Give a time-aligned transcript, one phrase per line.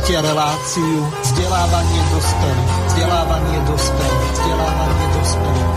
[0.00, 2.72] Počúvate reláciu vzdelávanie dospelých.
[2.88, 4.32] Vzdelávanie dospelých.
[4.32, 5.69] Vzdelávanie dospelých.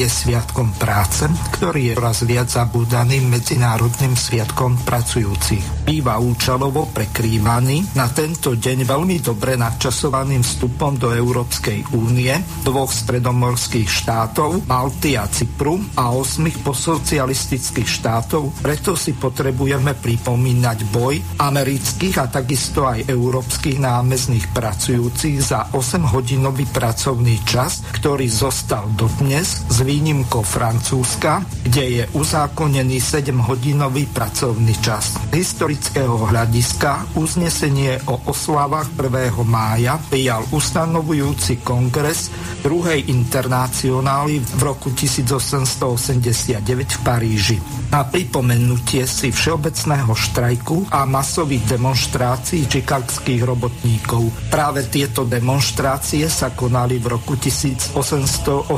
[0.00, 1.28] Je sviatkom práce,
[1.60, 5.79] ktorý je raz viac zabúdaným medzinárodným sviatkom pracujúcich.
[5.90, 12.30] Býva účelovo prekrývaný na tento deň veľmi dobre nadčasovaným vstupom do Európskej únie,
[12.62, 21.18] dvoch stredomorských štátov, Malty a Cypru a osmých posocialistických štátov, preto si potrebujeme pripomínať boj
[21.42, 29.82] amerických a takisto aj európskych námezných pracujúcich za 8-hodinový pracovný čas, ktorý zostal dodnes s
[29.82, 35.18] výnimkou Francúzska, kde je uzákonený 7-hodinový pracovný čas.
[35.34, 39.32] Z historického hľadiska uznesenie o oslavách 1.
[39.48, 42.28] mája prijal ustanovujúci kongres
[42.60, 47.56] druhej internacionály v roku 1889 v Paríži.
[47.90, 54.30] Na pripomenutie si všeobecného štrajku a masových demonstrácií čikagských robotníkov.
[54.46, 58.70] Práve tieto demonstrácie sa konali v roku 1886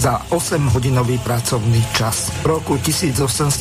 [0.00, 2.32] za 8-hodinový pracovný čas.
[2.40, 3.60] V roku 1886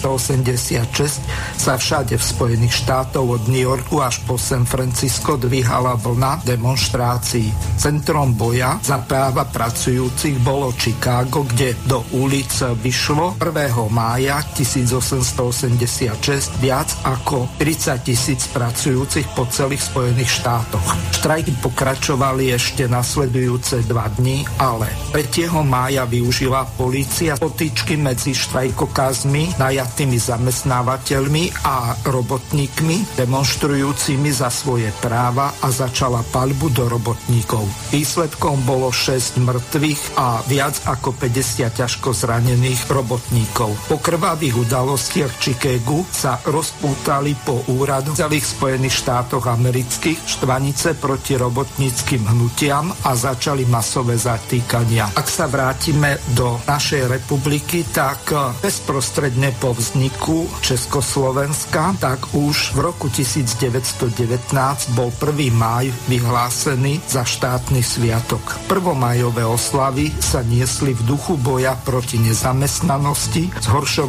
[1.59, 7.51] sa všade v Spojených štátov od New Yorku až po San Francisco dvíhala vlna demonstrácií.
[7.75, 13.75] Centrom boja za práva pracujúcich bolo Chicago, kde do ulic vyšlo 1.
[13.91, 20.97] mája 1886 viac ako 30 tisíc pracujúcich po celých Spojených štátoch.
[21.21, 25.53] Štrajky pokračovali ešte nasledujúce dva dni, ale 3.
[25.61, 35.51] mája mája využila polícia potýčky medzi štrajkokázmi, najatými zamestnávateľmi a robotníkmi, demonstrujúcimi za svoje práva
[35.59, 37.67] a začala paľbu do robotníkov.
[37.91, 43.75] Výsledkom bolo 6 mŕtvych a viac ako 50 ťažko zranených robotníkov.
[43.91, 52.27] Po krvavých udalostiach Chicagu sa rozpútali po úradu celých Spojených štátoch amerických štvanice proti robotníckým
[52.27, 55.16] hnutiam a začali masové zatýkania.
[55.16, 58.29] Ak sa vráti vrátime do našej republiky, tak
[58.59, 64.51] bezprostredne po vzniku Československa, tak už v roku 1919
[64.94, 65.50] bol 1.
[65.55, 68.44] máj vyhlásený za štátny sviatok.
[68.67, 74.00] Prvomajové oslavy sa niesli v duchu boja proti nezamestnanosti, zhoršovania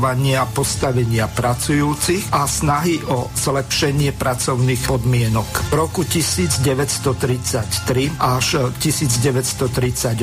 [0.48, 5.68] postavenia pracujúcich a snahy o zlepšenie pracovných podmienok.
[5.68, 10.16] V roku 1933 až 1938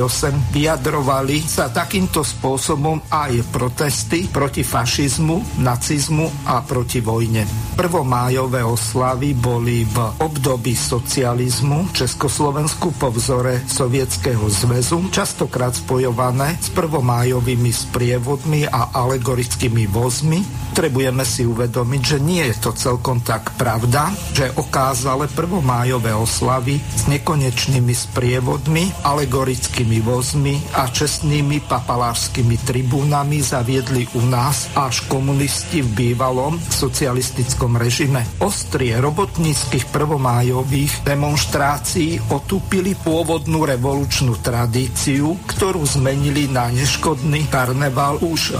[0.49, 7.45] vyjadrovali sa takýmto spôsobom aj protesty proti fašizmu, nacizmu a proti vojne.
[7.75, 17.71] Prvomájové oslavy boli v období socializmu Československu po vzore Sovietskeho zväzu, častokrát spojované s prvomájovými
[17.71, 20.39] sprievodmi a alegorickými vozmi.
[20.77, 27.09] Trebujeme si uvedomiť, že nie je to celkom tak pravda, že okázale prvomájové oslavy s
[27.11, 35.89] nekonečnými sprievodmi, alegorickými vozmi a čestnými inými papalášskými tribúnami zaviedli u nás až komunisti v
[35.95, 38.27] bývalom socialistickom režime.
[38.43, 48.59] Ostrie robotníckých prvomájových demonstrácií otúpili pôvodnú revolučnú tradíciu, ktorú zmenili na neškodný karneval už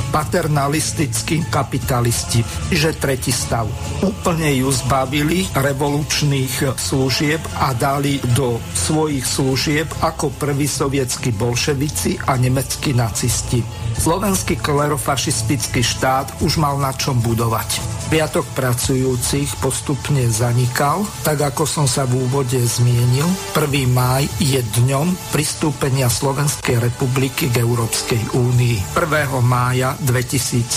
[0.90, 2.42] paternalistickí kapitalisti,
[2.74, 3.70] že tretí stav.
[4.02, 12.34] Úplne ju zbavili revolučných služieb a dali do svojich služieb ako prvý sovietskí bolševici a
[12.42, 13.62] nemeckí nacisti.
[14.00, 18.00] Slovenský klerofašistický štát už mal na čom budovať.
[18.10, 23.30] Piatok pracujúcich postupne zanikal, tak ako som sa v úvode zmienil.
[23.54, 23.70] 1.
[23.86, 28.98] máj je dňom pristúpenia Slovenskej republiky k Európskej únii.
[28.98, 29.30] 1.
[29.46, 29.94] mája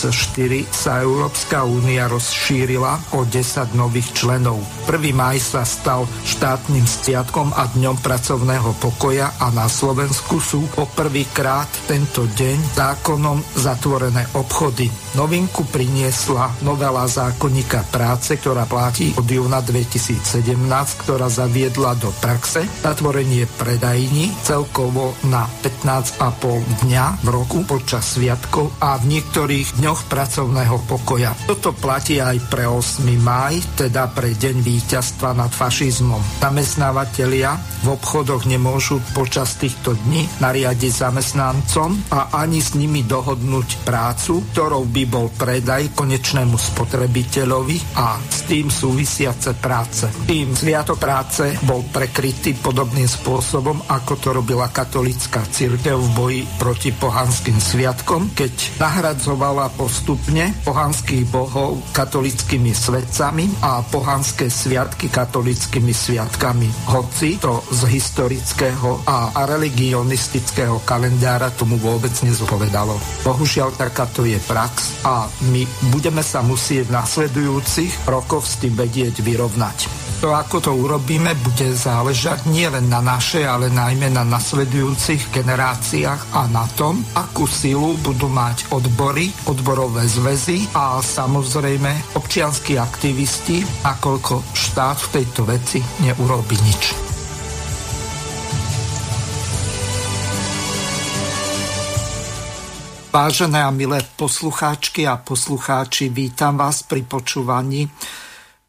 [0.02, 4.58] 2004 sa Európska únia rozšírila o 10 nových členov.
[4.90, 4.98] 1.
[5.14, 11.70] máj sa stal štátnym stiatkom a dňom pracovného pokoja a na Slovensku sú po poprvýkrát
[11.86, 14.90] tento deň zákonom zatvorené obchody.
[15.14, 20.58] Novinku priniesla novela zákonníka práce, ktorá platí od júna 2017,
[21.06, 28.98] ktorá zaviedla do praxe zatvorenie predajní celkovo na 15,5 dňa v roku počas sviatkov a
[28.98, 31.34] v niektorých dňoch pracovného pokoja.
[31.42, 33.02] Toto platí aj pre 8.
[33.18, 36.22] maj, teda pre deň víťazstva nad fašizmom.
[36.38, 44.54] Zamestnávateľia v obchodoch nemôžu počas týchto dní nariadiť zamestnancom a ani s nimi dohodnúť prácu,
[44.54, 50.06] ktorou by bol predaj konečnému spotrebiteľovi a s tým súvisiace práce.
[50.30, 56.94] Tým sviatok práce bol prekrytý podobným spôsobom, ako to robila katolická církev v boji proti
[56.94, 66.68] pohanským sviatkom, keď nahradzovala postupne pohanských bohov katolickými svetcami a pohanské sviatky katolickými sviatkami.
[66.92, 72.94] Hoci to z historického a religionistického kalendára tomu vôbec nezodpovedalo.
[73.24, 79.24] Bohužiaľ takáto je prax a my budeme sa musieť v nasledujúcich rokoch s tým vedieť
[79.24, 80.02] vyrovnať.
[80.22, 86.46] To, ako to urobíme, bude záležať nielen na našej, ale najmä na nasledujúcich generáciách a
[86.46, 94.98] na tom, akú silu budú mať odbory, odborové zväzy a samozrejme občianskí aktivisti, nakoľko štát
[94.98, 96.82] v tejto veci neurobi nič.
[103.14, 107.86] Vážené a milé poslucháčky a poslucháči, vítam vás pri počúvaní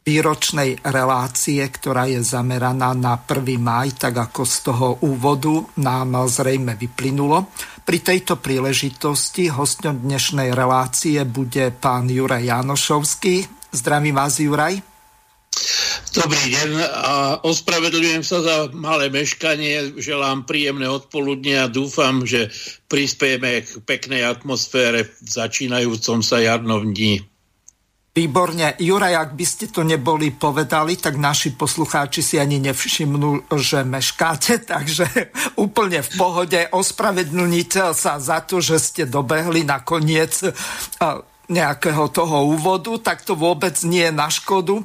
[0.06, 3.58] výročnej relácie, ktorá je zameraná na 1.
[3.58, 7.50] maj, tak ako z toho úvodu nám zrejme vyplynulo.
[7.84, 13.44] Pri tejto príležitosti hostňom dnešnej relácie bude pán Juraj Janošovský.
[13.76, 14.80] Zdravím vás, Juraj.
[16.16, 22.48] Dobrý deň a ospravedlňujem sa za malé meškanie, želám príjemné odpoludne a dúfam, že
[22.88, 27.33] prispiejeme k peknej atmosfére v začínajúcom sa jarnom dni.
[28.14, 28.78] Výborne.
[28.78, 34.62] Juraj, ak by ste to neboli povedali, tak naši poslucháči si ani nevšimnú, že meškáte,
[34.70, 36.60] takže úplne v pohode.
[36.70, 40.46] Ospravedlnite sa za to, že ste dobehli na koniec
[41.50, 44.78] nejakého toho úvodu, tak to vôbec nie je na škodu.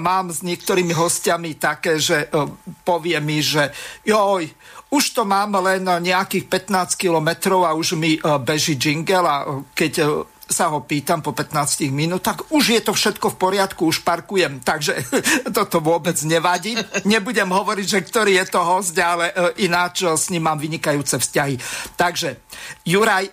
[0.00, 2.48] Mám s niektorými hostiami také, že e,
[2.88, 3.70] povie mi, že
[4.02, 4.48] joj,
[4.88, 9.62] už to mám len nejakých 15 kilometrov a už mi e, beží jingle a e,
[9.76, 14.60] keď sa ho pýtam po 15 minútach, už je to všetko v poriadku, už parkujem,
[14.60, 15.00] takže
[15.56, 16.76] toto vôbec nevadí.
[17.08, 19.32] Nebudem hovoriť, že ktorý je to host, ale
[19.64, 21.56] ináč s ním mám vynikajúce vzťahy.
[21.96, 22.44] Takže,
[22.84, 23.32] Juraj,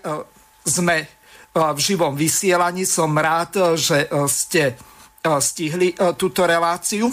[0.63, 1.19] sme
[1.53, 2.87] v živom vysielaní.
[2.87, 4.79] Som rád, že ste
[5.19, 7.11] stihli túto reláciu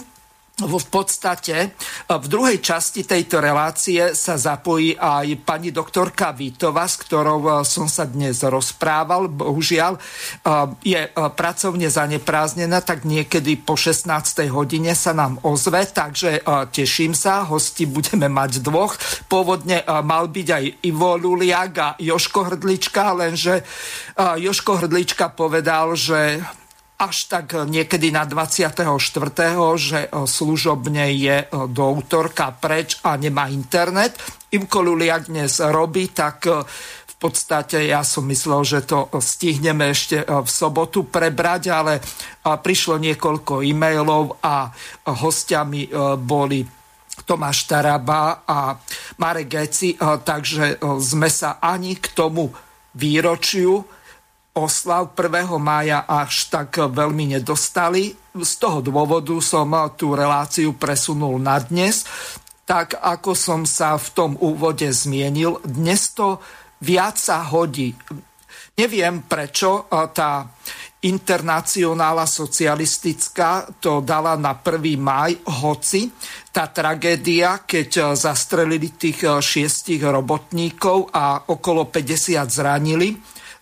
[0.56, 1.68] v podstate e,
[2.08, 7.84] v druhej časti tejto relácie sa zapojí aj pani doktorka Vítova, s ktorou e, som
[7.84, 9.28] sa dnes rozprával.
[9.28, 10.00] Bohužiaľ e,
[10.80, 14.08] je pracovne zanepráznená, tak niekedy po 16.
[14.48, 16.40] hodine sa nám ozve, takže
[16.72, 18.96] teším sa, hosti budeme mať dvoch.
[19.28, 23.60] Pôvodne mal byť aj Ivo Luliak a Joško Hrdlička, lenže
[24.16, 26.40] Joško Hrdlička povedal, že
[26.96, 28.72] až tak niekedy na 24.,
[29.76, 34.16] že e, služobne je e, do útorka preč a nemá internet.
[34.48, 40.48] Ivko Luliak dnes robí, tak v podstate ja som myslel, že to stihneme ešte v
[40.48, 42.00] sobotu prebrať, ale
[42.44, 44.68] prišlo niekoľko e-mailov a
[45.08, 46.60] hostiami boli
[47.24, 48.76] Tomáš Taraba a
[49.18, 52.52] Marek Geci, takže sme sa ani k tomu
[52.96, 53.95] výročiu
[54.56, 55.52] oslav 1.
[55.60, 58.16] mája až tak veľmi nedostali.
[58.32, 62.08] Z toho dôvodu som tú reláciu presunul na dnes.
[62.64, 66.40] Tak ako som sa v tom úvode zmienil, dnes to
[66.82, 67.94] viac sa hodí.
[68.76, 70.50] Neviem prečo tá
[71.06, 74.98] internacionála socialistická to dala na 1.
[74.98, 75.32] maj,
[75.62, 76.10] hoci
[76.50, 83.14] tá tragédia, keď zastrelili tých šiestich robotníkov a okolo 50 zranili,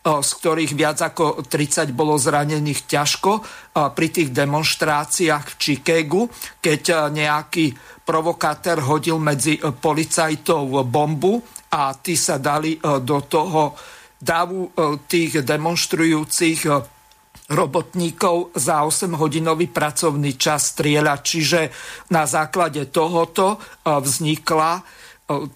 [0.04, 3.40] z ktorých viac ako 30 bolo zranených ťažko
[3.73, 6.28] pri tých demonstráciách v Chicagu,
[6.61, 7.73] keď nejaký
[8.04, 11.40] provokátor hodil medzi policajtov bombu
[11.73, 13.73] a tí sa dali do toho
[14.20, 14.76] davu
[15.08, 16.68] tých demonstrujúcich
[17.44, 21.20] robotníkov za 8-hodinový pracovný čas strieľať.
[21.20, 21.61] Čiže
[22.12, 24.80] na základe tohoto vznikla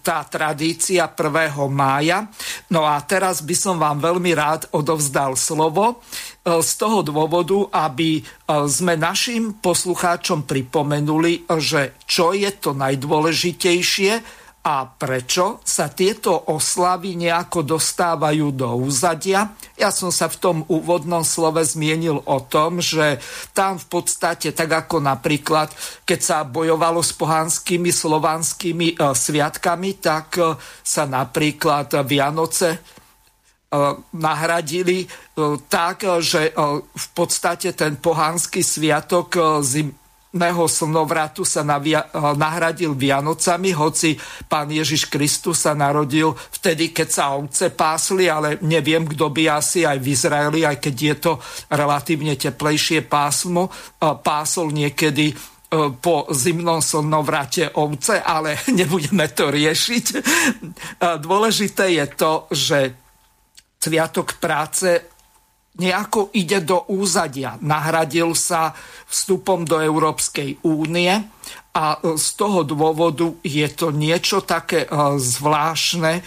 [0.01, 1.53] tá tradícia 1.
[1.69, 2.25] mája.
[2.73, 6.01] No a teraz by som vám veľmi rád odovzdal slovo
[6.41, 8.25] z toho dôvodu, aby
[8.65, 17.63] sme našim poslucháčom pripomenuli, že čo je to najdôležitejšie a prečo sa tieto oslavy nejako
[17.63, 19.55] dostávajú do úzadia.
[19.79, 23.23] Ja som sa v tom úvodnom slove zmienil o tom, že
[23.55, 25.71] tam v podstate, tak ako napríklad,
[26.03, 32.79] keď sa bojovalo s pohanskými slovanskými e, sviatkami, tak e, sa napríklad Vianoce e,
[34.19, 35.07] nahradili e,
[35.71, 39.63] tak, že e, v podstate ten pohanský sviatok
[40.29, 42.05] zim,Ného slnovratu sa eh,
[42.37, 44.13] nahradil Vianocami, hoci
[44.45, 49.85] pán Ježiš Kristus sa narodil vtedy, keď sa ovce pásli, ale neviem, kto by asi
[49.85, 51.33] aj v Izraeli, aj keď je to
[51.73, 55.37] relatívne teplejšie pásmo, eh, pásol niekedy eh,
[55.97, 60.05] po zimnom slnovrate ovce, ale nebudeme to riešiť.
[60.99, 62.79] Dôležité je to, že
[63.79, 65.18] Sviatok práce
[65.77, 67.59] nejako ide do úzadia.
[67.61, 68.73] Nahradil sa
[69.05, 71.13] vstupom do Európskej únie
[71.75, 74.89] a z toho dôvodu je to niečo také e,
[75.21, 76.21] zvláštne, e,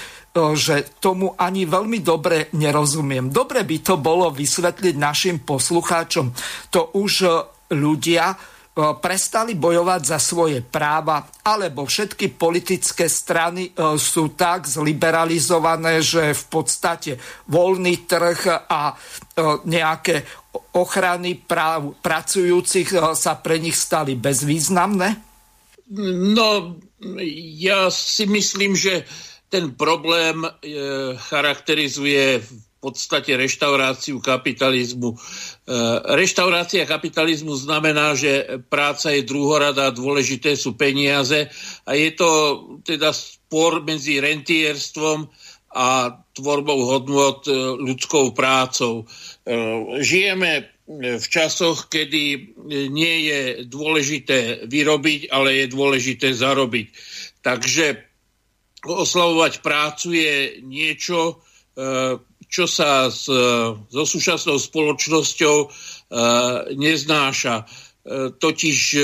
[0.55, 3.29] že tomu ani veľmi dobre nerozumiem.
[3.29, 6.31] Dobre by to bolo vysvetliť našim poslucháčom.
[6.73, 7.31] To už e,
[7.75, 16.01] ľudia E, prestali bojovať za svoje práva, alebo všetky politické strany e, sú tak zliberalizované,
[16.01, 17.21] že v podstate
[17.53, 18.95] voľný trh a e,
[19.69, 20.25] nejaké
[20.73, 25.21] ochrany práv pracujúcich sa pre nich stali bezvýznamné?
[26.33, 26.81] No,
[27.61, 29.05] ja si myslím, že
[29.53, 30.45] ten problém
[31.29, 32.41] charakterizuje
[32.83, 35.15] podstate reštauráciu kapitalizmu.
[35.15, 35.17] E,
[36.19, 41.47] reštaurácia kapitalizmu znamená, že práca je druhorada, dôležité sú peniaze
[41.87, 42.31] a je to
[42.83, 45.31] teda spor medzi rentierstvom
[45.79, 49.07] a tvorbou hodnot e, ľudskou prácou.
[49.47, 49.55] E,
[50.03, 52.53] žijeme v časoch, kedy
[52.91, 56.87] nie je dôležité vyrobiť, ale je dôležité zarobiť.
[57.39, 57.87] Takže
[58.83, 61.39] oslavovať prácu je niečo,
[62.53, 63.33] čo sa s,
[63.89, 65.67] so súčasnou spoločnosťou e,
[66.77, 67.57] neznáša.
[67.57, 67.65] E,
[68.37, 69.01] totiž e,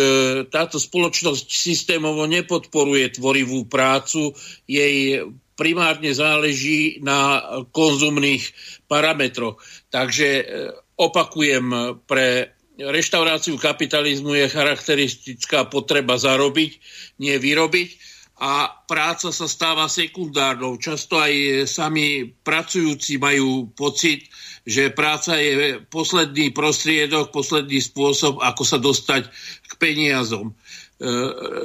[0.53, 4.37] táto spoločnosť systémovo nepodporuje tvorivú prácu,
[4.69, 5.25] jej
[5.57, 7.41] primárne záleží na
[7.73, 8.53] konzumných
[8.87, 9.59] parametroch.
[9.91, 10.47] Takže
[10.95, 16.79] opakujem, pre reštauráciu kapitalizmu je charakteristická potreba zarobiť,
[17.19, 20.79] nie vyrobiť a práca sa stáva sekundárnou.
[20.79, 24.31] Často aj sami pracujúci majú pocit,
[24.63, 29.27] že práca je posledný prostriedok, posledný spôsob, ako sa dostať
[29.67, 30.55] k peniazom.
[30.55, 30.55] E,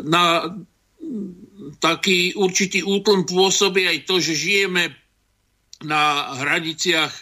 [0.01, 0.49] na
[1.77, 4.97] taký určitý útlm pôsobí aj to, že žijeme
[5.85, 7.21] na hraniciach e,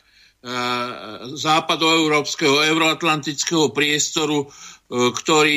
[1.36, 5.56] západoeurópskeho, euroatlantického priestoru, e, ktorý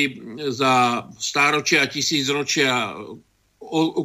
[0.51, 2.91] za stáročia, tisícročia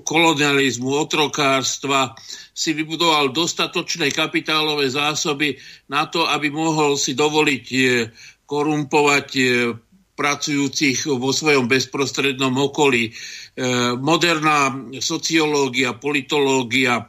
[0.04, 2.16] kolonializmu, otrokárstva
[2.54, 5.56] si vybudoval dostatočné kapitálové zásoby
[5.88, 7.78] na to, aby mohol si dovoliť e,
[8.44, 9.42] korumpovať e,
[10.16, 13.08] pracujúcich vo svojom bezprostrednom okolí.
[13.08, 13.12] E,
[13.96, 17.08] moderná sociológia, politológia,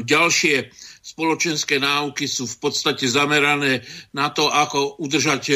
[0.00, 0.72] ďalšie
[1.04, 3.84] spoločenské náuky sú v podstate zamerané
[4.16, 5.52] na to, ako udržať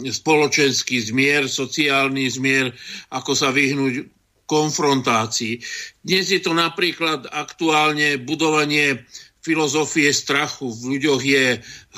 [0.00, 2.72] spoločenský zmier, sociálny zmier,
[3.12, 4.17] ako sa vyhnúť
[4.48, 5.60] konfrontácií.
[6.00, 9.04] Dnes je to napríklad aktuálne budovanie
[9.44, 10.72] filozofie strachu.
[10.72, 11.44] V ľuďoch je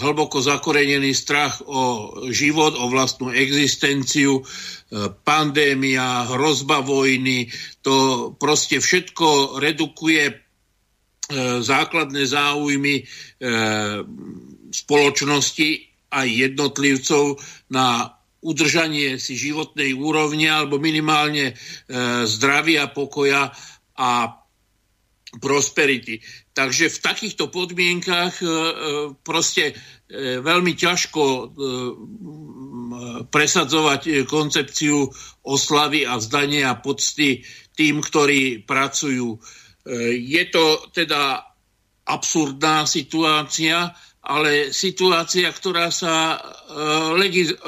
[0.02, 4.42] hlboko zakorenený strach o život, o vlastnú existenciu, e,
[5.25, 7.49] pandémia, hrozba vojny.
[7.83, 10.35] To proste všetko redukuje e,
[11.64, 13.04] základné záujmy e,
[14.71, 15.71] spoločnosti
[16.11, 17.38] a jednotlivcov
[17.71, 21.55] na udržanie si životnej úrovne alebo minimálne e,
[22.25, 23.53] zdravia, pokoja
[24.01, 24.11] a
[25.39, 26.19] prosperity.
[26.51, 28.51] Takže v takýchto podmienkach e, e
[29.23, 29.75] proste e,
[30.43, 31.45] veľmi ťažko e,
[33.31, 35.07] presadzovať koncepciu
[35.47, 39.37] oslavy a vzdania pocty tým, ktorí pracujú.
[39.37, 39.39] E,
[40.19, 41.47] je to teda
[42.11, 43.95] absurdná situácia,
[44.31, 46.41] ale situácia, ktorá sa e,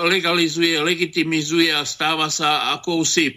[0.07, 3.37] legalizuje, legitimizuje a stáva sa akousi e,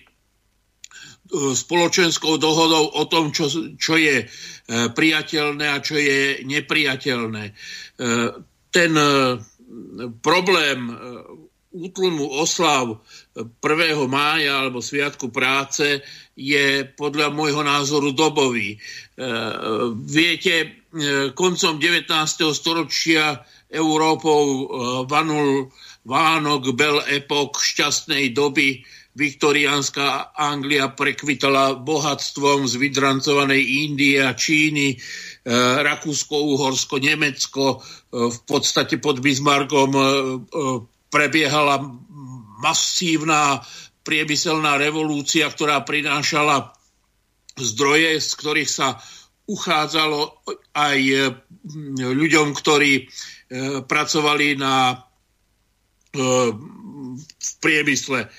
[1.58, 3.50] spoločenskou dohodou o tom, čo,
[3.82, 4.26] čo je e,
[4.70, 7.44] priateľné a čo je nepriateľné.
[8.76, 8.92] Ten
[10.20, 10.80] problém
[11.72, 13.00] útlmu oslav
[13.40, 13.64] 1.
[14.12, 16.04] mája alebo Sviatku práce
[16.36, 18.76] je podľa môjho názoru dobový.
[20.04, 20.84] Viete,
[21.36, 22.08] koncom 19.
[22.56, 24.64] storočia Európou e,
[25.10, 25.68] vanul
[26.06, 28.86] Vánok, Bel Epok, šťastnej doby,
[29.16, 35.00] viktoriánska Anglia prekvitala bohatstvom z vydrancovanej Indie a Číny,
[35.82, 37.80] Rakúsko, Uhorsko, Nemecko.
[38.12, 39.92] V podstate pod Bismarckom
[41.08, 41.80] prebiehala
[42.60, 43.64] masívna
[44.04, 46.76] priemyselná revolúcia, ktorá prinášala
[47.56, 49.00] zdroje, z ktorých sa
[49.48, 50.44] uchádzalo
[50.76, 51.00] aj
[52.04, 53.08] ľuďom, ktorí
[53.88, 55.00] pracovali na
[56.16, 58.32] v priemysle.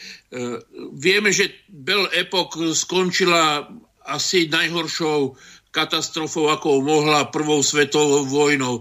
[0.97, 3.69] Vieme, že Bell Epoch skončila
[4.09, 5.37] asi najhoršou
[5.69, 8.81] katastrofou, ako mohla prvou svetovou vojnou.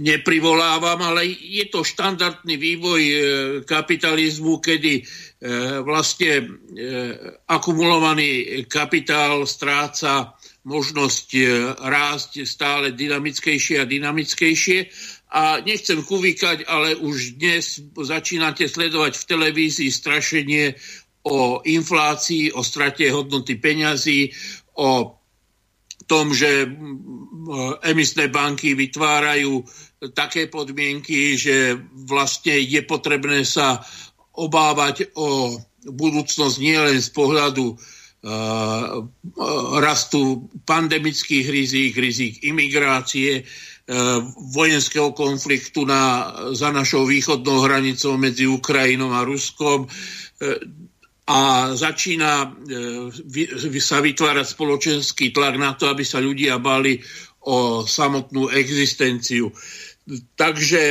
[0.00, 3.02] Neprivolávam, ale je to štandardný vývoj
[3.68, 5.04] kapitalizmu, kedy
[5.84, 6.56] vlastne
[7.44, 11.28] akumulovaný kapitál stráca možnosť
[11.80, 14.78] rásť stále dynamickejšie a dynamickejšie.
[15.30, 20.74] A nechcem kuvíkať, ale už dnes začínate sledovať v televízii strašenie
[21.22, 24.34] o inflácii, o strate hodnoty peňazí,
[24.74, 25.20] o
[26.10, 26.66] tom, že
[27.86, 29.62] emisné banky vytvárajú
[30.10, 33.78] také podmienky, že vlastne je potrebné sa
[34.34, 35.54] obávať o
[35.86, 37.78] budúcnosť nielen z pohľadu
[39.80, 43.48] rastu pandemických rizík, rizík imigrácie,
[43.90, 43.94] E,
[44.54, 49.90] vojenského konfliktu na, za našou východnou hranicou medzi Ukrajinou a Ruskom
[51.26, 51.38] a
[51.74, 52.54] začína
[53.82, 57.02] sa vytvárať spoločenský tlak na to, aby sa ľudia bali
[57.50, 59.50] o samotnú existenciu.
[60.34, 60.82] Takže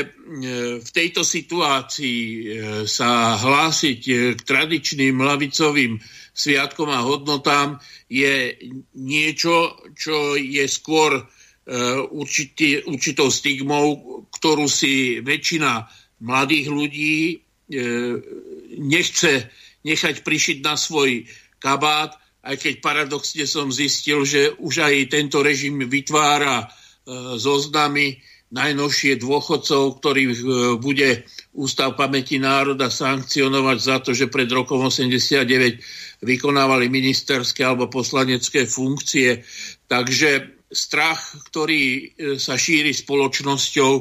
[0.79, 2.21] v tejto situácii
[2.87, 3.99] sa hlásiť
[4.37, 5.97] k tradičným lavicovým
[6.39, 8.55] sviatkom a hodnotám je
[8.95, 11.27] niečo, čo je skôr
[11.69, 14.01] Eh, určitý, určitou stigmou,
[14.33, 15.85] ktorú si väčšina
[16.17, 18.17] mladých ľudí eh,
[18.73, 19.53] nechce
[19.85, 21.29] nechať prišiť na svoj
[21.61, 26.69] kabát, aj keď paradoxne som zistil, že už aj tento režim vytvára eh,
[27.37, 28.17] zoznamy
[28.49, 30.41] najnovšie dôchodcov, ktorých
[30.81, 31.21] bude
[31.53, 39.43] Ústav pamäti národa sankcionovať za to, že pred rokom 89 vykonávali ministerské alebo poslanecké funkcie.
[39.87, 42.01] Takže strach, ktorý e,
[42.37, 43.91] sa šíri spoločnosťou,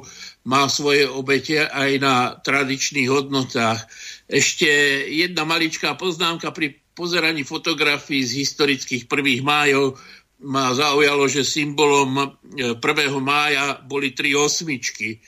[0.48, 3.88] má svoje obete aj na tradičných hodnotách.
[4.28, 4.68] Ešte
[5.09, 9.96] jedna maličká poznámka pri pozeraní fotografií z historických prvých májov
[10.38, 12.78] ma zaujalo, že symbolom 1.
[12.78, 15.18] E, mája boli tri osmičky.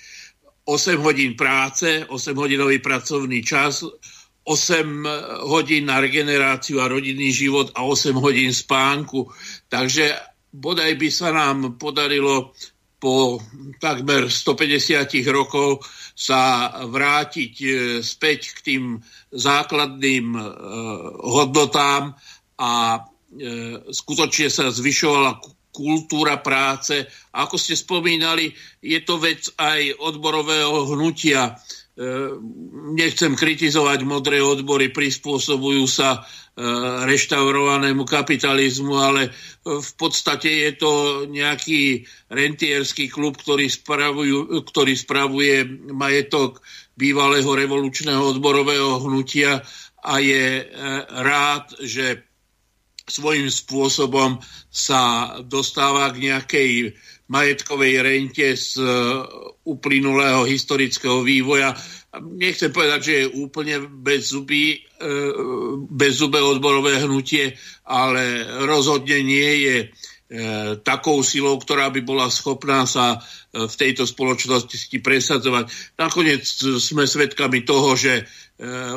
[0.70, 3.82] 8 hodín práce, 8 hodinový pracovný čas,
[4.44, 9.28] 8 hodín na regeneráciu a rodinný život a 8 hodín spánku.
[9.68, 10.16] Takže
[10.50, 12.56] bodaj by sa nám podarilo
[13.00, 13.40] po
[13.80, 15.80] takmer 150 rokov
[16.12, 17.68] sa vrátiť e,
[18.04, 18.84] späť k tým
[19.32, 20.40] základným e,
[21.24, 22.12] hodnotám
[22.60, 23.00] a
[23.90, 25.38] skutočne sa zvyšovala
[25.70, 27.06] kultúra práce.
[27.30, 28.50] Ako ste spomínali,
[28.82, 31.54] je to vec aj odborového hnutia.
[32.96, 36.62] Nechcem kritizovať modré odbory, prispôsobujú sa E,
[37.08, 39.32] reštaurovanému kapitalizmu, ale
[39.64, 40.92] v podstate je to
[41.24, 46.60] nejaký rentierský klub, ktorý, spravujú, ktorý spravuje majetok
[47.00, 49.64] bývalého revolučného odborového hnutia
[50.04, 50.68] a je
[51.22, 52.28] rád, že
[53.08, 56.70] svojím spôsobom sa dostáva k nejakej
[57.30, 58.86] majetkovej rente z e,
[59.70, 61.72] uplynulého historického vývoja
[62.18, 65.06] nechcem povedať, že je úplne bez zuby, e,
[65.86, 67.54] bez zube odborové hnutie,
[67.86, 69.88] ale rozhodne nie je e,
[70.82, 75.70] takou silou, ktorá by bola schopná sa v tejto spoločnosti presadzovať.
[75.98, 76.46] Nakoniec
[76.78, 78.30] sme svedkami toho, že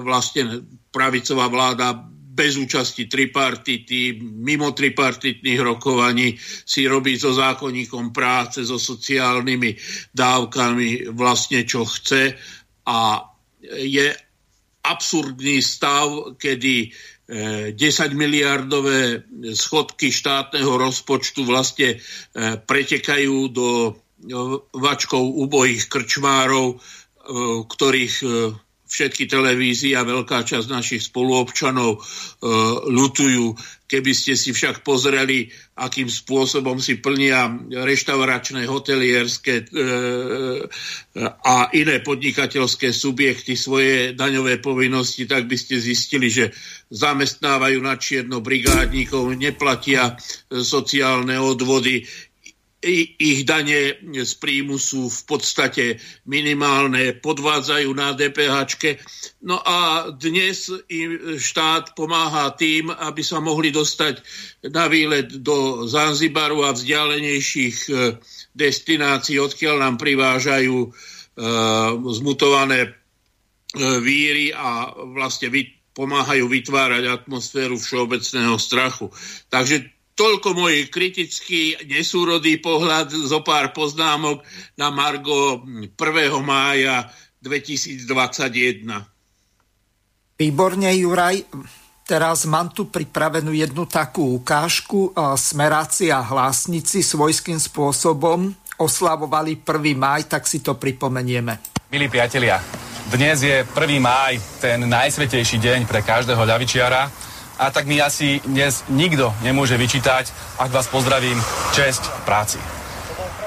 [0.06, 0.62] vlastne
[0.94, 9.78] pravicová vláda bez účasti tripartity, mimo tripartitných rokovaní si robí so zákonníkom práce, so sociálnymi
[10.10, 12.34] dávkami vlastne čo chce.
[12.90, 13.22] A
[13.70, 14.10] je
[14.84, 16.90] absurdný stav, kedy
[17.24, 19.24] 10 e, miliardové
[19.56, 21.98] schodky štátneho rozpočtu vlastne e,
[22.60, 23.96] pretekajú do
[24.76, 26.78] vačkov ubojých krčmárov, e,
[27.64, 28.16] ktorých
[28.94, 32.00] všetky televízie a veľká časť našich spoluobčanov e,
[32.94, 33.58] lutujú.
[33.90, 39.66] Keby ste si však pozreli, akým spôsobom si plnia reštauračné, hotelierské e,
[41.26, 46.54] a iné podnikateľské subjekty svoje daňové povinnosti, tak by ste zistili, že
[46.94, 50.14] zamestnávajú na čierno brigádníkov, neplatia
[50.54, 52.06] sociálne odvody,
[52.84, 55.86] ich dane z príjmu sú v podstate
[56.28, 58.56] minimálne, podvádzajú na DPH.
[59.48, 64.20] No a dnes im štát pomáha tým, aby sa mohli dostať
[64.68, 67.94] na výlet do Zanzibaru a vzdialenejších e,
[68.52, 70.94] destinácií, odkiaľ nám privážajú uh,
[72.14, 75.50] zmutované uh, víry a vlastne
[75.94, 79.10] pomáhajú vytvárať atmosféru všeobecného strachu.
[79.50, 84.46] Takže Toľko môj kritický, nesúrodý pohľad, zo pár poznámok
[84.78, 85.90] na Margo 1.
[86.46, 87.10] mája
[87.42, 89.10] 2021.
[90.38, 91.50] Výborne, Juraj.
[92.06, 95.18] Teraz mám tu pripravenú jednu takú ukážku.
[95.34, 99.98] Smeráci a hlásnici svojským spôsobom oslavovali 1.
[99.98, 101.58] máj, tak si to pripomenieme.
[101.90, 102.62] Milí priatelia,
[103.10, 103.70] dnes je 1.
[103.98, 107.33] máj, ten najsvetejší deň pre každého ľavičiara
[107.64, 110.28] a tak mi asi dnes nikto nemôže vyčítať,
[110.60, 111.40] ak vás pozdravím,
[111.72, 112.60] česť práci.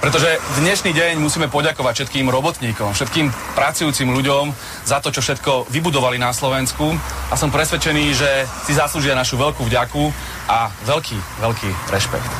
[0.00, 4.56] Pretože dnešný deň musíme poďakovať všetkým robotníkom, všetkým pracujúcim ľuďom
[4.88, 6.96] za to, čo všetko vybudovali na Slovensku
[7.28, 8.30] a som presvedčený, že
[8.64, 10.08] si zaslúžia našu veľkú vďaku
[10.48, 12.30] a veľký, veľký rešpekt.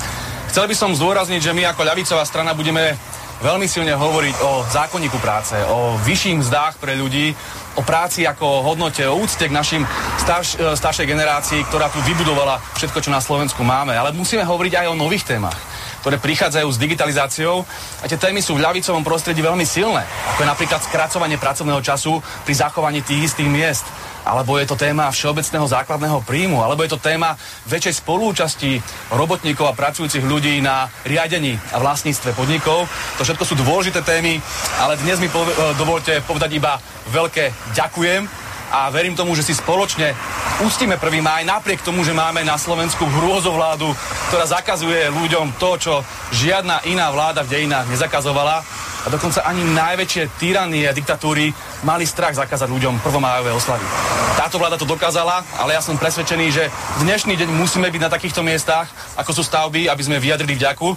[0.48, 2.96] Chcel by som zdôrazniť, že my ako ľavicová strana budeme
[3.44, 7.36] veľmi silne hovoriť o zákonníku práce, o vyšších mzdách pre ľudí,
[7.76, 9.82] o práci ako hodnote, o úcte k našim
[10.18, 13.92] starš, e, staršej generácii, ktorá tu vybudovala všetko, čo na Slovensku máme.
[13.92, 15.75] Ale musíme hovoriť aj o nových témach
[16.06, 17.66] ktoré prichádzajú s digitalizáciou
[17.98, 22.22] a tie témy sú v ľavicovom prostredí veľmi silné, ako je napríklad skracovanie pracovného času
[22.46, 23.82] pri zachovaní tých istých miest
[24.22, 27.38] alebo je to téma všeobecného základného príjmu, alebo je to téma
[27.70, 28.82] väčšej spolúčasti
[29.14, 32.90] robotníkov a pracujúcich ľudí na riadení a vlastníctve podnikov.
[33.18, 34.42] To všetko sú dôležité témy,
[34.82, 35.34] ale dnes mi e,
[35.78, 36.74] dovolte povedať iba
[37.14, 40.16] veľké ďakujem a verím tomu, že si spoločne
[40.64, 41.22] ustíme 1.
[41.22, 43.92] maj, napriek tomu, že máme na Slovensku hrôzovládu,
[44.33, 45.94] ktorá zakazuje ľuďom to, čo
[46.33, 48.64] žiadna iná vláda v dejinách nezakazovala
[49.07, 51.55] a dokonca ani najväčšie tyranie a diktatúry
[51.87, 53.87] mali strach zakázať ľuďom prvomájové oslavy.
[54.35, 56.68] Táto vláda to dokázala, ale ja som presvedčený, že
[57.07, 60.90] dnešný deň musíme byť na takýchto miestach, ako sú stavby, aby sme vyjadrili vďaku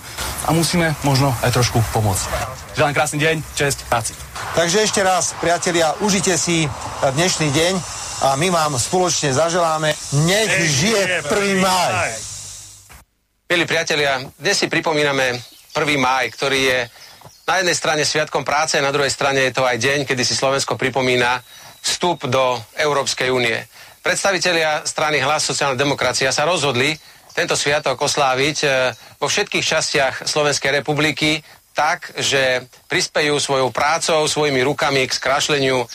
[0.47, 2.68] a musíme možno aj trošku pomôcť.
[2.79, 4.15] Želám krásny deň, čest, práci.
[4.55, 6.63] Takže ešte raz, priatelia, užite si
[7.03, 7.73] dnešný deň
[8.23, 9.91] a my vám spoločne zaželáme,
[10.23, 10.47] nech
[10.79, 11.59] žije 1.
[11.59, 12.15] máj.
[13.51, 15.35] Milí priatelia, dnes si pripomíname
[15.75, 15.99] 1.
[15.99, 16.79] máj, ktorý je
[17.51, 20.79] na jednej strane sviatkom práce, na druhej strane je to aj deň, kedy si Slovensko
[20.79, 21.43] pripomína
[21.83, 23.59] vstup do Európskej únie.
[23.99, 26.95] Predstavitelia strany Hlas sociálna demokracia sa rozhodli
[27.35, 28.67] tento sviatok osláviť e,
[29.19, 31.43] vo všetkých častiach Slovenskej republiky
[31.79, 35.87] tak, že prispejú svojou prácou, svojimi rukami k skrášleniu uh,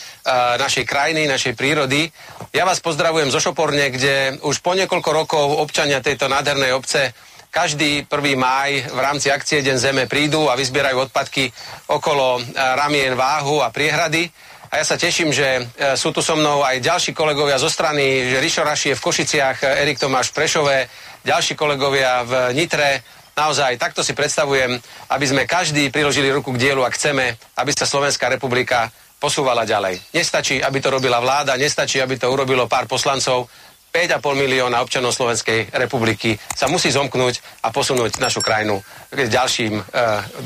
[0.56, 2.08] našej krajiny, našej prírody.
[2.56, 7.12] Ja vás pozdravujem zo Šoporne, kde už po niekoľko rokov občania tejto nádhernej obce
[7.54, 8.34] každý 1.
[8.34, 11.54] máj v rámci akcie Deň Zeme prídu a vyzbierajú odpadky
[11.86, 14.26] okolo e, ramien váhu a priehrady.
[14.74, 18.26] A ja sa teším, že e, sú tu so mnou aj ďalší kolegovia zo strany,
[18.26, 20.76] že Rišo Raši je v Košiciach, e, Erik Tomáš v Prešove,
[21.22, 23.06] ďalší kolegovia v Nitre.
[23.34, 24.78] Naozaj, takto si predstavujem,
[25.10, 29.98] aby sme každý priložili ruku k dielu a chceme, aby sa Slovenská republika posúvala ďalej.
[30.14, 33.50] Nestačí, aby to robila vláda, nestačí, aby to urobilo pár poslancov,
[33.94, 39.82] 5,5 milióna občanov Slovenskej republiky sa musí zomknúť a posunúť našu krajinu k ďalším e,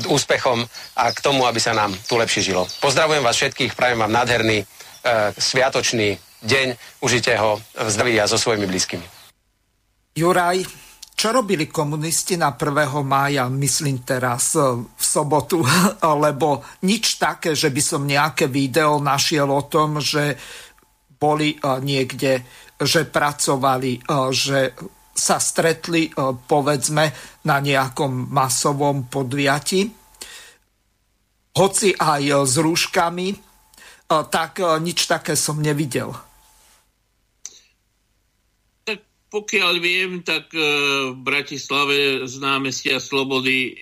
[0.05, 0.61] úspechom
[0.93, 2.69] a k tomu, aby sa nám tu lepšie žilo.
[2.77, 4.65] Pozdravujem vás všetkých, prajem vám nádherný, e,
[5.33, 6.67] sviatočný deň,
[7.01, 9.05] užite ho v zdraví a so svojimi blízkymi.
[10.13, 10.88] Juraj,
[11.19, 12.95] čo robili komunisti na 1.
[13.03, 15.59] mája, myslím teraz e, v sobotu,
[16.23, 20.39] lebo nič také, že by som nejaké video našiel o tom, že
[21.19, 22.47] boli e, niekde
[22.79, 24.01] že pracovali, e,
[24.31, 24.71] že
[25.11, 26.07] sa stretli,
[26.47, 27.11] povedzme,
[27.43, 29.83] na nejakom masovom podviati,
[31.59, 33.27] hoci aj s rúškami,
[34.07, 36.15] tak nič také som nevidel.
[38.87, 43.77] Tak pokiaľ viem, tak v Bratislave z námestia Slobody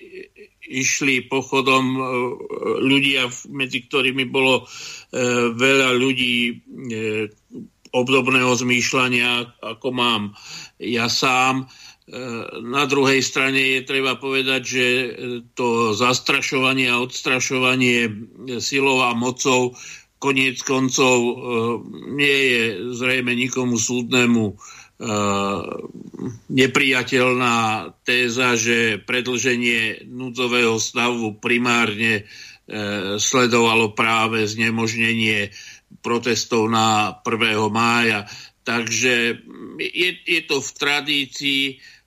[0.68, 1.96] išli pochodom
[2.84, 4.68] ľudia, medzi ktorými bolo
[5.56, 6.60] veľa ľudí
[7.92, 10.22] obdobného zmýšľania, ako mám
[10.80, 11.64] ja sám.
[11.64, 11.66] E,
[12.64, 14.86] na druhej strane je treba povedať, že
[15.52, 18.08] to zastrašovanie a odstrašovanie
[18.60, 19.76] silou a mocou
[20.18, 21.34] koniec koncov e,
[22.16, 22.64] nie je
[22.96, 24.54] zrejme nikomu súdnemu e,
[26.50, 27.56] nepriateľná
[28.02, 32.26] téza, že predlženie núdzového stavu primárne
[33.22, 35.54] sledovalo práve znemožnenie
[36.02, 37.70] protestov na 1.
[37.70, 38.26] mája.
[38.66, 39.40] Takže
[39.80, 41.62] je, je to v tradícii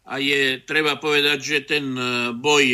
[0.05, 1.95] a je treba povedať, že ten
[2.37, 2.65] boj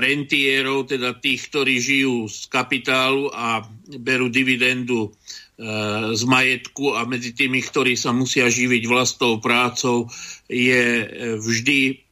[0.00, 3.62] rentierov, teda tých, ktorí žijú z kapitálu a
[4.00, 5.12] berú dividendu
[6.12, 10.10] z majetku a medzi tými, ktorí sa musia živiť vlastnou prácou,
[10.50, 11.06] je
[11.38, 12.02] vždy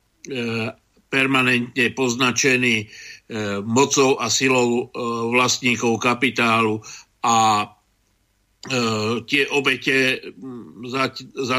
[1.10, 2.86] permanentne poznačený
[3.66, 4.94] mocou a silou
[5.34, 6.78] vlastníkov kapitálu
[7.26, 7.66] a
[9.26, 10.22] tie obete
[10.86, 11.58] za, za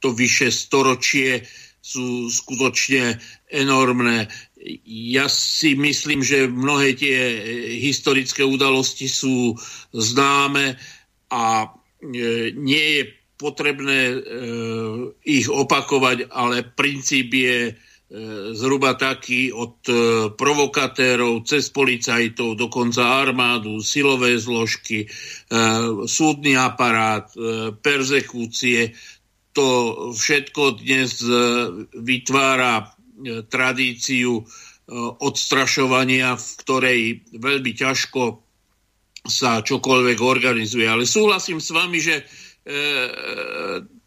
[0.00, 1.44] to vyše storočie
[1.88, 3.16] sú skutočne
[3.48, 4.28] enormné.
[4.88, 7.18] Ja si myslím, že mnohé tie
[7.80, 9.56] historické udalosti sú
[9.94, 10.76] známe
[11.30, 13.02] a e, nie je
[13.38, 14.18] potrebné e,
[15.28, 17.72] ich opakovať, ale princíp je e,
[18.56, 19.84] zhruba taký od
[20.34, 25.04] provokatérov cez policajtov, dokonca armádu, silové zložky,
[26.08, 27.28] súdny aparát,
[27.84, 28.96] perzekúcie.
[29.52, 29.68] To
[30.16, 31.20] všetko dnes
[31.92, 32.88] vytvára
[33.52, 34.40] tradíciu
[35.20, 37.00] odstrašovania, v ktorej
[37.36, 38.47] veľmi ťažko
[39.26, 40.86] sa čokoľvek organizuje.
[40.86, 42.24] Ale súhlasím s vami, že e,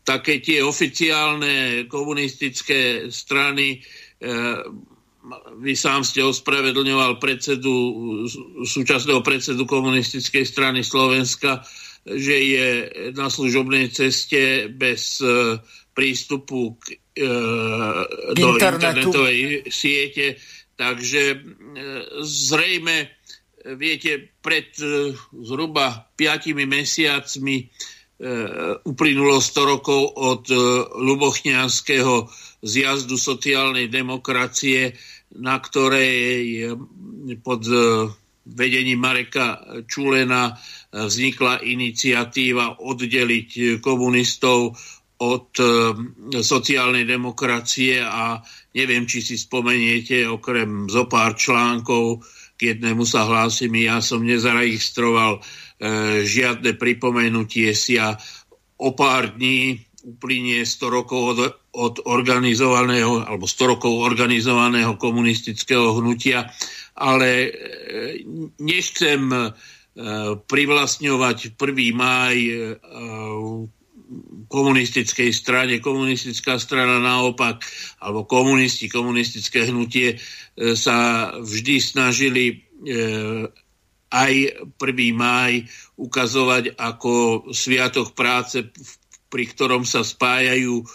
[0.01, 4.29] také tie oficiálne komunistické strany, e,
[5.61, 7.73] vy sám ste ospravedlňoval predsedu,
[8.65, 11.61] súčasného predsedu komunistickej strany Slovenska,
[12.01, 12.67] že je
[13.13, 15.61] na služobnej ceste bez e,
[15.93, 17.29] prístupu k, e,
[18.33, 20.41] do internetovej siete.
[20.73, 21.37] Takže e,
[22.25, 23.20] zrejme
[23.65, 25.13] Viete, pred e,
[25.45, 27.65] zhruba 5 mesiacmi e,
[28.89, 30.57] uplynulo 100 rokov od e,
[30.97, 32.25] Lubochňanského
[32.65, 34.97] zjazdu sociálnej demokracie,
[35.37, 36.77] na ktorej
[37.41, 37.63] pod
[38.45, 40.53] vedením Mareka Čulena
[40.91, 44.77] vznikla iniciatíva oddeliť komunistov
[45.23, 45.47] od
[46.37, 48.43] sociálnej demokracie a
[48.75, 52.21] neviem, či si spomeniete, okrem zo pár článkov,
[52.61, 55.41] jednému sa hlásim, ja som nezaregistroval e,
[56.21, 58.13] žiadne pripomenutie si a
[58.77, 61.39] o pár dní uplynie 100 rokov od,
[61.77, 66.49] od organizovaného, alebo 100 rokov organizovaného komunistického hnutia,
[66.97, 67.51] ale e,
[68.61, 69.39] nechcem e,
[70.45, 71.93] privlastňovať 1.
[71.93, 72.55] máj e,
[74.51, 75.79] komunistickej strane.
[75.79, 77.63] Komunistická strana naopak,
[78.03, 80.17] alebo komunisti, komunistické hnutie e,
[80.75, 82.55] sa vždy snažili e,
[84.11, 84.33] aj
[84.75, 85.15] 1.
[85.15, 85.63] máj
[85.95, 87.11] ukazovať ako
[87.55, 88.67] sviatok práce,
[89.31, 90.85] pri ktorom sa spájajú e,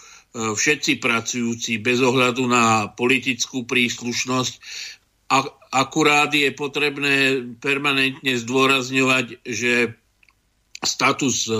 [0.52, 4.54] všetci pracujúci bez ohľadu na politickú príslušnosť.
[5.26, 5.42] A
[5.74, 9.98] akurát je potrebné permanentne zdôrazňovať, že
[10.84, 11.50] status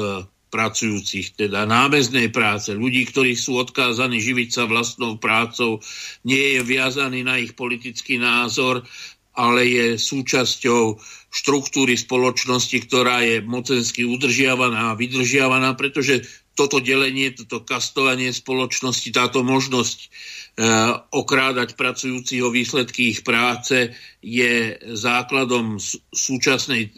[0.49, 5.83] pracujúcich, teda námeznej práce, ľudí, ktorí sú odkázaní živiť sa vlastnou prácou,
[6.23, 8.87] nie je viazaný na ich politický názor,
[9.37, 10.97] ale je súčasťou
[11.29, 16.25] štruktúry spoločnosti, ktorá je mocensky udržiavaná a vydržiavaná, pretože
[16.57, 20.09] toto delenie, toto kastovanie spoločnosti, táto možnosť e,
[21.13, 23.93] okrádať pracujúcich o výsledky ich práce
[24.25, 25.77] je základom
[26.17, 26.91] súčasnej e,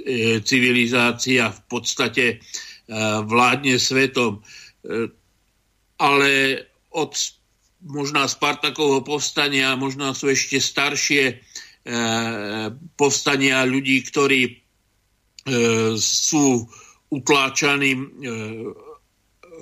[0.47, 2.39] civilizácie a v podstate
[3.25, 4.41] vládne svetom.
[4.41, 5.13] E,
[6.01, 6.33] ale
[6.97, 7.13] od
[7.85, 11.35] možná Spartakovho povstania, možno sú ešte staršie e,
[12.97, 14.53] povstania ľudí, ktorí e,
[16.01, 16.65] sú
[17.09, 17.97] utláčaní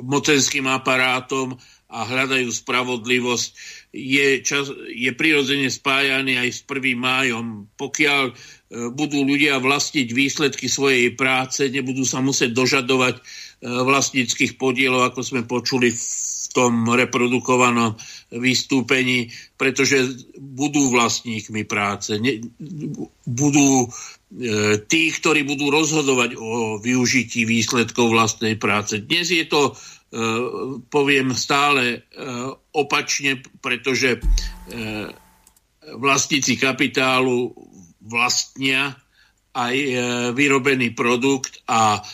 [0.03, 1.55] mocenským aparátom
[1.87, 3.49] a hľadajú spravodlivosť,
[3.95, 6.99] je, čas, je prirodzene spájaný aj s 1.
[6.99, 7.71] májom.
[7.79, 8.35] Pokiaľ
[8.67, 13.23] E, budú ľudia vlastniť výsledky svojej práce, nebudú sa musieť dožadovať e,
[13.63, 17.95] vlastníckých podielov, ako sme počuli v tom reprodukovanom
[18.35, 22.19] vystúpení, pretože budú vlastníkmi práce.
[23.23, 23.89] budú e,
[24.83, 28.99] tí, ktorí budú rozhodovať o využití výsledkov vlastnej práce.
[28.99, 29.79] Dnes je to,
[30.91, 32.07] poviem, stále
[32.73, 34.23] opačne, pretože
[35.87, 37.53] vlastníci kapitálu
[38.01, 38.95] vlastnia
[39.57, 39.77] aj
[40.37, 42.05] vyrobený produkt a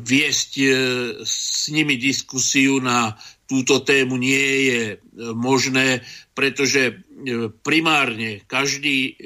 [0.00, 0.52] viesť
[1.26, 3.18] s nimi diskusiu na
[3.50, 4.82] túto tému nie je
[5.34, 6.06] možné,
[6.38, 7.02] pretože
[7.66, 9.18] primárne každý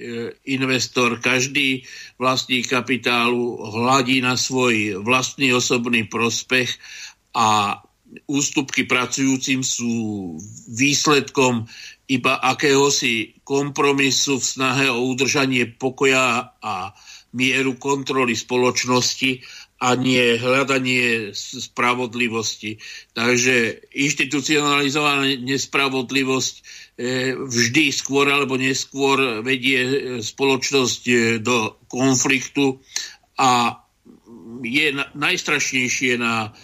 [0.48, 1.85] investor, každý
[2.16, 6.72] vlastník kapitálu hladí na svoj vlastný osobný prospech
[7.35, 7.83] a
[8.31, 9.92] ústupky pracujúcim sú
[10.70, 11.66] výsledkom
[12.07, 16.94] iba akéhosi kompromisu v snahe o udržanie pokoja a
[17.35, 19.42] mieru kontroly spoločnosti
[19.83, 22.79] a nie hľadanie spravodlivosti.
[23.12, 26.55] Takže inštitucionalizovaná nespravodlivosť
[27.35, 29.83] vždy skôr alebo neskôr vedie
[30.23, 31.03] spoločnosť
[31.42, 32.79] do konfliktu
[33.35, 33.83] a
[34.64, 36.55] je najstrašnejšie na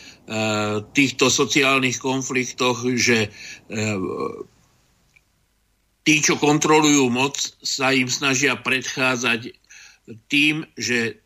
[0.94, 3.34] týchto sociálnych konfliktoch, že
[6.06, 9.50] tí, čo kontrolujú moc, sa im snažia predchádzať
[10.30, 11.18] tým, že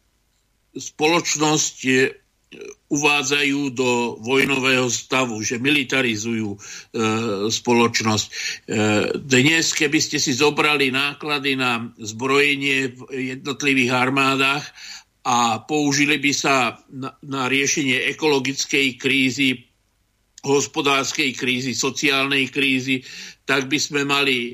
[0.73, 1.77] spoločnosť
[2.87, 6.55] uvádzajú do vojnového stavu, že militarizujú
[7.51, 8.27] spoločnosť.
[9.21, 13.01] Dnes, keby ste si zobrali náklady na zbrojenie v
[13.37, 14.65] jednotlivých armádach
[15.25, 19.73] a použili by sa na, na riešenie ekologickej krízy,
[20.45, 23.01] hospodárskej krízy, sociálnej krízy,
[23.49, 24.53] tak by sme mali e,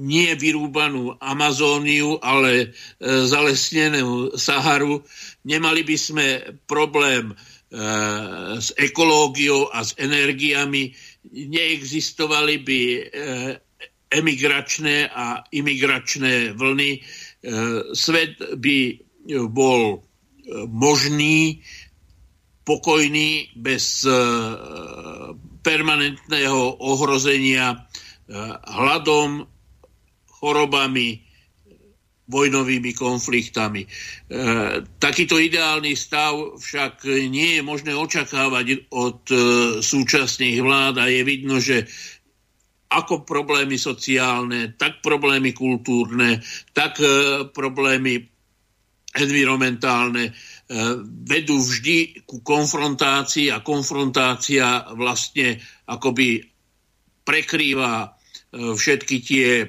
[0.00, 2.66] nie vyrúbanú Amazóniu, ale e,
[3.28, 5.04] zalesnenú Saharu.
[5.44, 6.26] Nemali by sme
[6.64, 7.34] problém e,
[8.56, 10.96] s ekológiou a s energiami.
[11.28, 12.80] Neexistovali by
[14.08, 17.04] emigračné a imigračné vlny.
[17.92, 19.07] Svet by
[19.48, 20.00] bol
[20.72, 21.60] možný,
[22.64, 24.04] pokojný, bez
[25.60, 28.34] permanentného ohrozenia eh,
[28.72, 29.44] hladom,
[30.40, 31.28] chorobami,
[32.28, 33.82] vojnovými konfliktami.
[33.82, 33.88] E,
[35.00, 39.36] takýto ideálny stav však nie je možné očakávať od e,
[39.80, 41.88] súčasných vlád a je vidno, že
[42.92, 46.44] ako problémy sociálne, tak problémy kultúrne,
[46.76, 48.28] tak e, problémy
[49.16, 50.36] environmentálne
[50.68, 50.76] E,
[51.24, 55.56] vedú vždy ku konfrontácii a konfrontácia vlastne
[55.88, 56.44] akoby
[57.24, 58.08] prekrýva e,
[58.76, 59.66] všetky tie e,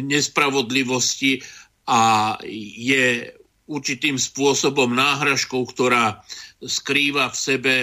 [0.00, 1.36] nespravodlivosti
[1.84, 2.32] a
[2.80, 3.28] je
[3.68, 6.24] určitým spôsobom náhražkou, ktorá
[6.64, 7.74] skrýva v sebe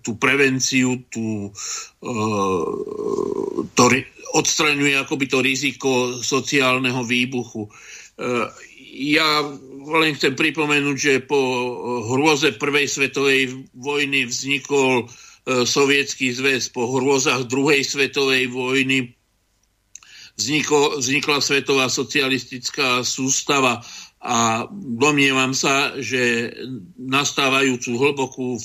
[0.00, 1.52] tú prevenciu, tú,
[3.76, 3.84] to
[4.32, 7.68] odstraňuje akoby to riziko sociálneho výbuchu.
[8.96, 9.44] Ja
[9.80, 11.40] len chcem pripomenúť, že po
[12.12, 19.16] hrôze prvej svetovej vojny vznikol e, sovietský zväz, po hrôzach druhej svetovej vojny
[20.36, 23.80] vzniklo, vznikla svetová socialistická sústava.
[24.20, 26.52] A domnievam sa, že
[27.00, 28.60] nastávajúcu hlbokú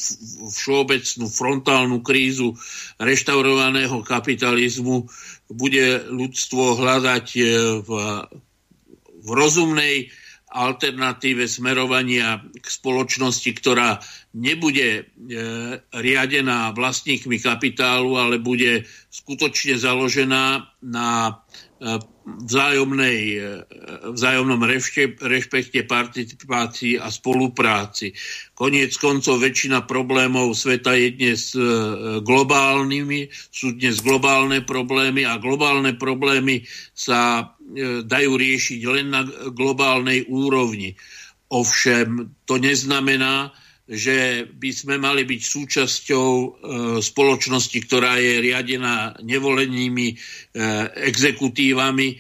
[0.52, 2.60] všeobecnú frontálnu krízu
[3.00, 5.08] reštaurovaného kapitalizmu
[5.48, 7.42] bude ľudstvo hľadať e,
[7.88, 7.90] v,
[9.24, 10.12] v rozumnej
[10.56, 14.00] alternatíve smerovania k spoločnosti, ktorá
[14.32, 15.04] nebude e,
[15.92, 22.00] riadená vlastníkmi kapitálu, ale bude skutočne založená na e,
[22.48, 23.40] vzájomnej, e,
[24.16, 28.16] vzájomnom rešpe, rešpekte, participácii a spolupráci.
[28.56, 31.52] Koniec koncov väčšina problémov sveta je dnes
[32.24, 36.64] globálnymi, sú dnes globálne problémy a globálne problémy
[36.96, 37.52] sa
[38.06, 40.94] dajú riešiť len na globálnej úrovni.
[41.50, 43.50] Ovšem, to neznamená,
[43.86, 46.48] že by sme mali byť súčasťou e,
[47.06, 50.16] spoločnosti, ktorá je riadená nevolenými e,
[51.06, 52.16] exekutívami, e,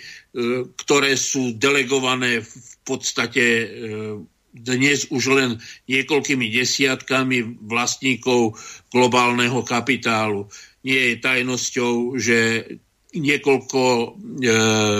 [0.77, 3.65] ktoré sú delegované v podstate e,
[4.55, 5.49] dnes už len
[5.89, 8.55] niekoľkými desiatkami vlastníkov
[8.93, 10.47] globálneho kapitálu.
[10.85, 12.37] Nie je tajnosťou, že
[13.15, 14.05] niekoľko e,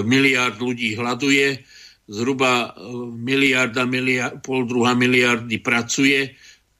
[0.07, 1.47] miliard ľudí hľaduje,
[2.07, 6.33] zhruba e, miliarda, miliard, pol druhá miliardy pracuje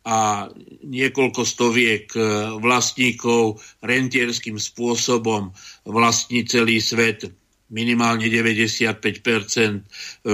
[0.06, 0.46] a
[0.86, 2.22] niekoľko stoviek e,
[2.62, 5.50] vlastníkov rentierským spôsobom
[5.90, 7.26] vlastní celý svet
[7.74, 9.82] minimálne 95% e,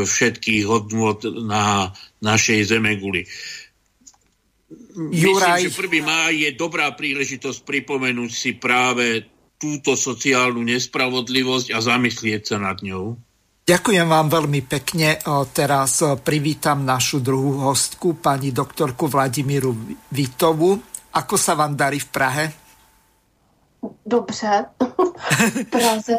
[0.03, 1.87] všetkých hodnot na
[2.19, 3.23] našej zemeguli.
[4.91, 5.63] Juraj...
[5.63, 6.03] Myslím, že 1.
[6.03, 9.30] máj je dobrá príležitosť pripomenúť si práve
[9.61, 13.13] túto sociálnu nespravodlivosť a zamyslieť sa nad ňou.
[13.61, 15.21] Ďakujem vám veľmi pekne.
[15.53, 19.77] Teraz privítam našu druhú hostku, pani doktorku Vladimíru
[20.09, 20.81] Vitovu.
[21.13, 22.45] Ako sa vám darí v Prahe?
[24.05, 24.65] Dobře.
[25.61, 26.17] v Praze,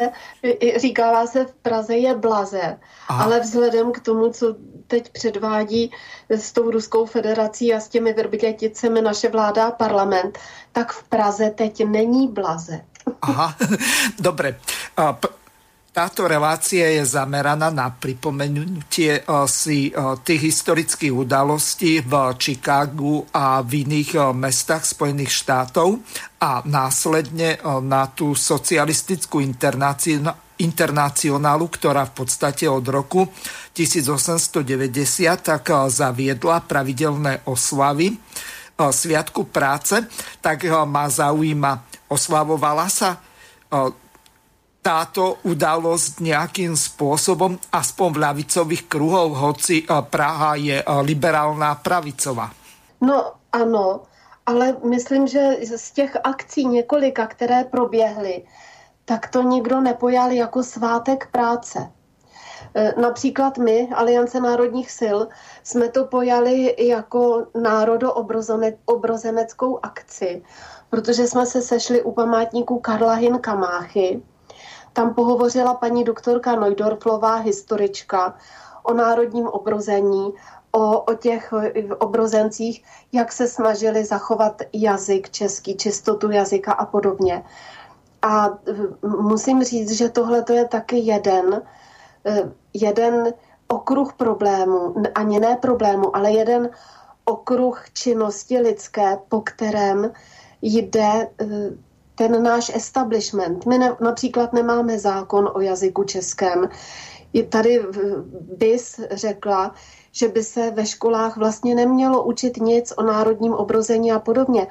[0.76, 2.78] říkala se, v Praze je blaze,
[3.08, 3.24] Aha.
[3.24, 5.90] ale vzhledem k tomu, co teď předvádí
[6.28, 10.38] s tou Ruskou federací a s těmi vrběticemi naše vláda a parlament,
[10.72, 12.80] tak v Praze teď není blaze.
[13.22, 13.54] Aha,
[14.26, 14.58] dobre.
[15.92, 19.92] Táto relácia je zameraná na pripomenutie si
[20.24, 26.00] tých historických udalostí v Chicagu a v iných mestách Spojených štátov
[26.40, 29.44] a následne na tú socialistickú
[30.56, 33.28] internacionálu, ktorá v podstate od roku
[33.76, 34.64] 1890
[35.44, 38.16] tak zaviedla pravidelné oslavy
[38.80, 40.08] Sviatku práce,
[40.40, 43.16] tak ma zaujíma, oslavovala sa
[44.82, 52.50] táto udalosť nejakým spôsobom, aspoň v ľavicových kruhov, hoci Praha je liberálna pravicová?
[53.00, 54.00] No ano,
[54.46, 58.44] ale myslím, že z těch akcí několika, které proběhly,
[59.04, 61.92] tak to nikdo nepojal jako svátek práce.
[62.74, 65.18] E, například my, Aliance národních sil,
[65.62, 70.42] jsme to pojali jako národoobrozeneckou akci,
[70.92, 74.22] protože jsme se sešli u památníku Karla Hinkamáchy.
[74.92, 78.36] Tam pohovořila paní doktorka Neudorflová, historička,
[78.82, 80.32] o národním obrození,
[80.72, 81.54] o, o těch
[81.98, 87.44] obrozencích, jak se snažili zachovat jazyk český, čistotu jazyka a podobně.
[88.22, 88.48] A
[89.02, 91.62] musím říct, že tohle je taky jeden,
[92.26, 93.32] eh, jeden
[93.68, 96.70] okruh problému, ani ne problému, ale jeden
[97.24, 100.12] okruh činnosti lidské, po kterém
[100.62, 101.46] jde eh,
[102.14, 103.66] ten náš establishment.
[103.66, 106.68] My ne, například nemáme zákon o jazyku českém.
[107.48, 107.80] Tady
[108.56, 109.74] BIS řekla,
[110.12, 114.66] že by se ve školách vlastně nemělo učit nic o národním obrození a podobně.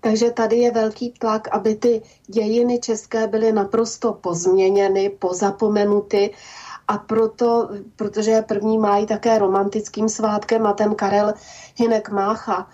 [0.00, 6.34] Takže tady je velký tlak, aby ty dějiny české byly naprosto pozměněny, pozapomenuty
[6.88, 11.34] a proto, protože je první máj také romantickým svátkem a ten Karel
[11.76, 12.68] Hinek Mácha,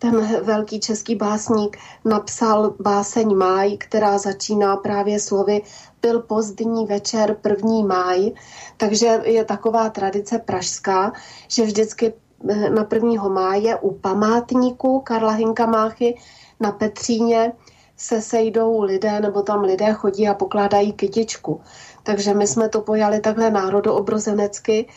[0.00, 5.62] ten velký český básník, napsal báseň Máj, která začíná právě slovy
[6.02, 8.32] byl pozdní večer první máj,
[8.76, 11.12] takže je taková tradice pražská,
[11.48, 12.12] že vždycky
[12.48, 13.28] eh, na 1.
[13.28, 16.18] máje u památníku Karla Hinka Máchy
[16.60, 17.52] na Petříně
[17.96, 21.60] se sejdou lidé, nebo tam lidé chodí a pokládají kytičku.
[22.02, 24.88] Takže my jsme to pojali takhle národoobrozenecky.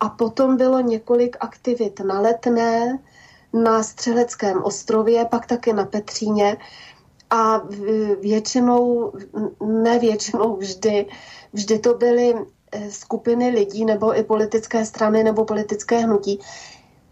[0.00, 2.98] A potom bylo několik aktivit na Letné,
[3.62, 6.56] na Střeleckém ostrově, pak také na Petříně.
[7.30, 7.62] A
[8.20, 9.12] většinou,
[9.66, 11.06] ne většinou vždy,
[11.52, 12.34] vždy to byly
[12.72, 16.38] eh, skupiny lidí nebo i politické strany nebo politické hnutí,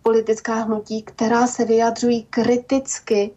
[0.02, 3.30] politická hnutí, která se vyjadřují kriticky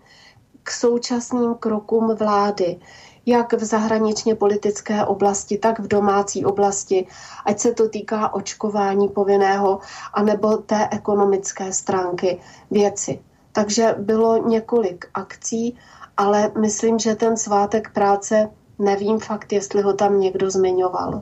[0.64, 2.80] k současným krokům vlády,
[3.26, 7.08] jak v zahraničně politické oblasti, tak v domácí oblasti,
[7.46, 9.80] ať se to týká očkování povinného,
[10.14, 12.40] anebo té ekonomické stránky
[12.72, 13.20] věci.
[13.52, 15.78] Takže bylo několik akcí,
[16.18, 18.50] ale myslím, že ten svátek práce,
[18.80, 21.22] nevím fakt, jestli ho tam někdo zmiňoval.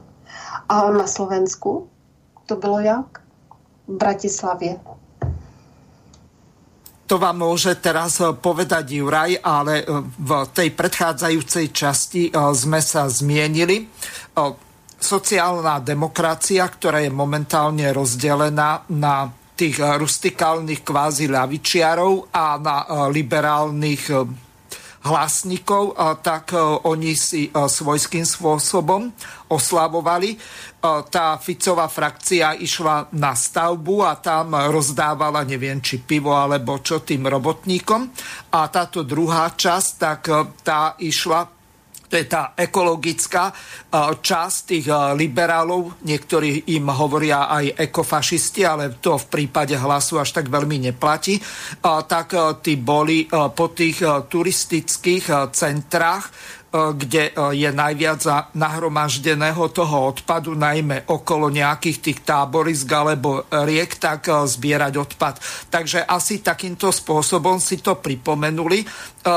[0.70, 1.89] A na Slovensku
[2.45, 3.24] to bylo jak?
[3.88, 4.80] V Bratislavě.
[7.14, 12.82] To vám môže teraz eh, povedať Juraj, ale eh, v tej predchádzajúcej časti eh, sme
[12.82, 13.86] sa zmienili.
[14.97, 22.78] Sociálna demokracia, ktorá je momentálne rozdelená na tých rustikálnych kvázi ľavičiarov a na
[23.14, 24.09] liberálnych
[25.04, 25.93] hlasníkov,
[26.26, 29.14] tak oni si svojským spôsobom
[29.51, 30.39] oslavovali.
[30.84, 37.30] Tá Ficová frakcia išla na stavbu a tam rozdávala neviem či pivo alebo čo tým
[37.30, 38.01] robotníkom.
[38.58, 40.22] A táto druhá časť, tak
[40.66, 41.53] tá išla
[42.14, 43.49] to je tá ekologická
[44.22, 44.86] časť tých
[45.18, 51.41] liberálov, niektorí im hovoria aj ekofašisti, ale to v prípade hlasu až tak veľmi neplatí,
[51.82, 53.26] tak tí boli
[53.57, 56.30] po tých turistických centrách
[56.74, 64.93] kde je najviac nahromaždeného toho odpadu, najmä okolo nejakých tých táborisk alebo riek, tak zbierať
[64.97, 65.38] odpad.
[65.70, 68.82] Takže asi takýmto spôsobom si to pripomenuli.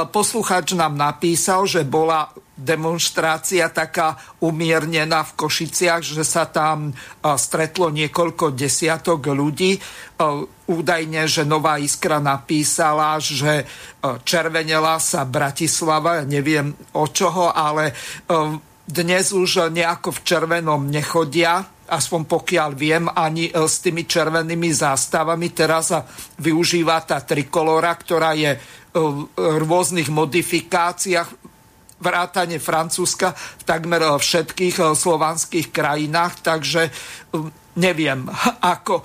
[0.08, 2.24] Posluchač nám napísal, že bola
[2.56, 9.76] demonstrácia taká umiernená v Košiciach, že sa tam stretlo niekoľko desiatok ľudí.
[10.66, 13.68] Údajne, že Nová Iskra napísala, že
[14.24, 17.92] červenela sa Bratislava, neviem o čoho, ale
[18.88, 25.52] dnes už nejako v červenom nechodia, aspoň pokiaľ viem, ani s tými červenými zástavami.
[25.54, 25.94] Teraz
[26.40, 28.58] využíva tá trikolora, ktorá je
[28.96, 31.45] v rôznych modifikáciách
[32.00, 38.24] vrátane Francúzska v takmer eh, všetkých eh, slovanských krajinách, takže eh, neviem,
[38.64, 39.04] ako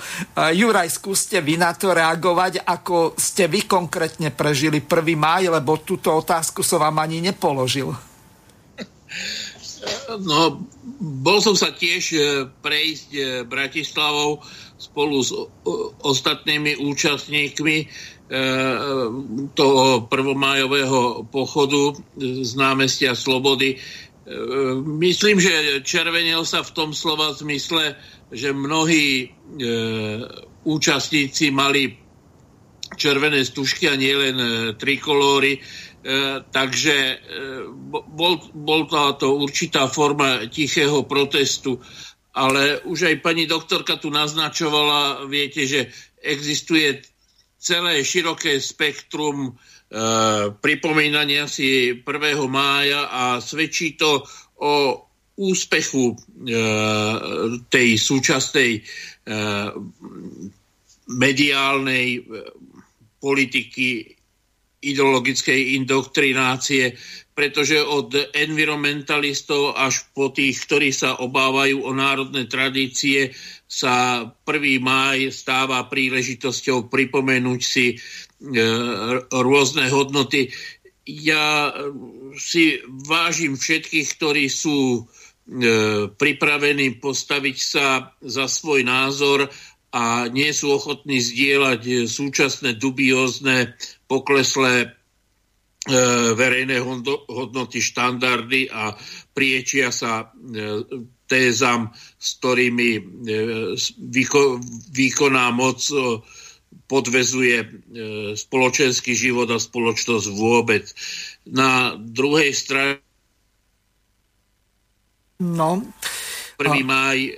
[0.55, 5.11] Juraj, skúste vy na to reagovať, ako ste vy konkrétne prežili 1.
[5.19, 7.91] máj, lebo túto otázku som vám ani nepoložil.
[10.21, 10.61] No,
[11.01, 12.13] bol som sa tiež
[12.61, 14.37] prejsť Bratislavou
[14.77, 15.33] spolu s
[16.05, 17.89] ostatnými účastníkmi
[19.53, 23.75] toho prvomájového pochodu z námestia Slobody
[24.85, 27.95] myslím, že červenil sa v tom slova zmysle,
[28.31, 29.27] že mnohí e,
[30.63, 31.97] účastníci mali
[32.95, 35.59] červené stužky a nielen e, trikolóry, e,
[36.51, 37.15] takže e,
[37.91, 41.81] bol, bol to určitá forma tichého protestu.
[42.31, 45.91] Ale už aj pani doktorka tu naznačovala, viete, že
[46.23, 47.10] existuje
[47.61, 49.51] celé široké spektrum e,
[50.57, 52.01] pripomínania si 1.
[52.49, 54.25] mája a svedčí to
[54.57, 55.05] o
[55.37, 56.15] úspechu e,
[57.69, 58.81] tej súčasnej e,
[61.13, 62.21] mediálnej e,
[63.21, 64.17] politiky
[64.81, 66.97] ideologickej indoktrinácie,
[67.41, 73.33] pretože od environmentalistov až po tých, ktorí sa obávajú o národné tradície,
[73.65, 74.77] sa 1.
[74.77, 78.05] máj stáva príležitosťou pripomenúť si e,
[79.33, 80.53] rôzne hodnoty.
[81.09, 81.73] Ja
[82.37, 82.77] si
[83.09, 89.49] vážim všetkých, ktorí sú e, pripravení postaviť sa za svoj názor
[89.89, 93.73] a nie sú ochotní zdieľať súčasné dubiózne
[94.05, 95.00] pokleslé e,
[96.37, 96.77] verejné
[97.25, 98.93] hodnoty, štandardy a
[99.33, 100.85] priečia sa e,
[101.25, 101.89] tézam,
[102.21, 103.01] s ktorými e,
[103.97, 104.61] výko,
[104.93, 106.21] výkonná moc e,
[106.85, 107.67] podvezuje e,
[108.37, 110.85] spoločenský život a spoločnosť vôbec.
[111.49, 113.01] Na druhej strane
[115.41, 115.81] No.
[116.61, 116.85] 1.
[116.85, 117.31] máj e,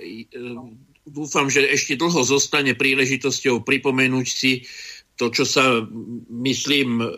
[1.08, 4.68] dúfam, že ešte dlho zostane príležitosťou pripomenúť si
[5.16, 5.80] to, čo sa,
[6.28, 7.08] myslím, e,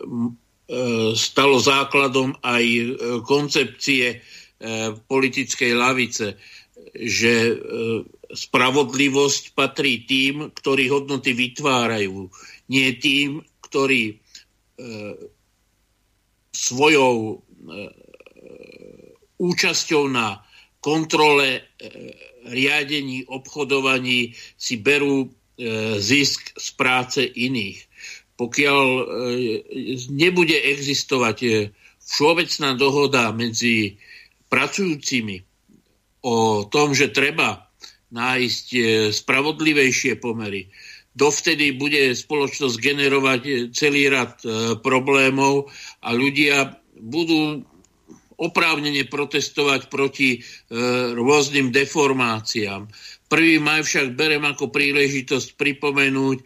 [1.15, 2.83] stalo základom aj e,
[3.23, 4.17] koncepcie e,
[5.07, 6.35] politickej lavice,
[6.97, 7.55] že
[8.27, 12.27] spravodlivosť patrí tým, ktorí hodnoty vytvárajú,
[12.67, 14.17] nie tým, ktorí
[16.51, 17.43] svojou
[19.37, 20.41] účasťou na
[20.81, 21.69] kontrole
[22.47, 25.29] riadení, obchodovaní si berú e,
[25.99, 27.86] zisk z práce iných.
[28.37, 29.03] Pokiaľ e,
[30.13, 31.49] nebude existovať e,
[31.99, 33.97] všeobecná dohoda medzi
[34.47, 35.43] pracujúcimi
[36.23, 37.67] o tom, že treba
[38.07, 38.67] nájsť
[39.11, 40.71] spravodlivejšie pomery,
[41.11, 43.41] dovtedy bude spoločnosť generovať
[43.75, 44.39] celý rad
[44.79, 45.67] problémov
[45.99, 47.67] a ľudia budú
[48.37, 50.39] oprávnene protestovať proti e,
[51.17, 52.85] rôznym deformáciám.
[53.27, 56.45] Prvý maj však berem ako príležitosť pripomenúť e,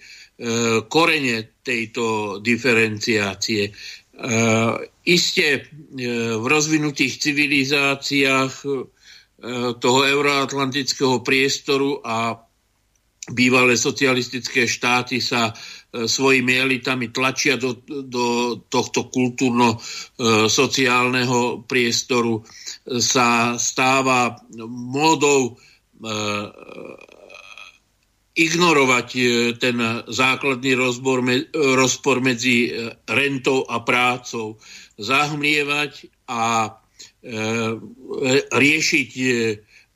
[0.89, 3.69] korene tejto diferenciácie.
[3.69, 3.73] E,
[5.05, 5.61] iste e,
[6.37, 8.69] v rozvinutých civilizáciách e,
[9.77, 12.33] toho euroatlantického priestoru a
[13.29, 15.53] bývalé socialistické štáty sa
[15.91, 22.39] E, svojimi elitami tlačia do, do tohto kultúrno-sociálneho priestoru,
[23.03, 24.39] sa stáva
[24.71, 25.55] módou e,
[28.35, 29.21] ignorovať e,
[29.59, 29.77] ten
[30.07, 31.23] základný rozbor,
[31.53, 32.71] rozpor medzi
[33.09, 34.59] rentou a prácou,
[34.95, 36.73] zahmlievať a
[38.49, 39.11] riešiť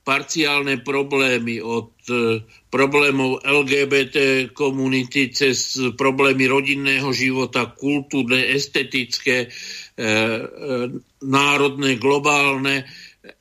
[0.05, 10.07] parciálne problémy od e, problémov LGBT komunity cez problémy rodinného života, kultúrne, estetické, e, e,
[11.25, 12.86] národné, globálne,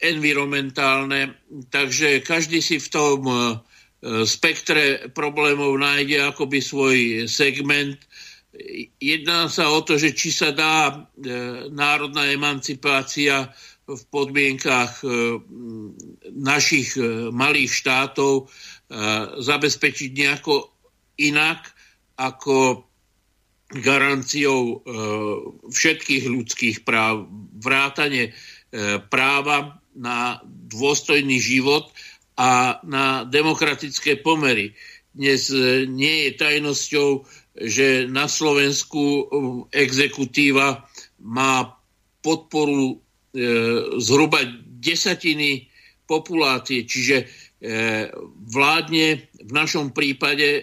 [0.00, 1.36] environmentálne.
[1.68, 3.20] Takže každý si v tom
[4.28, 7.96] spektre problémov nájde akoby svoj segment.
[9.00, 11.08] Jedná sa o to, že či sa dá
[11.72, 13.48] národná emancipácia
[13.84, 15.06] v podmienkách e,
[16.32, 18.44] našich e, malých štátov e,
[19.44, 20.72] zabezpečiť nejako
[21.20, 21.68] inak
[22.16, 22.88] ako
[23.74, 24.86] garanciou
[25.66, 27.26] všetkých ľudských práv,
[27.58, 28.30] vrátane
[29.10, 31.90] práva na dôstojný život
[32.34, 34.74] a na demokratické pomery.
[35.14, 35.46] Dnes
[35.86, 37.08] nie je tajnosťou,
[37.54, 39.30] že na Slovensku
[39.70, 40.82] exekutíva
[41.22, 41.78] má
[42.18, 43.04] podporu
[43.34, 43.42] E,
[43.98, 44.46] zhruba
[44.78, 45.66] desatiny
[46.06, 47.26] populácie, čiže e,
[48.46, 50.62] vládne v našom prípade,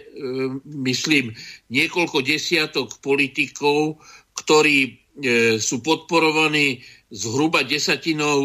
[0.64, 1.36] myslím,
[1.68, 4.00] niekoľko desiatok politikov,
[4.32, 5.01] ktorí
[5.60, 6.80] sú podporovaní
[7.12, 8.38] zhruba desatinou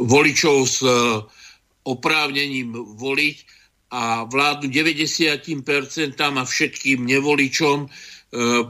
[0.00, 0.80] voličov s
[1.84, 3.36] oprávnením voliť
[3.92, 7.92] a vládnu 90% a všetkým nevoličom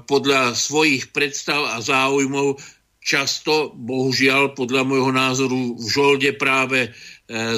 [0.04, 2.60] podľa svojich predstav a záujmov.
[3.04, 6.90] Často, bohužiaľ, podľa môjho názoru, v žolde práve e,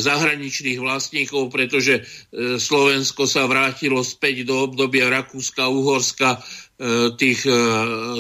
[0.02, 6.38] zahraničných vlastníkov, pretože e, Slovensko sa vrátilo späť do obdobia Rakúska, Uhorska, e,
[7.16, 7.40] tých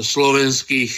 [0.00, 0.92] slovenských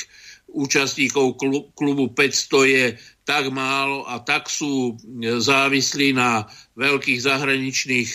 [0.49, 1.37] účastníkov
[1.75, 2.87] klubu 500 je
[3.29, 6.49] tak málo a tak sú závislí na
[6.81, 8.11] veľkých zahraničných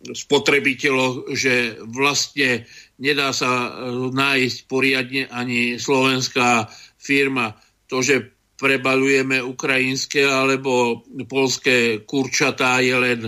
[0.00, 2.68] spotrebiteľoch, že vlastne
[3.00, 3.80] nedá sa
[4.12, 6.68] nájsť poriadne ani slovenská
[7.00, 7.56] firma.
[7.88, 13.20] To, že prebalujeme ukrajinské alebo polské kurčatá je len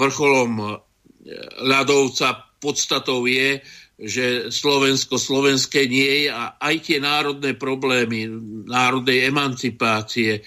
[0.00, 0.80] vrcholom
[1.60, 2.49] ľadovca.
[2.60, 3.64] Podstatou je,
[4.00, 8.28] že Slovensko slovenské nie je a aj tie národné problémy,
[8.64, 10.40] národnej emancipácie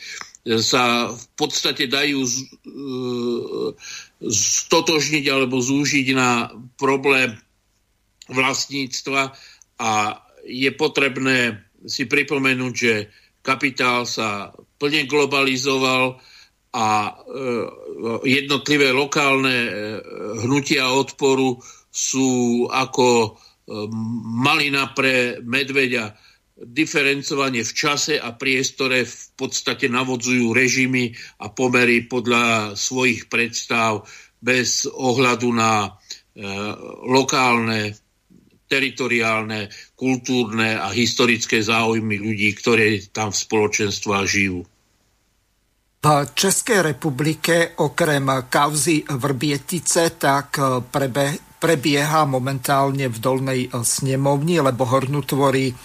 [0.43, 2.31] sa v podstate dajú e,
[4.27, 7.31] stotožniť alebo zúžiť na problém
[8.27, 9.31] vlastníctva
[9.79, 9.91] a
[10.43, 12.93] je potrebné si pripomenúť, že
[13.39, 16.19] kapitál sa plne globalizoval
[16.73, 17.11] a e,
[18.27, 19.71] jednotlivé lokálne e,
[20.43, 21.61] hnutia odporu
[21.93, 23.29] sú ako e,
[24.41, 26.17] malina pre medveďa.
[26.53, 34.05] Diferencovanie v čase a priestore v podstate navodzujú režimy a pomery podľa svojich predstav
[34.41, 35.89] bez ohľadu na e,
[37.09, 37.93] lokálne,
[38.65, 44.65] teritoriálne, kultúrne a historické záujmy ľudí, ktorí tam v spoločenstvách žijú.
[46.03, 50.59] V Českej republike okrem kauzy Vrbietice tak
[50.91, 55.75] prebe, prebieha momentálne v dolnej e, snemovni, lebo Hornu tvorí e,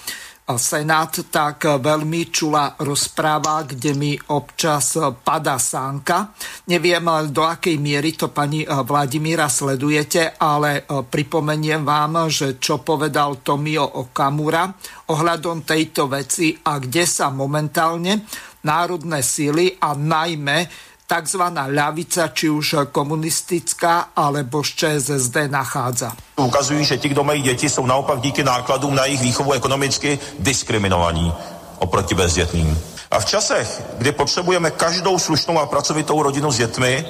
[0.58, 6.34] Senát, tak veľmi čula rozpráva, kde mi občas pada sánka.
[6.66, 13.86] Neviem, do akej miery to pani Vladimíra sledujete, ale pripomeniem vám, že čo povedal Tomio
[14.02, 14.66] Okamura
[15.14, 18.24] ohľadom tejto veci a kde sa momentálne
[18.64, 21.42] národné síly a najmä tzv.
[21.72, 26.12] ľavica, či už komunistická, alebo z ČSSD nachádza.
[26.36, 31.32] Ukazují, že ti, kdo mají děti, jsou naopak díky nákladům na jejich výchovu ekonomicky diskriminovaní
[31.78, 32.78] oproti bezdětným.
[33.10, 37.06] A v časech, kdy potřebujeme každou slušnou a pracovitou rodinu s dětmi,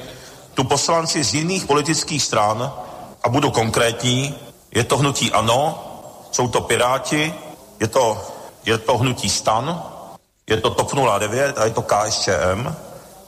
[0.55, 2.73] tu poslanci z jiných politických stran,
[3.25, 4.35] a budu konkrétní,
[4.75, 5.85] je to hnutí ANO,
[6.31, 7.35] jsou to Piráti,
[7.81, 8.23] je to,
[8.65, 9.83] je to hnutí STAN,
[10.47, 12.75] je to TOP 09 a je to KSČM,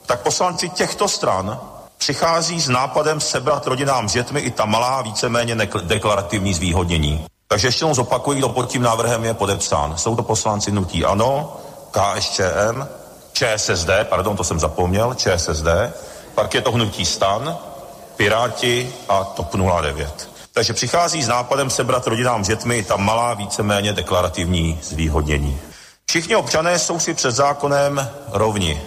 [0.05, 1.59] tak poslanci těchto stran
[1.97, 7.25] přichází s nápadem sebrat rodinám s dětmi i ta malá, víceméně deklarativní zvýhodnění.
[7.47, 9.97] Takže ještě jednou zopakuji, kdo pod tím návrhem je podepsán.
[9.97, 11.57] Jsou to poslanci Nutí Ano,
[11.91, 12.87] KSČM,
[13.33, 15.67] ČSSD, pardon, to jsem zapomněl, ČSSD,
[16.35, 17.57] pak je to hnutí Stan,
[18.15, 20.29] Piráti a TOP 09.
[20.53, 25.59] Takže přichází s nápadem sebrat rodinám s dětmi ta malá, víceméně deklarativní zvýhodnění.
[26.05, 28.81] Všichni občané jsou si před zákonem rovni.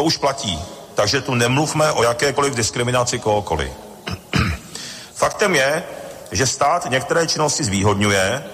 [0.00, 0.62] To už platí.
[0.94, 3.72] Takže tu nemluvme o jakékoliv diskriminaci kohokoliv.
[5.14, 5.84] Faktem je,
[6.32, 8.44] že stát některé činnosti zvýhodňuje,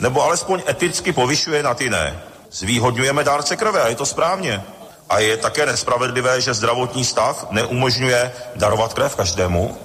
[0.00, 2.20] nebo alespoň eticky povyšuje nad jiné.
[2.50, 4.64] Zvýhodňujeme dárce krve a je to správně.
[5.10, 9.76] A je také nespravedlivé, že zdravotní stav neumožňuje darovat krev každému,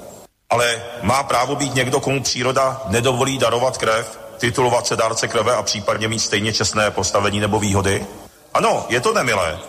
[0.50, 5.64] ale má právo být někdo, komu příroda nedovolí darovat krev, titulovat se dárce krve a
[5.64, 8.08] případně mít stejně čestné postavení nebo výhody?
[8.54, 9.60] Ano, je to nemilé,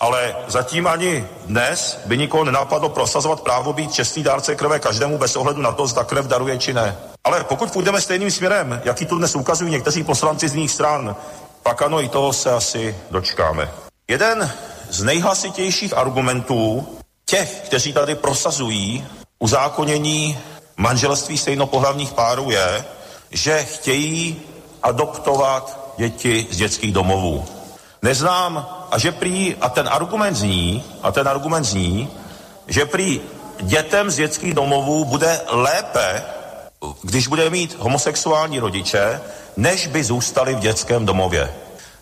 [0.00, 5.36] ale zatím ani dnes by nikoho nenapadlo prosazovat právo být čestný dárce krve každému bez
[5.36, 6.98] ohledu na to, zda krev daruje či ne.
[7.24, 11.16] Ale pokud půjdeme stejným směrem, jaký tu dnes ukazují někteří poslanci z jiných stran,
[11.62, 13.70] pak ano, i toho se asi dočkáme.
[14.08, 14.52] Jeden
[14.90, 16.88] z nejhlasitějších argumentů
[17.26, 19.06] těch, kteří tady prosazují
[19.38, 20.38] uzákonění
[20.76, 22.84] manželství stejnopohlavních párů je,
[23.30, 24.42] že chtějí
[24.82, 27.59] adoptovat děti z dětských domovů.
[28.02, 32.10] Neznám a že prý, a ten argument zní, a ten argument zní,
[32.66, 33.20] že prý
[33.60, 36.24] dětem z dětských domovů bude lépe,
[37.02, 39.20] když bude mít homosexuální rodiče,
[39.56, 41.54] než by zůstali v dětském domově.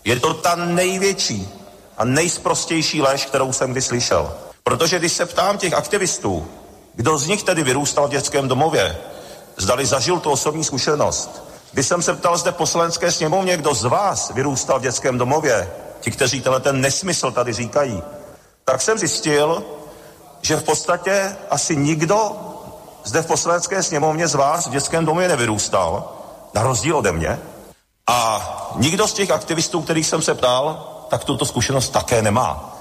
[0.05, 1.49] Je to ta největší
[1.97, 4.33] a nejsprostější lež, kterou jsem kdy slyšel.
[4.63, 6.47] Protože když se ptám těch aktivistů,
[6.95, 8.97] kdo z nich tedy vyrůstal v dětském domově,
[9.57, 14.31] zdali zažil tu osobní zkušenost, když jsem se ptal zde poslanecké sněmovně, kdo z vás
[14.31, 18.03] vyrůstal v dětském domově, ti, kteří tenhle ten nesmysl tady říkají,
[18.65, 19.63] tak jsem zjistil,
[20.41, 22.31] že v podstatě asi nikdo
[23.03, 26.11] zde v poslanecké sněmovně z vás v dětském domě nevyrůstal,
[26.53, 27.39] na rozdíl ode mě.
[28.07, 32.75] A nikdo z těch aktivistů, kterých jsem se ptal, tak tuto zkušenost také nemá.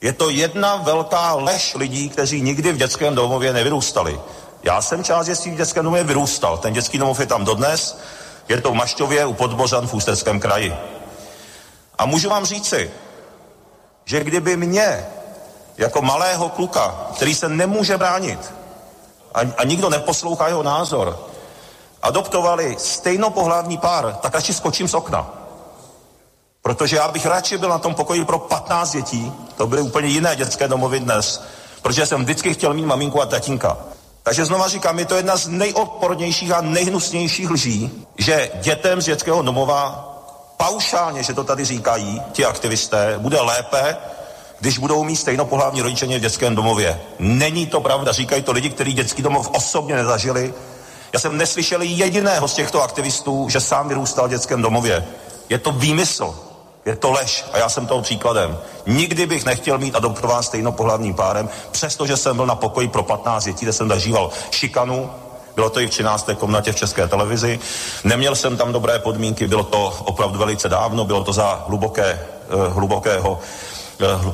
[0.00, 4.20] Je to jedna velká lež lidí, kteří nikdy v dětském domově nevyrůstali.
[4.62, 6.58] Já jsem část dětství v dětském domově vyrůstal.
[6.58, 7.98] Ten dětský domov je tam dodnes.
[8.48, 10.74] Je to v Mašťově u Podbořan v Ústeckém kraji.
[11.98, 12.90] A můžu vám říci,
[14.04, 15.06] že kdyby mě
[15.76, 18.52] jako malého kluka, který se nemůže bránit
[19.34, 21.26] a, a nikdo neposlouchá jeho názor,
[22.02, 25.30] adoptovali stejnopohlavní pár, tak radši skočím z okna.
[26.62, 30.36] Protože já bych radši byl na tom pokoji pro 15 dětí, to byly úplně jiné
[30.36, 31.42] dětské domovy dnes,
[31.82, 33.78] protože jsem vždycky chtěl mít maminku a tatínka.
[34.22, 39.42] Takže znova říkám, je to jedna z nejodpornějších a nejhnusnějších lží, že dětem z dětského
[39.42, 40.15] domova
[40.56, 43.96] paušálně, že to tady říkají ti aktivisté, bude lépe,
[44.60, 47.00] když budou mít stejnopohlavní rodiče v dětském domově.
[47.18, 50.54] Není to pravda, říkají to lidi, kteří dětský domov osobně nezažili.
[51.12, 55.06] Já jsem neslyšel jediného z těchto aktivistů, že sám vyrůstal v dětském domově.
[55.48, 56.34] Je to výmysl.
[56.86, 58.58] Je to lež a já jsem toho příkladem.
[58.86, 63.64] Nikdy bych nechtěl mít adoptován stejnopohlavním párem, přestože jsem byl na pokoji pro 15 dětí,
[63.64, 65.10] kde jsem zažíval šikanu,
[65.56, 66.30] bylo to i v 13.
[66.38, 67.58] komnatě v České televizi.
[68.04, 72.68] Neměl jsem tam dobré podmínky, bylo to opravdu velice dávno, bylo to za hluboké, eh,
[72.68, 73.40] hlubokého,
[74.00, 74.32] eh,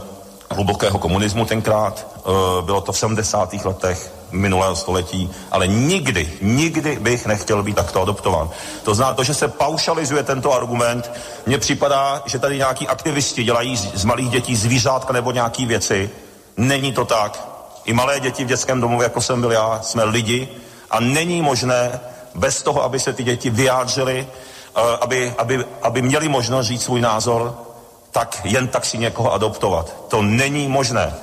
[0.51, 3.65] hlubokého komunismu tenkrát, eh, bylo to v 70.
[3.65, 8.51] letech, minulého století, ale nikdy, nikdy bych nechtěl být takto adoptován.
[8.83, 11.11] To znamená to, že se paušalizuje tento argument.
[11.47, 16.11] Mně připadá, že tady nějaký aktivisti dělají z, malých dětí zvířátka nebo nějaký věci.
[16.57, 17.49] Není to tak.
[17.85, 20.49] I malé děti v dětském domově, jako jsem byl já, jsme lidi
[20.93, 22.01] a není možné
[22.35, 24.27] bez toho, aby se ty děti vyjádřily,
[24.77, 27.55] eh, aby, aby, aby měli možnost říct svůj názor,
[28.11, 29.97] tak jen tak si někoho adoptovat.
[30.09, 31.15] To není možné.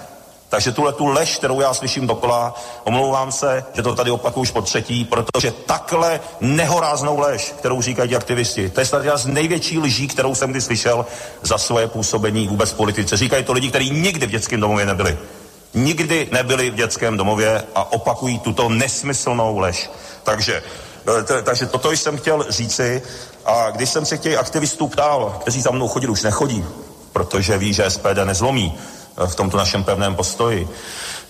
[0.50, 4.52] Takže tuhle tu lež, kterou já slyším dokola, omlouvám se, že to tady opakuju už
[4.52, 9.80] po třetí, protože takhle nehoráznou lež, kterou říkají aktivisti, to je snad jedna z největší
[9.80, 11.06] lží, kterou jsem kdy slyšel
[11.42, 13.18] za svoje působení vůbec v politice.
[13.18, 15.18] Říkají to lidi, kteří nikdy v dětském domově nebyli.
[15.74, 19.90] Nikdy nebyli v dětském domově a opakují tuto nesmyslnou lež.
[20.24, 20.64] Takže
[21.40, 23.02] e, takže toto jsem chtěl říci
[23.46, 26.66] a když jsem se těch aktivistů ptal, kteří za mnou chodili, už nechodí,
[27.14, 28.78] protože ví, že SPD nezlomí,
[29.26, 30.70] v tomto našem pevném postoji.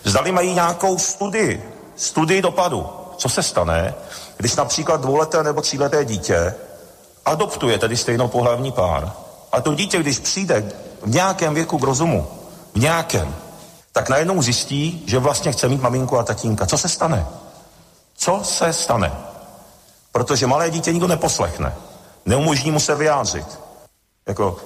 [0.04, 1.64] Zdali mají nějakou studii,
[1.96, 2.88] studii dopadu.
[3.18, 3.94] Co se stane,
[4.38, 6.56] když například dvouleté nebo tříleté dítě
[7.26, 9.12] adoptuje tedy stejnou pohlavní pár
[9.52, 10.72] a to dítě, když přijde
[11.02, 12.28] v nějakém věku k rozumu,
[12.74, 13.36] v nějakém,
[14.00, 16.66] tak najednou zjistí, že vlastně chce mít maminku a tatínka.
[16.66, 17.28] Co se stane?
[18.16, 19.12] Co se stane?
[20.12, 21.76] Protože malé dítě nikdo neposlechne.
[22.26, 23.60] Neumožní mu se vyjádřit.
[24.28, 24.58] Jako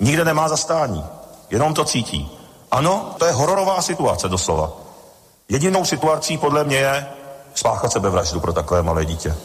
[0.00, 1.04] nikde nemá zastání.
[1.50, 2.30] Jenom to cítí.
[2.70, 4.72] Ano, to je hororová situace doslova.
[5.48, 7.06] Jedinou situací podle mě je
[7.54, 9.36] spáchat sebevraždu pro takové malé dítě.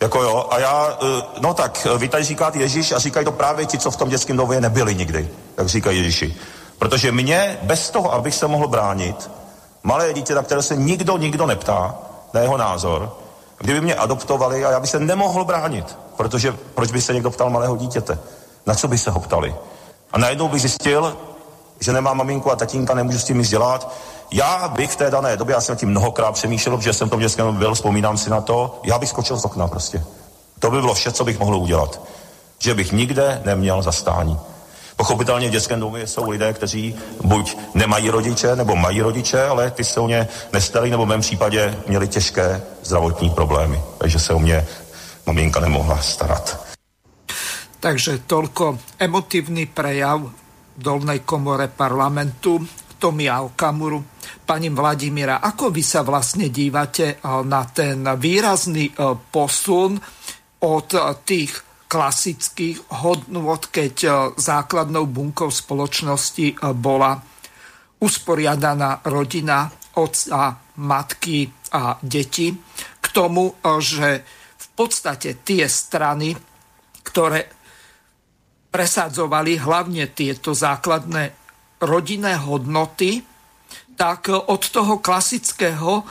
[0.00, 3.32] Jako jo, a já, eh, no tak, eh, vy tady říkáte Ježíš a říkají to
[3.32, 6.36] právě ti, co v tom dětském domě nebyli nikdy, jak říkají Ježíši.
[6.78, 9.30] Protože mě, bez toho, abych se mohl bránit,
[9.82, 11.94] malé dítě, na které se nikdo, nikdo neptá,
[12.34, 13.16] na jeho názor,
[13.58, 17.50] kdyby mě adoptovali a já bych se nemohl bránit, protože proč by se někdo ptal
[17.50, 18.18] malého dítěte?
[18.66, 19.54] Na co by se ho ptali?
[20.12, 21.16] A najednou bych zjistil,
[21.80, 23.94] že nemám maminku a tatínka, nemůžu s tím nic dělat.
[24.30, 27.20] Já bych v té dané době, já jsem tím mnohokrát přemýšlel, protože jsem v tom
[27.20, 30.04] dětském byl, vzpomínám si na to, já bych skočil z okna prostě.
[30.58, 32.00] To by bylo vše, co bych mohl udělat.
[32.58, 34.38] Že bych nikde neměl zastání.
[34.96, 39.84] Pochopitelně v dětském domě jsou lidé, kteří buď nemají rodiče, nebo mají rodiče, ale ty
[39.84, 43.80] se o ně nestarají, nebo v mém případě měli těžké zdravotní problémy.
[43.98, 44.66] Takže se o mě
[45.26, 46.64] maminka nemohla starat.
[47.84, 50.24] Takže toľko emotívny prejav
[50.72, 52.64] dolnej komore parlamentu
[52.96, 54.00] Tomia Okamuru.
[54.48, 60.00] Pani Vladimíra, ako vy sa vlastne dívate eh, na ten výrazný eh, posun
[60.64, 61.52] od eh, tých
[61.86, 63.96] klasických hodnôt, keď
[64.34, 67.20] základnou bunkou spoločnosti bola
[68.02, 72.50] usporiadaná rodina otca, matky a deti,
[72.98, 74.26] k tomu, že
[74.58, 76.34] v podstate tie strany,
[77.06, 77.46] ktoré
[78.74, 81.30] presadzovali hlavne tieto základné
[81.78, 83.22] rodinné hodnoty,
[83.94, 86.04] tak od toho klasického e,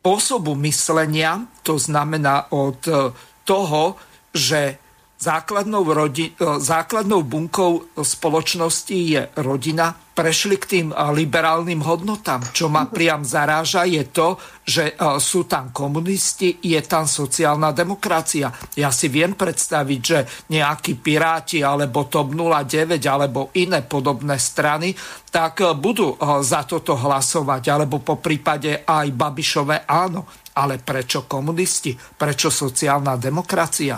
[0.00, 3.14] spôsobu myslenia, to znamená od e,
[3.50, 3.98] toho,
[4.30, 4.78] že
[5.20, 12.44] základnou, rodi- e, základnou bunkou spoločnosti je rodina, prešli k tým liberálnym hodnotám.
[12.52, 18.52] Čo ma priam zaráža je to, že sú tam komunisti, je tam sociálna demokracia.
[18.76, 20.18] Ja si viem predstaviť, že
[20.52, 24.92] nejakí piráti alebo TOP 09 alebo iné podobné strany,
[25.32, 30.26] tak budú za toto hlasovať, alebo po prípade aj Babišové áno.
[30.60, 31.96] Ale prečo komunisti?
[31.96, 33.96] Prečo sociálna demokracia?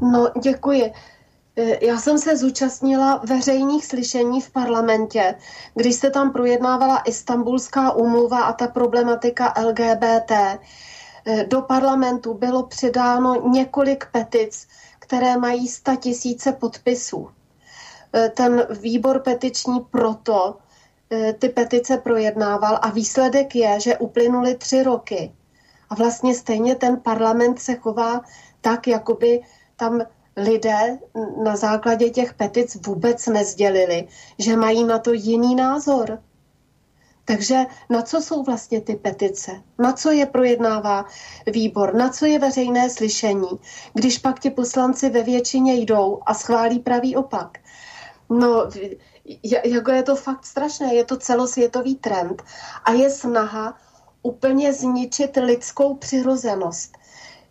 [0.00, 0.92] No, děkuji.
[1.56, 5.34] E, já jsem se zúčastnila veřejných slyšení v parlamentě,
[5.74, 10.30] když se tam projednávala Istanbulská úmluva a ta problematika LGBT.
[10.30, 10.58] E,
[11.48, 14.68] do parlamentu bylo předáno několik petic,
[14.98, 17.30] které mají sta tisíce podpisů.
[18.14, 20.56] E, ten výbor petiční proto
[21.38, 25.32] ty petice projednával a výsledek je, že uplynuly tři roky.
[25.90, 28.20] A vlastně stejně ten parlament se chová
[28.60, 29.42] tak, jakoby
[29.76, 30.00] tam
[30.36, 30.98] lidé
[31.44, 34.08] na základě těch petic vůbec nezdělili,
[34.38, 36.22] že mají na to jiný názor.
[37.24, 39.62] Takže na co jsou vlastně ty petice?
[39.78, 41.04] Na co je projednává
[41.46, 41.94] výbor?
[41.94, 43.48] Na co je veřejné slyšení?
[43.94, 47.58] Když pak ti poslanci ve většině jdou a schválí pravý opak.
[48.30, 48.70] No,
[49.64, 52.42] jako je to fakt strašné, je to celosvětový trend
[52.84, 53.74] a je snaha
[54.22, 56.92] úplně zničit lidskou přirozenost.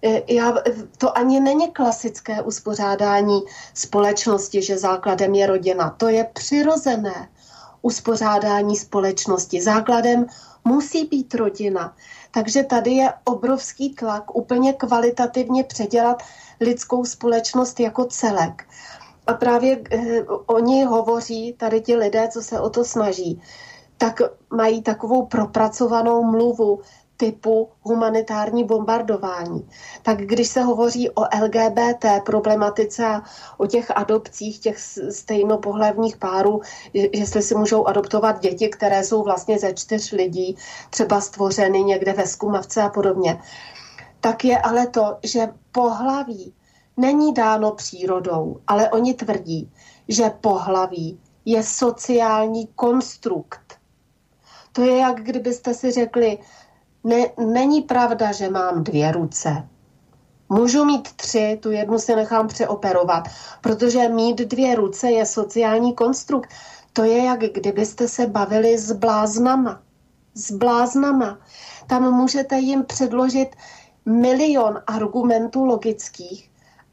[0.04, 0.54] E, já,
[0.98, 3.42] to ani není klasické uspořádání
[3.74, 5.90] společnosti, že základem je rodina.
[5.90, 7.30] To je přirozené
[7.82, 9.62] uspořádání společnosti.
[9.62, 10.26] Základem
[10.66, 11.96] musí být rodina.
[12.32, 16.24] Takže tady je obrovský tlak úplně kvalitativně předělat
[16.60, 18.66] lidskou společnost jako celek.
[19.30, 23.42] A právě eh, oni hovoří, tady ti lidé, co se o to snaží,
[23.98, 26.82] tak mají takovou propracovanou mluvu
[27.18, 29.70] typu humanitární bombardování.
[30.02, 33.22] Tak když se hovoří o LGBT problematice a
[33.58, 36.62] o těch adopcích těch stejnopohlavních párů,
[36.94, 40.58] jestli si můžou adoptovat děti, které jsou vlastně ze čtyř lidí,
[40.90, 43.42] třeba stvořeny někde ve skumavce a podobně,
[44.20, 46.54] tak je ale to, že pohlaví
[47.00, 49.72] není dáno přírodou, ale oni tvrdí,
[50.08, 53.80] že pohlaví je sociální konstrukt.
[54.74, 56.38] To je jak kdybyste si řekli,
[57.04, 59.68] ne, není pravda, že mám dvě ruce.
[60.50, 63.24] Můžu mít tři, tu jednu si nechám přeoperovat,
[63.62, 66.50] protože mít dvě ruce je sociální konstrukt.
[66.94, 69.82] To je jak kdybyste se bavili s bláznama.
[70.34, 71.40] S bláznama.
[71.88, 73.56] Tam můžete jim předložit
[74.06, 76.49] milion argumentů logických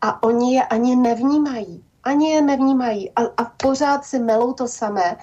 [0.06, 1.84] a oni je ani nevnímají.
[2.04, 5.16] Ani je nevnímají a, a pořád si melou to samé,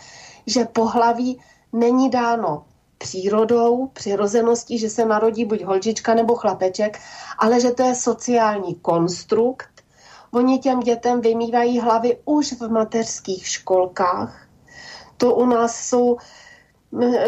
[0.47, 1.39] že pohlaví
[1.73, 2.65] není dáno
[2.97, 6.99] přírodou, přirozeností, že se narodí buď holčička nebo chlapeček,
[7.37, 9.69] ale že to je sociální konstrukt.
[10.31, 14.47] Oni těm dětem vymývají hlavy už v mateřských školkách.
[15.17, 16.17] To u nás jsou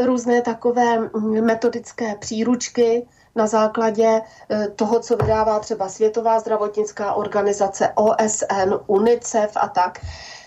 [0.03, 1.09] různé takové
[1.41, 4.21] metodické příručky na základě
[4.51, 9.99] e, toho, co vydává třeba Světová zdravotnická organizace, OSN, UNICEF a tak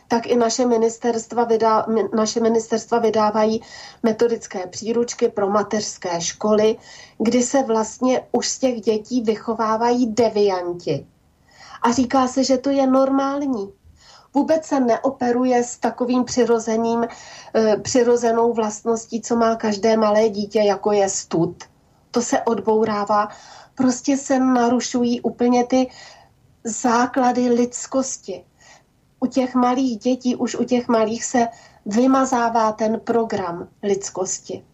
[0.09, 1.87] tak i naše ministerstva, vydá,
[2.17, 3.63] naše ministerstva vydávají
[4.03, 6.77] metodické příručky pro mateřské školy,
[7.19, 11.07] kdy se vlastně už z těch dětí vychovávají devianti.
[11.83, 13.73] A říká se, že to je normální.
[14.35, 20.93] Vůbec se neoperuje s takovým přirozeným, e, přirozenou vlastností, co má každé malé dítě, jako
[20.93, 21.65] je stud.
[22.19, 23.29] To se odbourává.
[23.75, 25.91] Prostě se narušují úplně ty
[26.65, 28.45] základy lidskosti
[29.21, 31.49] u těch malých dětí, už u těch malých se
[31.87, 34.65] vymazává ten program lidskosti.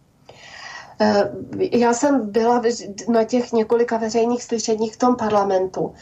[1.01, 1.31] Eh,
[1.73, 2.63] já jsem byla
[3.09, 5.95] na těch několika veřejných slyšeních v tom parlamentu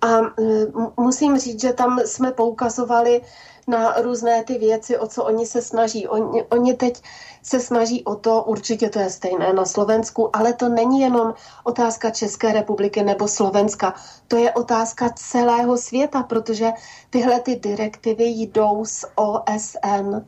[0.00, 0.66] a eh,
[0.96, 3.22] musím říct, že tam jsme poukazovali
[3.68, 6.08] na různé ty věci, o co oni se snaží.
[6.08, 7.02] Oni, oni teď
[7.42, 11.34] se snaží o to, určitě to je stejné na Slovensku, ale to není jenom
[11.64, 13.94] otázka České republiky nebo Slovenska,
[14.28, 16.72] to je otázka celého světa, protože
[17.10, 20.26] tyhle ty direktivy jdou z OSN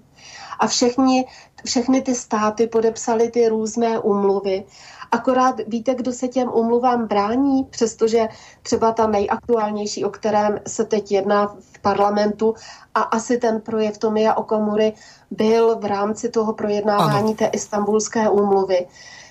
[0.59, 1.27] a všechny,
[1.65, 4.65] všechny ty státy podepsaly ty různé úmluvy
[5.13, 8.29] Akorát víte, kdo se těm umluvám brání, přestože
[8.63, 12.55] třeba ta nejaktuálnější, o kterém se teď jedná v parlamentu
[12.95, 14.93] a asi ten projev Tomia Okamury
[15.31, 17.35] byl v rámci toho projednávání ano.
[17.35, 18.87] té istambulské úmluvy,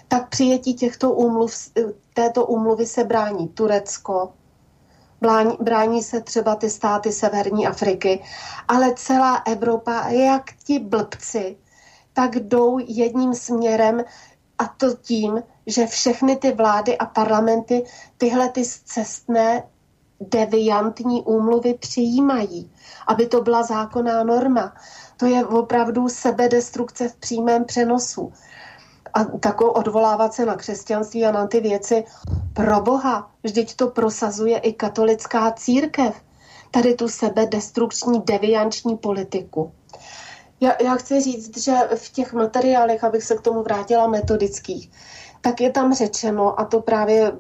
[0.07, 1.53] tak přijetí těchto úmluv,
[2.13, 4.34] této úmluvy se brání Turecko,
[5.21, 8.23] brání, brání se třeba ty státy Severní Afriky,
[8.67, 11.57] ale celá Evropa, jak ti blbci,
[12.13, 14.03] tak jdou jedním směrem
[14.62, 17.86] a to tím, že všechny ty vlády a parlamenty
[18.18, 19.64] tyhle ty cestné
[20.20, 22.72] deviantní úmluvy přijímají,
[23.07, 24.74] aby to byla zákonná norma.
[25.18, 28.34] To je opravdu sebedestrukce v přímém přenosu.
[29.14, 32.03] A takovou odvolávat se na křesťanství a na ty věci,
[32.53, 36.22] pro boha, vždyť to prosazuje i katolická církev.
[36.72, 39.72] Tady tu sebedestrukční devianční politiku.
[40.62, 44.91] Já, já chci říct, že v těch materiálech, abych se k tomu vrátila metodických,
[45.41, 47.32] tak je tam řečeno, a to právě,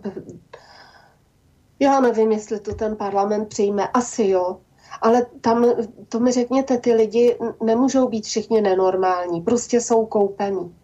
[1.79, 4.57] já nevím, jestli to ten parlament přijme, asi jo,
[5.01, 5.65] ale tam,
[6.09, 10.75] to mi řekněte, ty lidi nemůžou být všichni nenormální, prostě jsou koupení.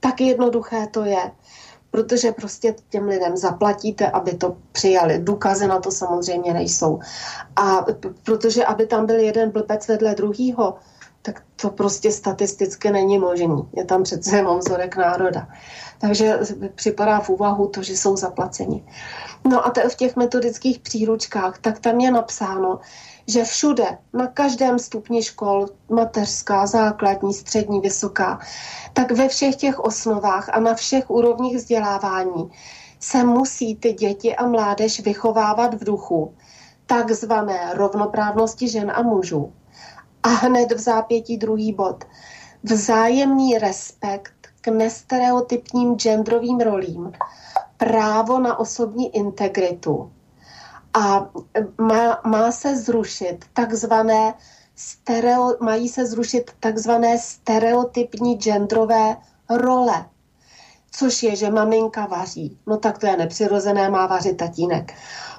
[0.00, 1.30] Tak jednoduché to je,
[1.90, 5.18] protože prostě těm lidem zaplatíte, aby to přijali.
[5.18, 6.98] Důkazy na to samozřejmě nejsou.
[7.56, 7.86] A
[8.22, 10.74] protože aby tam byl jeden blbec vedle druhýho,
[11.24, 13.68] tak to prostě statisticky není možný.
[13.76, 15.48] Je tam přece jenom vzorek národa.
[15.98, 16.38] Takže
[16.74, 18.84] připadá v úvahu to, že jsou zaplaceni.
[19.44, 22.80] No a v těch metodických příručkách, tak tam je napsáno,
[23.26, 28.38] že všude, na každém stupni škol, mateřská, základní, střední, vysoká,
[28.92, 32.50] tak ve všech těch osnovách a na všech úrovních vzdělávání
[33.00, 36.34] se musí ty děti a mládež vychovávat v duchu
[36.86, 39.52] takzvané rovnoprávnosti žen a mužů.
[40.24, 42.04] A hned v zápětí druhý bod.
[42.62, 47.12] Vzájemný respekt k nestereotypním genderovým rolím,
[47.76, 50.10] právo na osobní integritu,
[50.94, 51.30] a
[51.78, 54.34] má, má se zrušit takzvané
[54.76, 59.16] stereo, mají se zrušit takzvané stereotypní genderové
[59.50, 60.06] role.
[60.90, 62.58] Což je, že maminka vaří.
[62.66, 64.94] No tak to je nepřirozené, má vařit tatínek.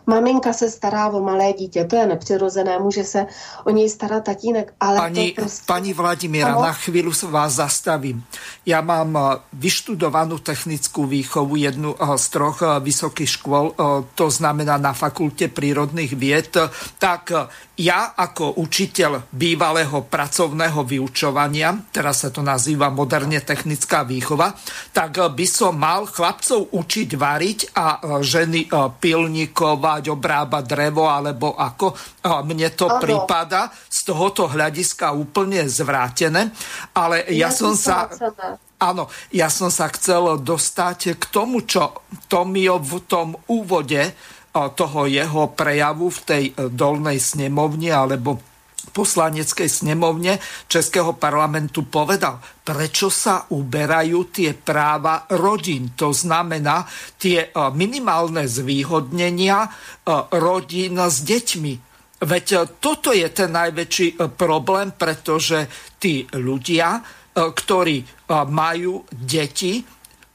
[0.05, 3.25] Maminka se stará o malé dítě, to je nepřirozené, může se
[3.65, 5.63] o něj starat tatínek, ale pani, to prostě...
[5.65, 6.61] Pani Vladimíra, ano?
[6.61, 8.23] na chvíľu vás zastavím.
[8.65, 13.73] Ja mám eh, vyštudovanú technickú výchovu, jednu eh, z troch eh, vysokých škôl,
[14.15, 16.53] to znamená na fakulte prírodných vied,
[17.01, 17.33] tak
[17.75, 24.55] ja ako učiteľ bývalého pracovného vyučovania, teraz sa to nazýva moderne technická výchova,
[24.95, 31.91] tak by som mal chlapcov učiť variť a ženy pilníkovať, obrábať drevo alebo ako.
[32.47, 32.99] Mne to ano.
[33.03, 36.55] prípada z tohoto hľadiska úplne zvrátené,
[36.95, 38.07] ale ja, ja som sa...
[38.75, 44.11] Áno, ja som sa chcel dostať k tomu, čo Tomio v tom úvode
[44.55, 48.39] toho jeho prejavu v tej e, dolnej snemovni alebo
[48.95, 50.39] poslaneckej snemovne
[50.71, 55.91] Českého parlamentu povedal, prečo sa uberajú tie práva rodín.
[55.99, 56.87] To znamená
[57.19, 59.69] tie e, minimálne zvýhodnenia e,
[60.39, 61.73] rodín s deťmi.
[62.15, 65.67] Veď toto je ten najväčší problém, pretože
[65.99, 67.03] tí ľudia,
[67.35, 69.83] ktorí majú deti,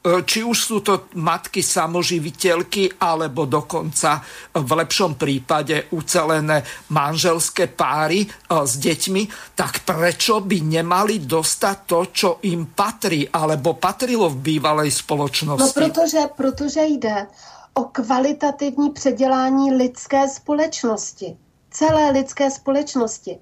[0.01, 4.17] či už sú to matky samoživiteľky, alebo dokonca
[4.57, 11.99] v lepšom prípade ucelené manželské páry e, s deťmi, tak prečo by nemali dostať to,
[12.09, 15.61] čo im patrí, alebo patrilo v bývalej spoločnosti?
[15.61, 17.27] No protože, protože jde
[17.73, 21.37] o kvalitativní předělání lidské společnosti.
[21.71, 23.39] Celé lidské společnosti.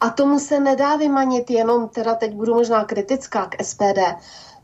[0.00, 3.98] A tomu se nedá vymanit jenom, teda teď budu možná kritická k SPD,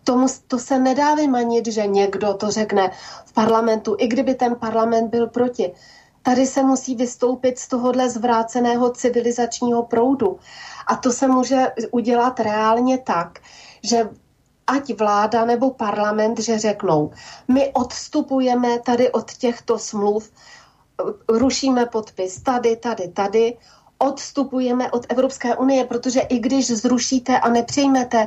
[0.04, 2.90] tomu, to se nedá vymanit, že někdo to řekne
[3.24, 5.72] v parlamentu, i kdyby ten parlament byl proti.
[6.22, 10.38] Tady se musí vystoupit z tohohle zvráceného civilizačního proudu.
[10.86, 13.38] A to se může udělat reálně tak,
[13.82, 14.08] že
[14.66, 17.10] ať vláda nebo parlament, že řeknou,
[17.48, 20.30] my odstupujeme tady od těchto smluv,
[21.28, 23.56] rušíme podpis tady, tady, tady,
[23.98, 28.26] odstupujeme od Evropské unie, protože i když zrušíte a nepřijmete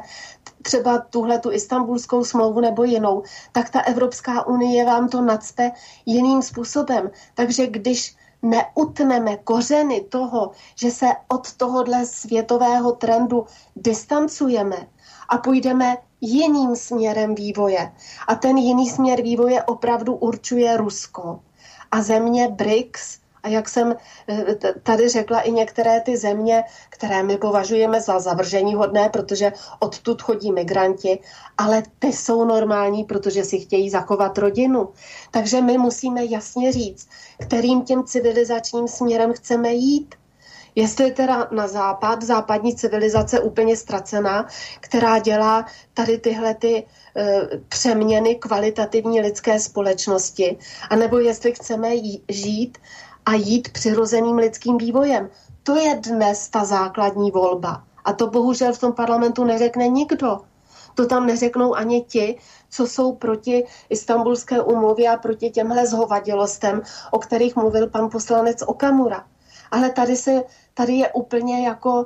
[0.61, 5.72] třeba tuhle tu istambulskou smlouvu nebo jinou, tak ta Evropská unie vám to nadspe
[6.05, 7.11] jiným způsobem.
[7.34, 13.45] Takže když neutneme kořeny toho, že se od tohohle světového trendu
[13.76, 14.88] distancujeme
[15.30, 17.91] a půjdeme jiným směrem vývoje.
[18.28, 21.39] A ten jiný směr vývoje opravdu určuje Rusko.
[21.91, 23.95] A země BRICS, a jak jsem
[24.28, 30.22] eh, tady řekla, i některé ty země, které my považujeme za zavržení hodné, protože odtud
[30.22, 31.20] chodí migranti,
[31.58, 34.89] ale ty jsou normální, protože si chtějí zachovat rodinu.
[35.32, 37.08] Takže my musíme jasně říct,
[37.39, 40.16] kterým těm civilizačním směrem chceme jít.
[40.78, 44.48] Jestli teda na západ, západní civilizace úplně ztracená,
[44.80, 46.86] která dělá tady tyhle ty
[47.16, 50.58] e, přeměny kvalitativní lidské společnosti,
[50.89, 52.78] anebo jestli chceme jí, žít
[53.28, 55.30] a jít přirozeným lidským vývojem.
[55.63, 57.84] To je dnes ta základní volba.
[58.05, 60.39] A to bohužel v tom parlamentu neřekne nikdo.
[60.95, 62.38] To tam neřeknou ani ti,
[62.69, 69.25] co jsou proti istambulské umluvě a proti těmhle zhovadilostem, o kterých mluvil pan poslanec Okamura.
[69.71, 72.05] Ale tady, se, tady je úplně jako,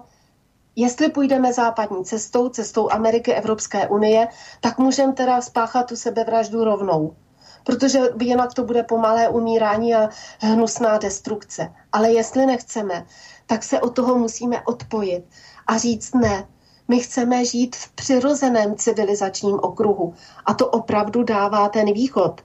[0.76, 4.28] jestli půjdeme západní cestou, cestou Ameriky, Evropské unie,
[4.62, 7.16] tak můžeme teda spáchat tu sebevraždu rovnou
[7.64, 10.10] protože jinak to bude pomalé umírání a
[10.40, 11.74] hnusná destrukce.
[11.92, 13.06] Ale jestli nechceme,
[13.46, 15.24] tak se od toho musíme odpojit
[15.68, 16.48] a říct ne.
[16.88, 20.14] My chceme žít v přirozeném civilizačním okruhu
[20.46, 22.42] a to opravdu dává ten východ.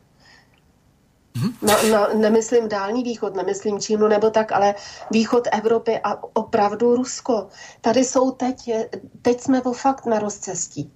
[1.62, 4.74] Na, na, nemyslím dálný východ, nemyslím Čínu nebo tak, ale
[5.10, 7.48] východ Evropy a opravdu Rusko.
[7.80, 8.70] Tady jsou teď,
[9.22, 10.92] teď jsme fakt na rozcestí.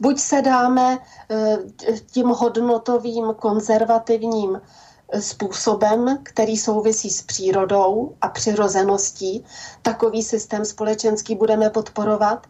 [0.00, 0.98] Buď se dáme
[1.30, 1.58] eh,
[2.10, 4.60] tím hodnotovým, konzervativním
[5.20, 9.44] způsobem, který souvisí s přírodou a přirozeností.
[9.82, 12.46] Takový systém společenský budeme podporovat.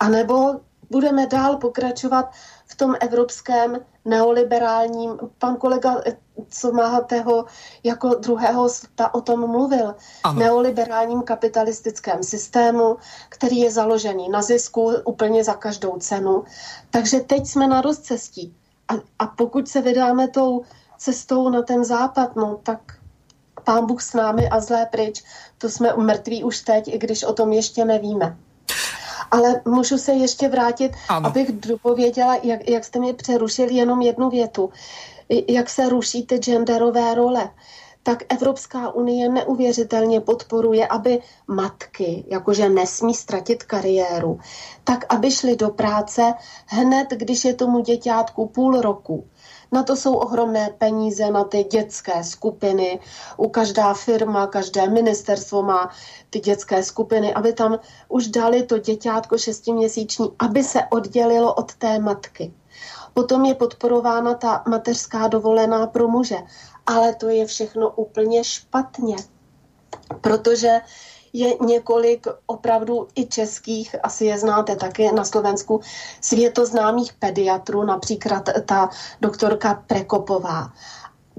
[0.00, 0.60] A nebo
[0.90, 2.30] budeme dál pokračovat
[2.66, 6.00] v tom evropském neoliberálním, pan kolega
[6.48, 7.44] co Máhatého
[7.84, 9.94] jako druhého světa o tom mluvil,
[10.24, 10.40] ano.
[10.40, 12.96] neoliberálním kapitalistickém systému,
[13.28, 16.44] který je založený na zisku úplně za každou cenu.
[16.90, 18.54] Takže teď jsme na rozcestí.
[18.88, 20.62] A, a pokud se vydáme tou
[20.98, 22.80] cestou na ten západ, no tak
[23.64, 25.24] pán Bůh s námi a zlé pryč,
[25.58, 28.36] to jsme mrtví už teď, i když o tom ještě nevíme.
[29.30, 31.26] Ale můžu se ještě vrátit, ano.
[31.26, 34.70] abych dopověděla, jak, jak jste mě přerušili jenom jednu větu.
[35.48, 37.50] Jak se ruší ty genderové role
[38.04, 41.18] tak Evropská unie neuvěřitelně podporuje, aby
[41.48, 44.40] matky, jakože nesmí ztratit kariéru,
[44.84, 46.34] tak aby šly do práce
[46.66, 49.26] hned, když je tomu děťátku půl roku.
[49.74, 53.00] Na to jsou ohromné peníze, na ty dětské skupiny.
[53.36, 55.90] U každá firma, každé ministerstvo má
[56.30, 61.98] ty dětské skupiny, aby tam už dali to děťátko šestiměsíční, aby se oddělilo od té
[61.98, 62.52] matky.
[63.14, 66.38] Potom je podporována ta mateřská dovolená pro muže.
[66.86, 69.16] Ale to je všechno úplně špatně,
[70.20, 70.80] protože
[71.34, 75.80] je několik opravdu i českých, asi je znáte také na Slovensku,
[76.20, 80.72] světoznámých pediatrů, například ta doktorka Prekopová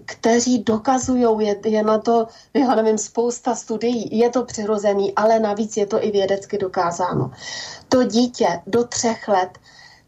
[0.05, 5.77] kteří dokazují, je, je na to, já nevím, spousta studií, je to přirozený, ale navíc
[5.77, 7.31] je to i vědecky dokázáno.
[7.89, 9.49] To dítě do třech let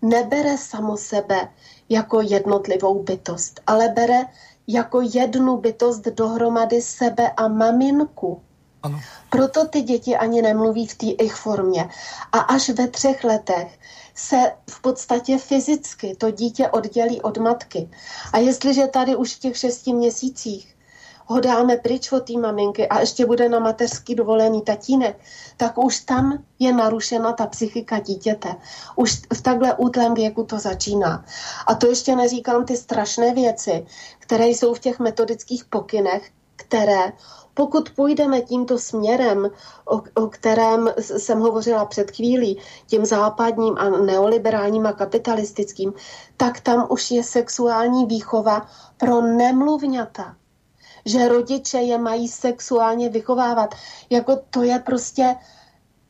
[0.02, 1.50] nebere samo sebe
[1.90, 4.26] jako jednotlivou bytost, ale bere
[4.68, 8.42] jako jednu bytost dohromady sebe a maminku.
[9.30, 11.90] Proto ty děti ani nemluví v té ich formě.
[12.32, 13.80] A až ve třech letech
[14.16, 17.90] se v podstatě fyzicky to dítě oddělí od matky.
[18.34, 20.78] A jestliže tady už v těch šesti měsících
[21.28, 25.20] ho dáme pryč od té maminky a ještě bude na mateřský dovolený tatínek,
[25.58, 28.56] tak už tam je narušena ta psychika dítěte.
[28.96, 31.26] Už v takhle útlém věku to začíná.
[31.68, 33.86] A to ještě neříkám ty strašné věci,
[34.20, 37.12] které jsou v těch metodických pokynech, které
[37.58, 39.50] pokud půjdeme tímto směrem,
[39.86, 45.94] o, o kterém jsem hovořila před chvílí, tím západním a neoliberálním a kapitalistickým,
[46.38, 48.66] tak tam už je sexuální výchova
[48.98, 50.36] pro nemluvňata
[51.06, 53.76] že rodiče je mají sexuálně vychovávat.
[54.10, 55.36] Jako to je prostě,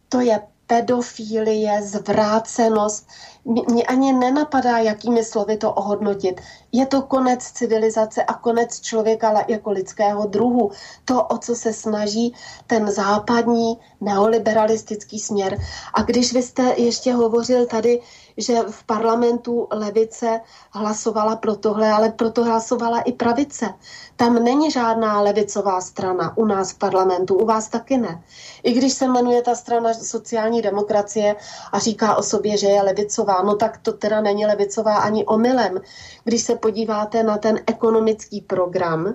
[0.09, 3.07] to je pedofilie, zvrácenost.
[3.45, 6.41] Mě ani nenapadá, jakými slovy to ohodnotit.
[6.71, 10.71] Je to konec civilizace a konec člověka jako lidského druhu.
[11.05, 12.33] To, o co se snaží
[12.67, 15.57] ten západní neoliberalistický směr.
[15.93, 18.01] A když vy jste ještě hovořil tady,
[18.37, 23.73] že v parlamentu levice hlasovala pro tohle, ale proto hlasovala i pravice.
[24.15, 28.23] Tam není žádná levicová strana u nás v parlamentu, u vás taky ne.
[28.63, 31.35] I když se jmenuje ta strana sociální demokracie
[31.71, 35.81] a říká o sobě, že je levicová, no tak to teda není levicová ani omylem.
[36.23, 39.13] Když se podíváte na ten ekonomický program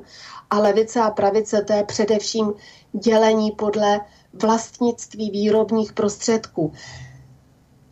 [0.50, 2.52] a levice a pravice, to je především
[2.92, 4.00] dělení podle
[4.42, 6.72] vlastnictví výrobních prostředků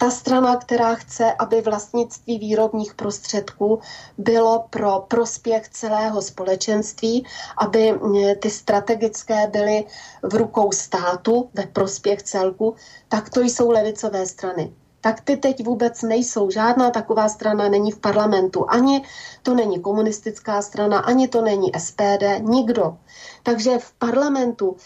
[0.00, 3.80] ta strana, která chce, aby vlastnictví výrobních prostředků
[4.18, 7.26] bylo pro prospěch celého společenství,
[7.58, 9.84] aby eh, ty strategické byly
[10.22, 12.74] v rukou státu ve prospěch celku,
[13.08, 16.50] tak to jsou levicové strany tak ty teď vůbec nejsou.
[16.50, 18.70] Žádná taková strana není v parlamentu.
[18.70, 19.02] Ani
[19.42, 22.96] to není komunistická strana, ani to není SPD, nikdo.
[23.42, 24.76] Takže v parlamentu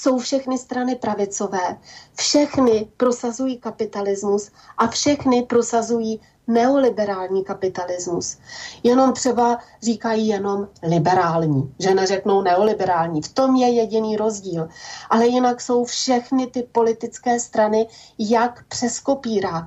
[0.00, 1.78] jsou všechny strany pravicové,
[2.14, 8.38] všechny prosazují kapitalismus a všechny prosazují neoliberální kapitalismus.
[8.82, 13.22] Jenom třeba říkají jenom liberální, že neřeknou neoliberální.
[13.22, 14.68] V tom je jediný rozdíl.
[15.10, 17.86] Ale jinak jsou všechny ty politické strany
[18.18, 19.64] jak přes kopírák.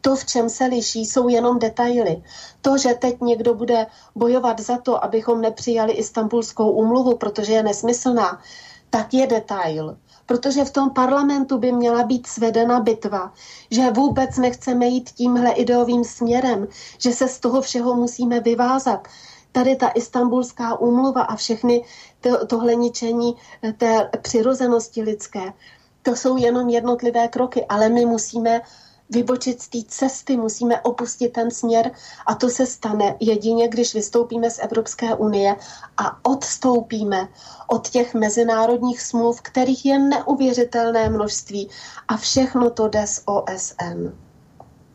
[0.00, 2.22] To, v čem se liší, jsou jenom detaily.
[2.60, 8.40] To, že teď někdo bude bojovat za to, abychom nepřijali istambulskou úmluvu, protože je nesmyslná,
[8.90, 9.96] tak je detail.
[10.26, 13.32] Protože v tom parlamentu by měla být svedena bitva,
[13.70, 19.08] že vůbec nechceme jít tímhle ideovým směrem, že se z toho všeho musíme vyvázat.
[19.52, 21.84] Tady ta istambulská úmluva a všechny
[22.20, 23.36] to, tohle ničení
[23.76, 25.52] té přirozenosti lidské,
[26.02, 28.60] to jsou jenom jednotlivé kroky, ale my musíme
[29.10, 31.90] vybočit z té cesty, musíme opustit ten směr
[32.26, 35.56] a to se stane jedině, když vystoupíme z Evropské unie
[35.96, 37.28] a odstoupíme
[37.66, 41.68] od těch mezinárodních smluv, kterých je neuvěřitelné množství
[42.08, 44.12] a všechno to jde z OSN.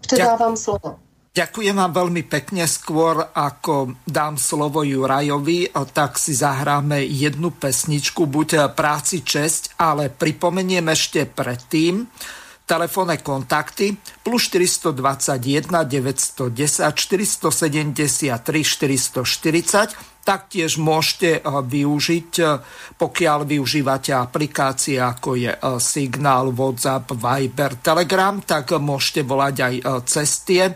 [0.02, 1.00] Předávám slovo.
[1.34, 2.70] Ďakujem vám veľmi pekne.
[2.70, 10.94] Skôr ako dám slovo Jurajovi, tak si zahráme jednu pesničku, buď práci česť, ale pripomeniem
[10.94, 12.06] ešte predtým
[12.66, 22.64] telefónne kontakty plus 421 910 473 440 Taktiež môžete eh, využiť, eh,
[22.96, 29.76] pokiaľ využívate aplikácie ako je eh, Signál, WhatsApp, Viber, Telegram, tak môžete volať aj
[30.08, 30.72] cez tie.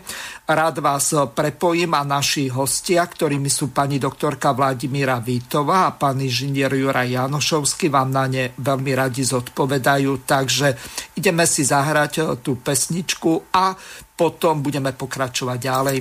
[0.48, 6.72] Rád vás prepojím a naši hostia, ktorými sú pani doktorka Vladimíra Vítová a pán inžinier
[6.72, 10.24] Juraj Janošovský, vám na ne veľmi radi zodpovedajú.
[10.24, 10.72] Takže
[11.20, 13.76] ideme si zahrať tú pesničku a
[14.16, 15.96] potom budeme pokračovať ďalej.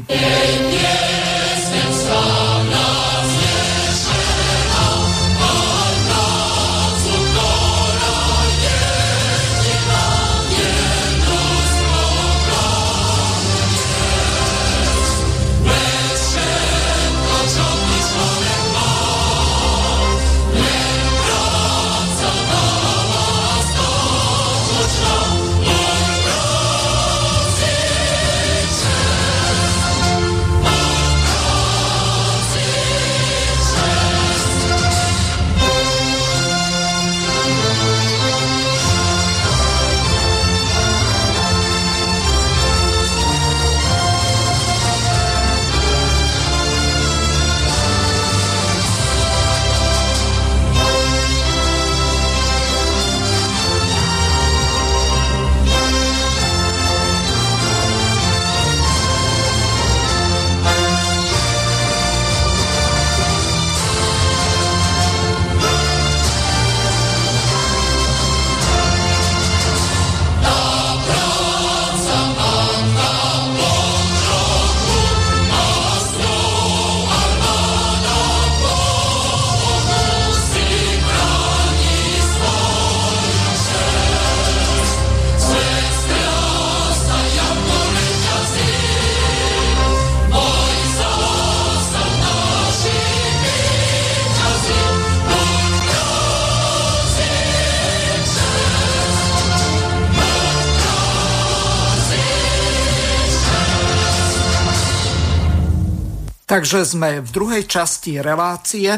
[106.58, 108.90] Takže sme v druhej časti relácie.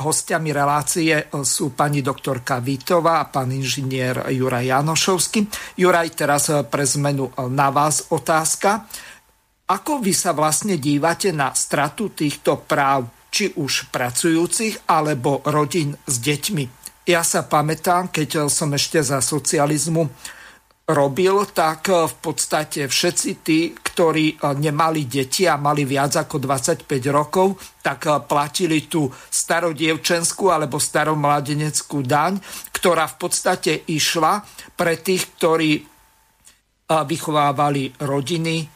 [0.00, 5.44] Hostiami relácie sú pani doktorka Vítová a pán inžinier Juraj Janošovský.
[5.76, 8.88] Juraj, teraz pre zmenu na vás otázka.
[9.68, 16.16] Ako vy sa vlastne dívate na stratu týchto práv, či už pracujúcich, alebo rodín s
[16.16, 16.64] deťmi?
[17.12, 20.08] Ja sa pamätám, keď som ešte za socializmu
[20.88, 26.42] robil, tak eh, v podstate všetci tí, ktorí eh, nemali deti a mali viac ako
[26.42, 32.42] 25 rokov, tak eh, platili tú starodievčenskú alebo staromladeneckú daň,
[32.74, 34.42] ktorá v podstate išla
[34.74, 35.72] pre tých, ktorí
[36.92, 38.68] vychovávali rodiny,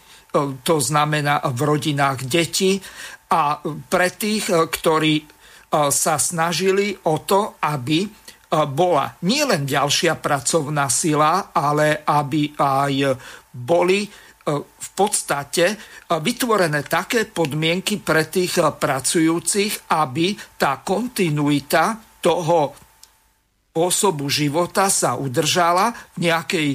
[0.65, 2.81] to znamená v rodinách deti
[3.29, 5.21] a pre tých, ktorí
[5.93, 8.09] sa snažili o to, aby
[8.51, 13.19] bola nielen ďalšia pracovná sila, ale aby aj
[13.51, 14.09] boli e,
[14.63, 15.77] v podstate e,
[16.15, 22.77] vytvorené také podmienky pre tých e, pracujúcich, aby tá kontinuita toho
[23.77, 26.69] spôsobu života sa udržala v nejakej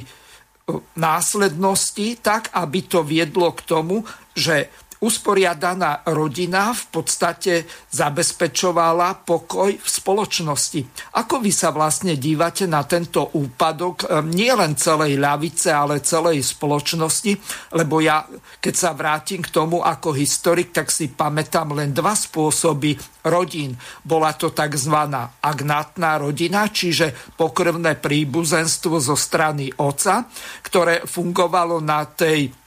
[0.94, 4.70] následnosti, tak aby to viedlo k tomu, že
[5.02, 10.80] usporiadaná rodina v podstate zabezpečovala pokoj v spoločnosti.
[11.18, 16.46] Ako vy sa vlastne dívate na tento úpadok ehm, nie len celej ľavice, ale celej
[16.46, 17.34] spoločnosti?
[17.74, 18.22] Lebo ja,
[18.62, 22.94] keď sa vrátim k tomu ako historik, tak si pamätám len dva spôsoby
[23.26, 23.74] rodín.
[24.06, 24.96] Bola to tzv.
[25.42, 30.30] agnátna rodina, čiže pokrvné príbuzenstvo zo strany oca,
[30.62, 32.61] ktoré fungovalo na tej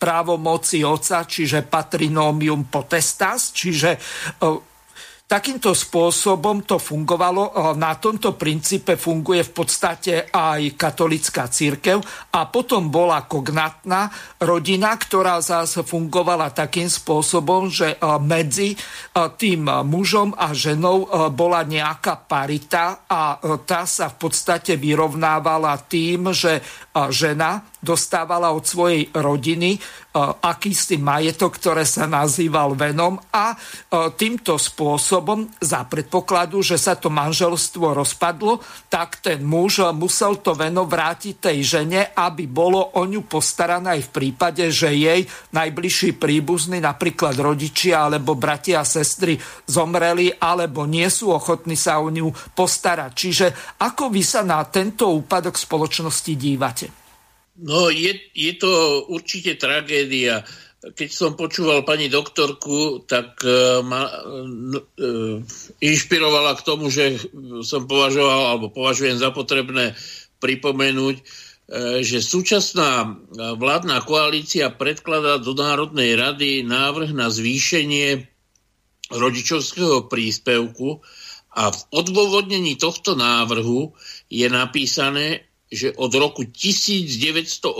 [0.00, 4.70] právomoci oca, čiže patrinomium potestas, čiže e,
[5.30, 7.42] Takýmto spôsobom to fungovalo.
[7.46, 12.02] E, na tomto princípe funguje v podstate aj katolická církev
[12.34, 14.10] a potom bola kognatná
[14.42, 18.74] rodina, ktorá zase fungovala takým spôsobom, že e, medzi
[19.14, 26.58] tým mužom a ženou bola nejaká parita a tá sa v podstate vyrovnávala tým, že
[27.10, 29.78] žena dostávala od svojej rodiny e,
[30.42, 33.56] akýsi majetok, ktoré sa nazýval venom a e,
[34.18, 38.60] týmto spôsobom za predpokladu, že sa to manželstvo rozpadlo,
[38.90, 44.10] tak ten muž musel to veno vrátiť tej žene, aby bolo o ňu postarané aj
[44.10, 51.06] v prípade, že jej najbližší príbuzní, napríklad rodičia alebo bratia a sestry zomreli alebo nie
[51.06, 53.10] sú ochotní sa o ňu postarať.
[53.14, 53.46] Čiže
[53.78, 56.89] ako vy sa na tento úpadok spoločnosti dívate?
[57.60, 60.40] No, je, je to určite tragédia.
[60.80, 65.36] Keď som počúval pani doktorku, tak uh, ma uh,
[65.84, 67.20] inšpirovala k tomu, že
[67.60, 69.92] som považoval alebo považujem za potrebné
[70.40, 78.24] pripomenúť, uh, že súčasná vládna koalícia predkladá do Národnej rady návrh na zvýšenie
[79.12, 81.04] rodičovského príspevku
[81.50, 83.92] a v odôvodnení tohto návrhu
[84.30, 87.70] je napísané, že od roku 1989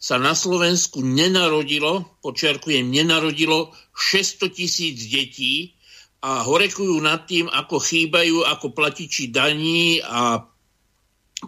[0.00, 5.76] sa na Slovensku nenarodilo, počiarkujem, nenarodilo 600 tisíc detí
[6.20, 10.44] a horekujú nad tým, ako chýbajú ako platiči daní a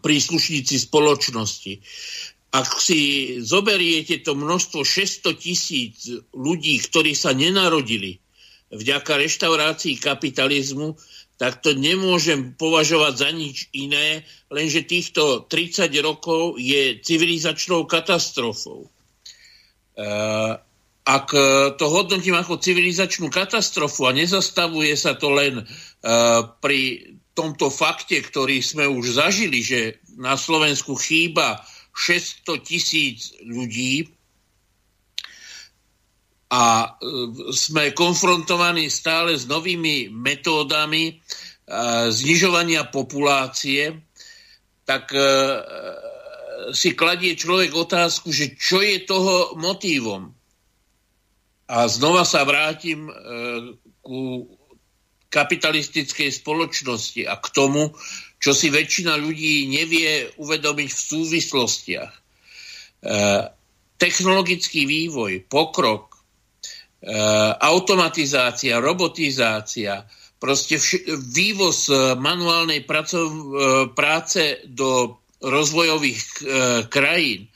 [0.01, 1.73] príslušníci spoločnosti.
[2.53, 3.01] Ak si
[3.41, 8.21] zoberiete to množstvo 600 tisíc ľudí, ktorí sa nenarodili
[8.73, 10.97] vďaka reštaurácii kapitalizmu,
[11.43, 18.87] tak to nemôžem považovať za nič iné, lenže týchto 30 rokov je civilizačnou katastrofou.
[18.87, 18.89] E,
[21.03, 21.27] ak
[21.83, 25.65] to hodnotím ako civilizačnú katastrofu a nezastavuje sa to len e,
[26.63, 31.59] pri tomto fakte, ktorý sme už zažili, že na Slovensku chýba
[31.91, 34.15] 600 tisíc ľudí
[36.53, 36.89] a e,
[37.57, 41.15] sme konfrontovaní stále s novými metódami e,
[42.13, 43.97] znižovania populácie,
[44.85, 45.25] tak e,
[46.77, 50.29] si kladie človek otázku, že čo je toho motívom.
[51.73, 53.09] A znova sa vrátim
[54.05, 54.45] ku
[55.33, 57.97] kapitalistickej spoločnosti a k tomu,
[58.37, 62.13] čo si väčšina ľudí nevie uvedomiť v súvislostiach.
[63.97, 66.12] Technologický vývoj, pokrok,
[67.59, 70.07] automatizácia, robotizácia,
[70.39, 73.47] proste vš- vývoz manuálnej pracov- e,
[73.95, 76.43] práce do rozvojových e,
[76.87, 77.51] krajín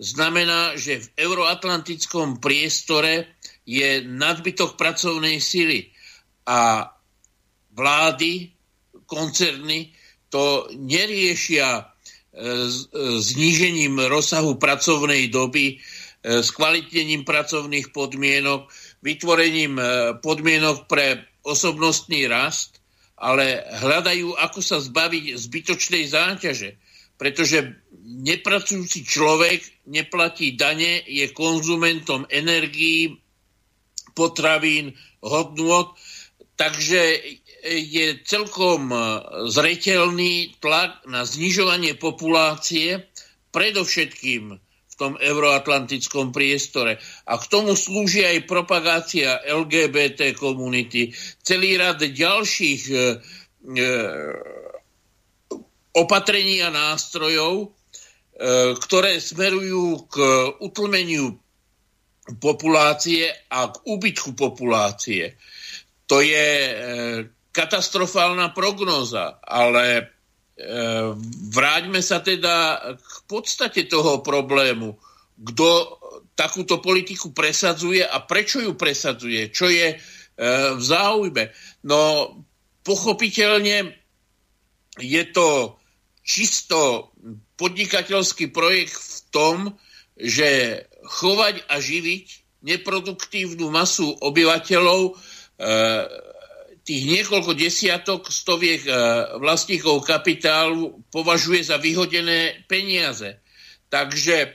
[0.00, 5.88] znamená, že v euroatlantickom priestore je nadbytok pracovnej sily
[6.48, 6.92] a
[7.72, 8.52] vlády,
[9.08, 9.92] koncerny
[10.28, 11.84] to neriešia e,
[13.20, 18.68] znížením rozsahu pracovnej doby, e, skvalitnením pracovných podmienok,
[19.06, 19.78] vytvorením
[20.18, 22.82] podmienok pre osobnostný rast,
[23.16, 26.76] ale hľadajú, ako sa zbaviť zbytočnej záťaže.
[27.16, 33.16] Pretože nepracujúci človek neplatí dane, je konzumentom energií,
[34.12, 34.92] potravín,
[35.24, 35.96] hodnôt,
[36.60, 37.20] takže
[37.66, 38.98] je celkom e,
[39.48, 43.04] zretelný tlak na znižovanie populácie,
[43.50, 44.60] predovšetkým
[44.96, 46.96] v tom euroatlantickom priestore.
[47.28, 51.12] A k tomu slúži aj propagácia LGBT komunity,
[51.44, 53.04] celý rad ďalších e, e,
[55.92, 57.68] opatrení a nástrojov, e,
[58.80, 60.16] ktoré smerujú k
[60.64, 61.36] utlmeniu
[62.40, 65.36] populácie a k úbytku populácie.
[66.08, 66.72] To je e,
[67.52, 70.15] katastrofálna prognóza, ale
[71.52, 74.96] vráťme sa teda k podstate toho problému.
[75.36, 76.00] Kto
[76.32, 79.52] takúto politiku presadzuje a prečo ju presadzuje?
[79.52, 79.96] Čo je e,
[80.72, 81.52] v záujme?
[81.84, 82.32] No,
[82.80, 83.92] pochopiteľne
[84.96, 85.76] je to
[86.24, 87.12] čisto
[87.60, 89.56] podnikateľský projekt v tom,
[90.16, 92.26] že chovať a živiť
[92.64, 95.12] neproduktívnu masu obyvateľov e,
[96.86, 98.94] tých niekoľko desiatok, stoviek e,
[99.42, 103.42] vlastníkov kapitálu považuje za vyhodené peniaze.
[103.90, 104.48] Takže e,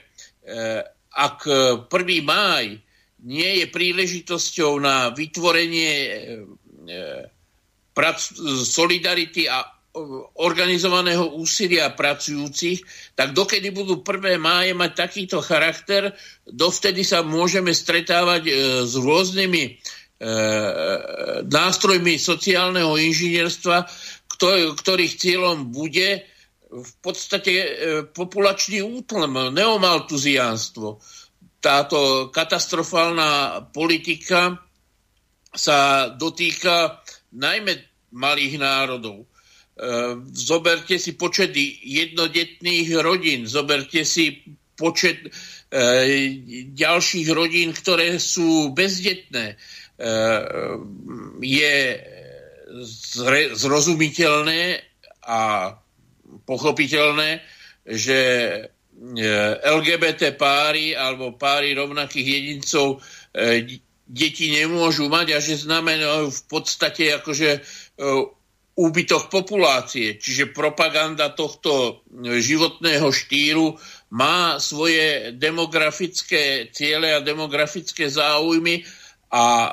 [1.12, 1.92] ak 1.
[2.24, 2.80] máj
[3.28, 6.16] nie je príležitosťou na vytvorenie e,
[8.64, 9.68] solidarity a
[10.40, 12.80] organizovaného úsilia pracujúcich,
[13.12, 16.16] tak dokedy budú prvé máje mať takýto charakter,
[16.48, 18.48] dovtedy sa môžeme stretávať
[18.88, 19.76] s rôznymi
[21.50, 23.90] nástrojmi sociálneho inžinierstva,
[24.78, 26.22] ktorých cieľom bude
[26.72, 27.68] v podstate e,
[28.08, 30.98] populačný útlm, neomaltuziánstvo.
[31.62, 34.56] Táto katastrofálna politika
[35.52, 37.04] sa dotýka
[37.36, 37.76] najmä
[38.16, 39.28] malých národov.
[40.32, 41.52] zoberte si počet
[41.84, 44.42] jednodetných rodín, zoberte si
[44.76, 45.32] počet
[46.76, 49.56] ďalších rodín, ktoré sú bezdetné.
[51.42, 51.76] Je
[53.54, 54.62] zrozumiteľné
[55.22, 55.40] a
[56.42, 57.38] pochopiteľné,
[57.86, 58.20] že
[59.62, 62.98] LGBT páry alebo páry rovnakých jedincov
[64.06, 67.62] deti nemôžu mať a že znamenajú v podstate akože
[68.72, 70.16] úbytok populácie.
[70.18, 73.76] Čiže propaganda tohto životného štýlu
[74.12, 78.84] má svoje demografické ciele a demografické záujmy
[79.32, 79.72] a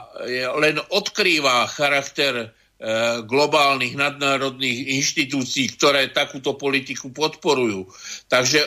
[0.56, 2.48] len odkrýva charakter e,
[3.28, 7.92] globálnych nadnárodných inštitúcií, ktoré takúto politiku podporujú.
[8.32, 8.64] Takže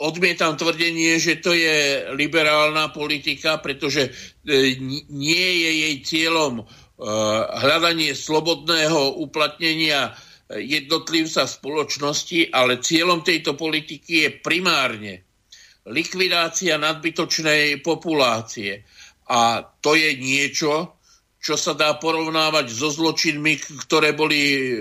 [0.00, 4.80] odmietam tvrdenie, že to je liberálna politika, pretože e,
[5.12, 6.64] nie je jej cieľom e,
[7.60, 10.16] hľadanie slobodného uplatnenia
[10.52, 15.24] jednotlivca spoločnosti, ale cieľom tejto politiky je primárne
[15.88, 18.86] likvidácia nadbytočnej populácie.
[19.32, 20.92] A to je niečo,
[21.42, 24.74] čo sa dá porovnávať so zločinmi, ktoré boli e,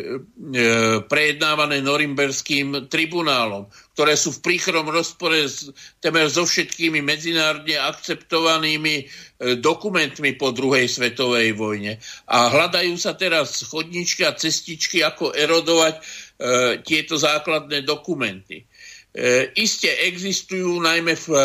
[1.09, 3.65] prejednávané Norimberským tribunálom,
[3.97, 9.03] ktoré sú v príchrom rozpore s, temer so všetkými medzinárodne akceptovanými e,
[9.57, 11.97] dokumentmi po druhej svetovej vojne.
[12.29, 16.01] A hľadajú sa teraz chodničky a cestičky, ako erodovať e,
[16.85, 18.69] tieto základné dokumenty.
[19.11, 21.43] E, iste existujú najmä v, e,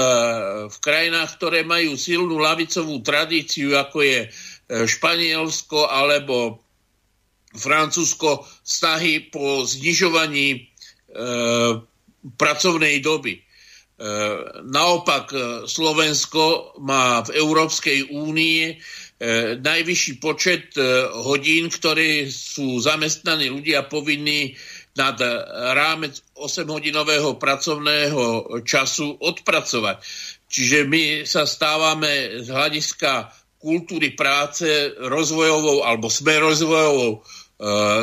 [0.71, 4.21] v krajinách, ktoré majú silnú lavicovú tradíciu, ako je
[4.67, 6.67] E, Španielsko alebo
[7.55, 10.61] Francúzsko snahy po znižovaní e,
[12.35, 13.39] pracovnej doby.
[13.39, 13.43] E,
[14.67, 15.39] naopak e,
[15.71, 18.75] Slovensko má v Európskej únii e,
[19.63, 20.83] najvyšší počet e,
[21.15, 24.59] hodín, ktoré sú zamestnaní ľudia povinní
[24.97, 25.21] nad
[25.77, 30.01] rámec 8-hodinového pracovného času odpracovať.
[30.47, 33.29] Čiže my sa stávame z hľadiska
[33.67, 37.21] kultúry práce rozvojovou alebo sme rozvojovou e,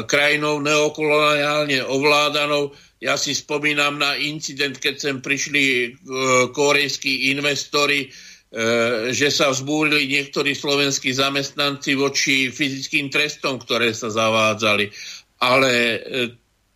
[0.04, 2.76] krajinou neokoloniálne ovládanou.
[3.00, 5.88] Ja si spomínam na incident, keď sem prišli e,
[6.52, 8.10] korejskí investori, e,
[9.16, 14.92] že sa vzbúrili niektorí slovenskí zamestnanci voči fyzickým trestom, ktoré sa zavádzali.
[15.40, 16.00] Ale e,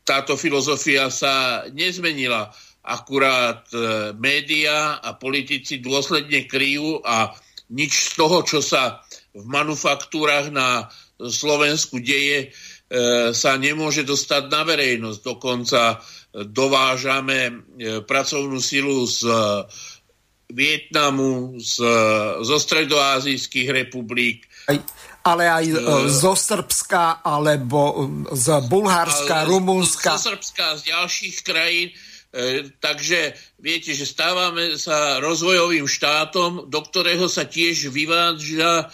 [0.08, 2.48] táto filozofia sa nezmenila.
[2.88, 7.36] Akurát e, média a politici dôsledne kryjú a
[7.76, 9.04] nič z toho, čo sa
[9.36, 10.88] v manufaktúrach na
[11.20, 12.50] Slovensku deje, e,
[13.36, 15.20] sa nemôže dostať na verejnosť.
[15.20, 16.00] Dokonca
[16.48, 17.54] dovážame e,
[18.08, 19.28] pracovnú silu z
[20.48, 21.84] Vietnamu, z,
[22.40, 24.48] zo stredoázijských republik.
[25.28, 25.78] Ale aj e,
[26.08, 30.16] zo Srbska, alebo z Bulharska, Rumunska.
[30.16, 31.92] Zo Srbska, z ďalších krajín
[32.28, 38.86] E, takže viete, že stávame sa rozvojovým štátom, do ktorého sa tiež vyvádza e,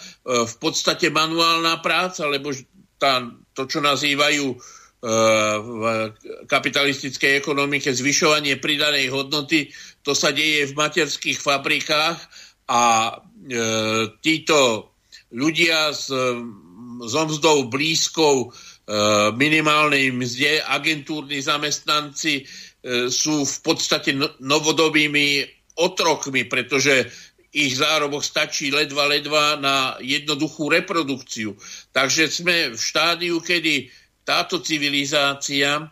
[0.46, 2.54] v podstate manuálna práca, lebo
[2.94, 4.56] tá, to, čo nazývajú e,
[5.60, 5.82] v
[6.46, 9.66] kapitalistickej ekonomike zvyšovanie pridanej hodnoty,
[10.06, 12.16] to sa deje v materských fabrikách
[12.70, 13.14] a e,
[14.22, 14.93] títo
[15.34, 16.14] ľudia s,
[17.02, 18.48] s mzdou blízkou e,
[19.34, 22.46] minimálnej mzde, agentúrni zamestnanci,
[22.84, 25.40] E, sú v podstate no, novodobými
[25.80, 27.08] otrokmi, pretože
[27.48, 31.56] ich zárobok stačí ledva, ledva na jednoduchú reprodukciu.
[31.96, 33.88] Takže sme v štádiu, kedy
[34.20, 35.84] táto civilizácia e,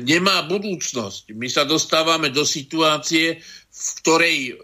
[0.00, 1.36] nemá budúcnosť.
[1.36, 3.36] My sa dostávame do situácie,
[3.68, 4.56] v ktorej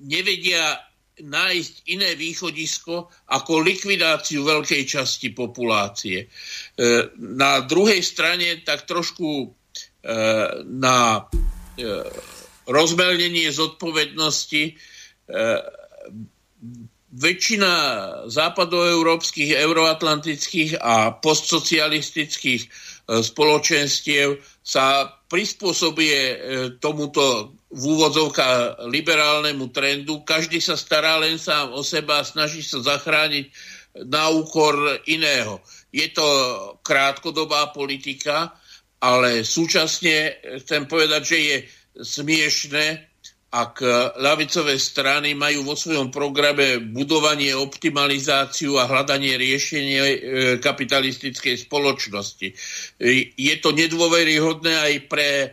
[0.00, 0.80] nevedia
[1.16, 6.24] nájsť iné východisko ako likvidáciu veľkej časti populácie.
[6.24, 6.26] E,
[7.16, 9.56] na druhej strane tak trošku
[10.64, 11.20] na e,
[12.66, 14.72] rozmelnenie zodpovednosti e,
[17.16, 17.72] väčšina
[18.28, 22.68] západoeurópskych, euroatlantických a postsocialistických e,
[23.22, 26.18] spoločenstiev sa prispôsobuje
[26.78, 30.22] tomuto v úvodzovka liberálnemu trendu.
[30.22, 33.50] Každý sa stará len sám o seba a snaží sa zachrániť
[34.06, 34.76] na úkor
[35.08, 35.58] iného.
[35.90, 36.26] Je to
[36.84, 38.54] krátkodobá politika,
[39.00, 41.56] ale súčasne chcem povedať, že je
[41.96, 42.84] smiešne,
[43.56, 43.80] ak
[44.20, 50.16] ľavicové strany majú vo svojom programe budovanie, optimalizáciu a hľadanie riešenia e,
[50.60, 52.52] kapitalistickej spoločnosti.
[53.38, 55.48] Je to nedôveryhodné aj pre e,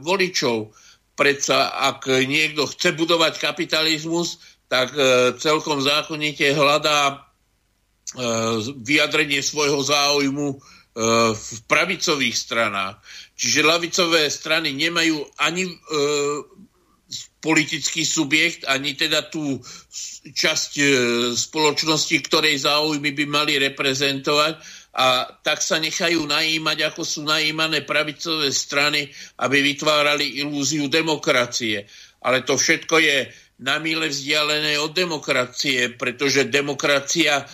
[0.00, 0.74] voličov.
[1.16, 4.36] Predsa ak niekto chce budovať kapitalizmus,
[4.68, 7.24] tak e, celkom zákonite hľadá
[8.86, 10.62] vyjadrenie svojho záujmu
[11.34, 13.02] v pravicových stranách.
[13.34, 15.68] Čiže lavicové strany nemajú ani
[17.42, 19.60] politický subjekt, ani teda tú
[20.32, 20.70] časť
[21.36, 24.56] spoločnosti, ktorej záujmy by mali reprezentovať
[24.96, 29.12] a tak sa nechajú najímať, ako sú najímané pravicové strany,
[29.44, 31.84] aby vytvárali ilúziu demokracie.
[32.24, 33.28] Ale to všetko je
[33.60, 37.44] na míle vzdialené od demokracie, pretože demokracia e,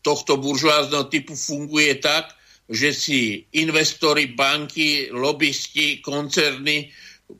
[0.00, 2.32] tohto buržoázneho typu funguje tak,
[2.68, 3.20] že si
[3.60, 6.88] investori, banky, lobbysti, koncerny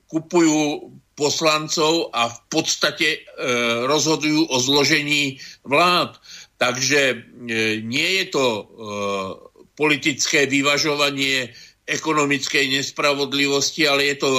[0.09, 3.19] kupujú poslancov a v podstate e,
[3.86, 6.19] rozhodujú o zložení vlád.
[6.59, 7.16] Takže e,
[7.82, 8.62] nie je to e,
[9.74, 11.51] politické vyvažovanie
[11.85, 14.31] ekonomickej nespravodlivosti, ale je to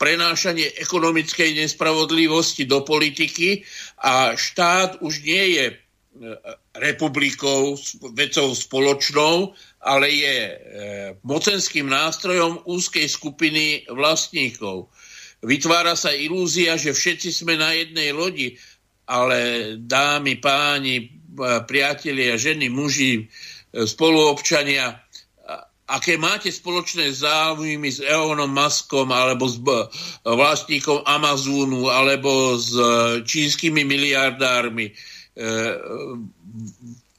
[0.00, 3.66] prenášanie ekonomickej nespravodlivosti do politiky
[4.00, 5.74] a štát už nie je e,
[6.78, 7.74] republikou,
[8.14, 9.52] vecou spoločnou,
[9.82, 10.36] ale je
[11.26, 14.88] mocenským nástrojom úzkej skupiny vlastníkov.
[15.40, 18.54] Vytvára sa ilúzia, že všetci sme na jednej lodi,
[19.08, 21.19] ale dámy, páni,
[21.66, 24.98] priatelia, ženy, muži, e, spoluobčania,
[25.90, 29.58] aké máte spoločné záujmy s Eonom Maskom alebo s
[30.22, 32.82] vlastníkom Amazónu alebo s e,
[33.26, 34.94] čínskymi miliardármi e,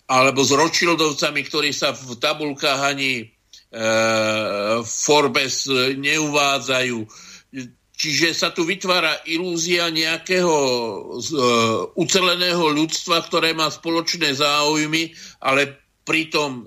[0.08, 3.32] alebo s Rothschildovcami, ktorí sa v tabulkách ani
[4.84, 5.64] Forbes
[5.96, 6.98] neuvádzajú
[8.02, 16.65] Čiže sa tu vytvára ilúzia nejakého uh, uceleného ľudstva, ktoré má spoločné záujmy, ale pritom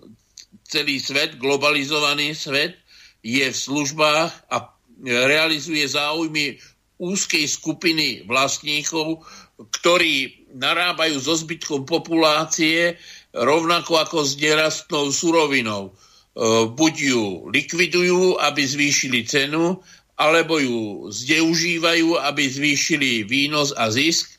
[0.62, 2.78] celý svet, globalizovaný svet,
[3.27, 6.55] je v službách a realizuje záujmy
[7.02, 9.27] úzkej skupiny vlastníkov,
[9.59, 12.94] ktorí narábajú so zbytkom populácie
[13.35, 15.90] rovnako ako s nerastnou surovinou.
[15.90, 19.82] Uh, buď ju likvidujú, aby zvýšili cenu,
[20.15, 24.31] alebo ju zneužívajú, aby zvýšili výnos a zisk.
[24.31, 24.36] E,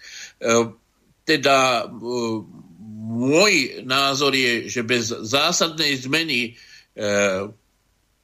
[1.28, 1.86] teda e,
[3.16, 3.54] môj
[3.84, 6.52] názor je, že bez zásadnej zmeny e,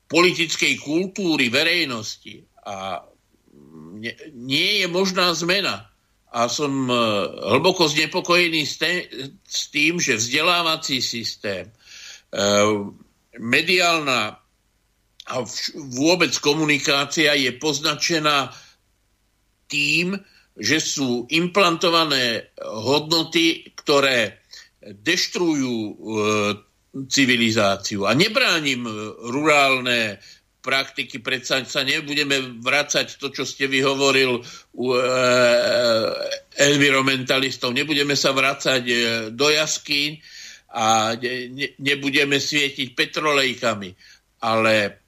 [0.08, 3.04] politickej kultúry verejnosti a
[4.36, 5.88] nie je možná zmena.
[6.32, 6.88] A som
[7.52, 8.64] hlboko znepokojený
[9.44, 11.68] s tým, že vzdelávací systém,
[13.36, 14.41] mediálna
[15.30, 15.46] a
[15.78, 18.50] vôbec komunikácia je poznačená
[19.70, 20.18] tým,
[20.58, 24.42] že sú implantované hodnoty, ktoré
[24.82, 25.94] deštrujú e,
[27.08, 28.04] civilizáciu.
[28.04, 28.84] A nebránim
[29.30, 30.20] rurálne
[30.62, 34.42] praktiky, predsa sa nebudeme vracať to, čo ste vyhovoril
[34.78, 35.00] u e,
[36.60, 38.96] environmentalistov, nebudeme sa vracať e,
[39.34, 40.10] do jaskyň
[40.76, 43.90] a ne, nebudeme svietiť petrolejkami.
[44.42, 45.01] Ale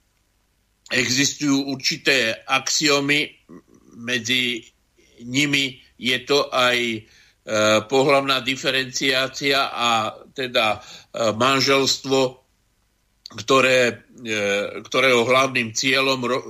[0.94, 3.26] existujú určité axiomy,
[3.98, 4.62] medzi
[5.26, 7.00] nimi je to aj e,
[7.86, 10.78] pohlavná diferenciácia a teda e,
[11.34, 12.18] manželstvo,
[13.38, 13.94] ktoré, e,
[14.82, 16.46] ktorého hlavným cieľom ro, e,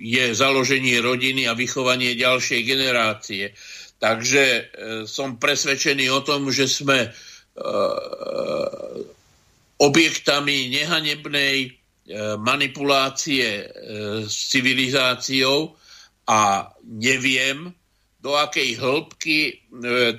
[0.00, 3.52] je založenie rodiny a vychovanie ďalšej generácie.
[4.00, 4.62] Takže e,
[5.04, 7.10] som presvedčený o tom, že sme e,
[9.76, 11.81] objektami nehanebnej E,
[12.38, 13.64] manipulácie e,
[14.26, 15.78] s civilizáciou
[16.26, 17.70] a neviem,
[18.22, 19.52] do akej hĺbky e,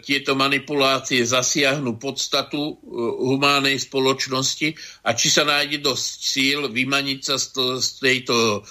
[0.03, 2.80] tieto manipulácie zasiahnu podstatu
[3.23, 4.76] humánej spoločnosti
[5.07, 7.35] a či sa nájde dosť síl vymaniť sa
[7.80, 8.64] z tejto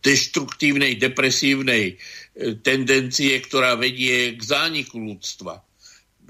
[0.00, 2.00] deštruktívnej, depresívnej
[2.64, 5.60] tendencie, ktorá vedie k zániku ľudstva.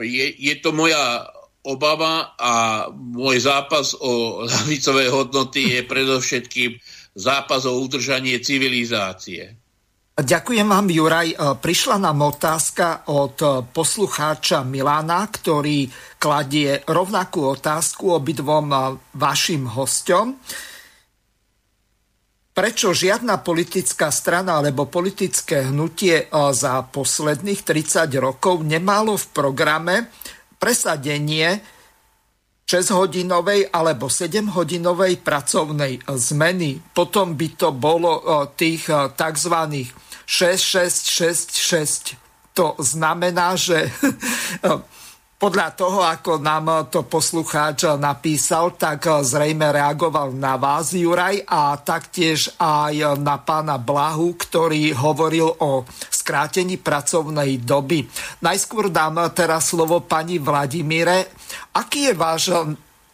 [0.02, 1.30] Je, je to moja
[1.68, 6.80] obava a môj zápas o lavicové hodnoty je predovšetkým
[7.12, 9.60] zápas o udržanie civilizácie.
[10.18, 11.38] Ďakujem vám, Juraj.
[11.62, 13.38] Prišla nám otázka od
[13.70, 15.86] poslucháča Milana, ktorý
[16.18, 20.42] kladie rovnakú otázku obidvom vašim hostom.
[22.50, 30.10] Prečo žiadna politická strana alebo politické hnutie za posledných 30 rokov nemalo v programe
[30.58, 31.62] presadenie
[32.68, 36.76] 6-hodinovej alebo 7-hodinovej pracovnej zmeny.
[36.92, 38.20] Potom by to bolo
[38.52, 39.56] tých tzv.
[40.28, 42.20] 6666.
[42.52, 43.88] To znamená, že
[45.38, 52.58] podľa toho, ako nám to poslucháč napísal, tak zrejme reagoval na vás, Juraj, a taktiež
[52.58, 58.02] aj na pána Blahu, ktorý hovoril o skrátení pracovnej doby.
[58.42, 61.30] Najskôr dám teraz slovo pani Vladimíre.
[61.70, 62.50] Aký je váš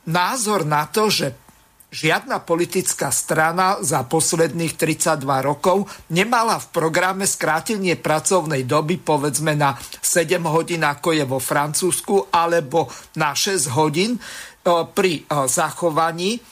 [0.09, 1.44] názor na to, že
[1.95, 9.79] žiadna politická strana za posledných 32 rokov nemala v programe skrátenie pracovnej doby povedzme na
[10.03, 14.19] 7 hodín, ako je vo Francúzsku, alebo na 6 hodín
[14.66, 16.43] pri zachovaní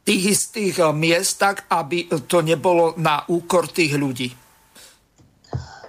[0.00, 4.32] tých istých miest tak, aby to nebolo na úkor tých ľudí.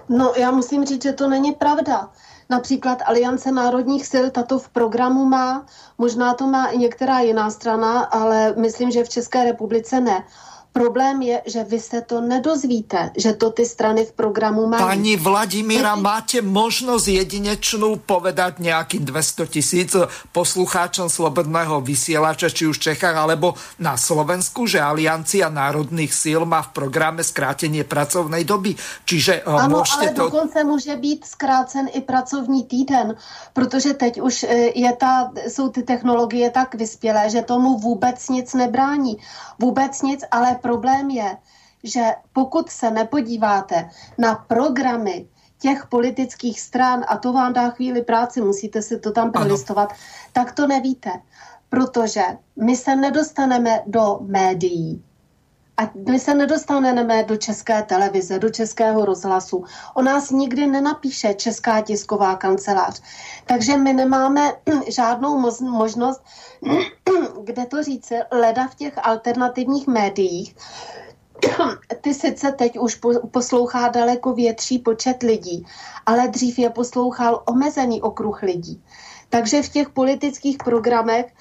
[0.08, 2.10] No já musím říct, že to není pravda.
[2.52, 5.66] Například Aliance národních sil tato v programu má,
[5.98, 10.24] možná to má i některá jiná strana, ale myslím, že v České republice ne.
[10.72, 14.80] Problém je, že vy se to nedozvíte, že to ty strany v programu mají.
[14.80, 19.92] Pani Vladimíra, máte možnosť jedinečnú povedať nejakým 200 tisíc
[20.32, 26.64] poslucháčom Slobodného vysielača, či už v Čechách alebo na Slovensku, že Aliancia národných síl má
[26.64, 28.72] v programe skrátenie pracovnej doby.
[29.04, 30.24] Čiže eh, ano, môžete ale to...
[30.32, 33.12] dokonce může být zkrácen i pracovní týden,
[33.52, 38.48] protože teď už eh, je ta, jsou ty technologie tak vyspělé, že tomu vůbec nic
[38.54, 39.20] nebrání.
[39.60, 41.36] Vůbec nic, ale problém je,
[41.84, 42.02] že
[42.32, 45.28] pokud se nepodíváte na programy
[45.58, 49.92] těch politických stran, a to vám dá chvíli práci, musíte si to tam prolistovat,
[50.32, 51.10] tak to nevíte.
[51.68, 52.22] Protože
[52.56, 55.04] my se nedostaneme do médií.
[55.76, 59.64] A my se nedostaneme do české televize, do českého rozhlasu.
[59.94, 63.02] O nás nikdy nenapíše česká tisková kancelář.
[63.46, 64.52] Takže my nemáme
[64.88, 66.22] žádnou možnost
[67.44, 70.56] kde to říci, leda v těch alternativních médiích,
[72.00, 73.00] ty sice teď už
[73.30, 75.66] poslouchá daleko větší počet lidí,
[76.06, 78.82] ale dřív je poslouchal omezený okruh lidí.
[79.28, 81.32] Takže v těch politických programech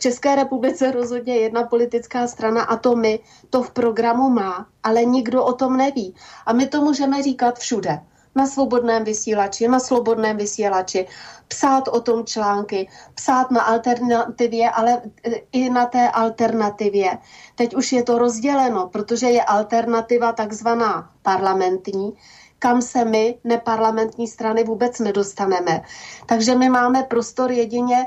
[0.00, 3.20] České republice rozhodně jedna politická strana, a to my,
[3.50, 6.14] to v programu má, ale nikdo o tom neví.
[6.46, 8.00] A my to můžeme říkat všude
[8.34, 11.06] na svobodném vysílači, na slobodném vysílači,
[11.48, 17.18] psát o tom články, psát na alternativě, ale e, i na té alternativě.
[17.54, 22.12] Teď už je to rozděleno, protože je alternativa takzvaná parlamentní,
[22.58, 25.82] kam se my, neparlamentní strany, vůbec nedostaneme.
[26.26, 28.06] Takže my máme prostor jedině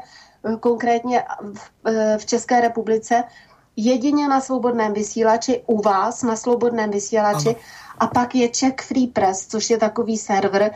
[0.60, 3.24] konkrétně v, e, v České republice,
[3.76, 7.60] jedině na svobodném vysílači, u vás na svobodném vysílači, ano
[8.00, 10.72] a pak je Czech Free Press, což je takový server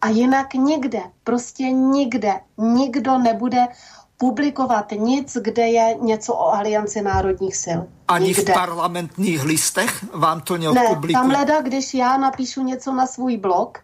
[0.00, 3.68] a jinak nikde, prostě nikde, nikdo nebude
[4.16, 7.80] publikovat nic, kde je něco o Alianci národních sil.
[8.08, 8.52] Ani Nikde.
[8.52, 11.12] v parlamentních listech vám to neodpublikuje?
[11.12, 13.78] Ne, tam leda, když já napíšu něco na svůj blog,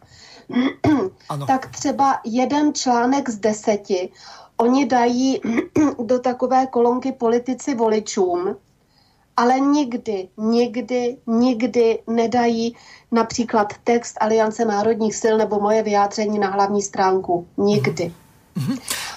[1.28, 1.46] ano.
[1.46, 4.12] tak třeba jeden článek z deseti
[4.56, 5.40] oni dají
[6.04, 8.56] do takové kolonky politici voličům
[9.36, 12.76] ale nikdy, nikdy, nikdy nedají
[13.12, 17.48] například text Aliance národních sil nebo moje vyjádření na hlavní stránku.
[17.56, 18.14] Nikdy.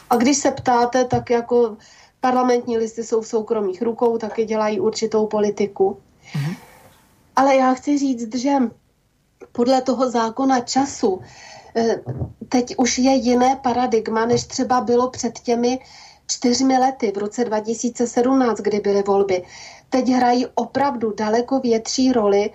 [0.10, 1.78] A když se ptáte, tak jako
[2.20, 5.98] parlamentní listy jsou v soukromých rukou, taky dělají určitou politiku.
[6.34, 6.56] Mm-hmm.
[7.36, 8.56] Ale já chci říct, že
[9.52, 11.22] podle toho zákona času
[12.50, 15.80] teď už je jiné paradigma, než třeba bylo před těmi
[16.28, 19.44] čtyřmi lety v roce 2017, kdy byly volby
[19.90, 22.50] teď hrají opravdu daleko větší roli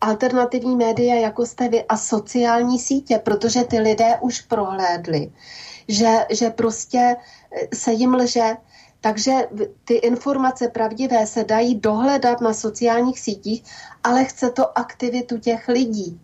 [0.00, 5.32] alternativní média, jako jste vy, a sociální sítě, protože ty lidé už prohlédli,
[5.88, 7.16] že, že prostě
[7.52, 8.56] eh, se jim lže,
[9.00, 9.32] takže
[9.84, 13.64] ty informace pravdivé se dají dohledat na sociálních sítích,
[14.04, 16.20] ale chce to aktivitu těch lidí.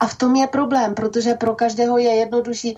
[0.00, 2.76] A v tom je problém, protože pro každého je jednodušší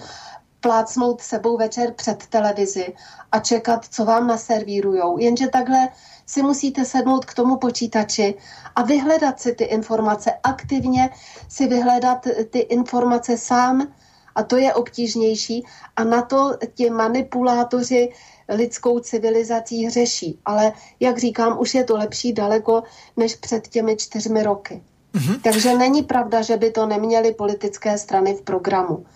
[0.61, 2.95] plácnout sebou večer před televizi
[3.33, 5.19] a čekat, co vám naservírujou.
[5.19, 5.89] Jenže takhle
[6.27, 8.35] si musíte sednout k tomu počítači
[8.77, 11.11] a vyhledat si ty informace, aktivně
[11.49, 13.93] si vyhledat ty informace sám
[14.35, 15.67] a to je obtížnější
[15.97, 18.13] a na to ti manipulátoři
[18.49, 20.39] lidskou civilizací řeší.
[20.45, 22.83] Ale jak říkám, už je to lepší daleko
[23.17, 24.83] než před těmi čtyřmi roky.
[25.15, 25.41] Mm-hmm.
[25.43, 29.07] Takže není pravda, že by to neměly politické strany v programu.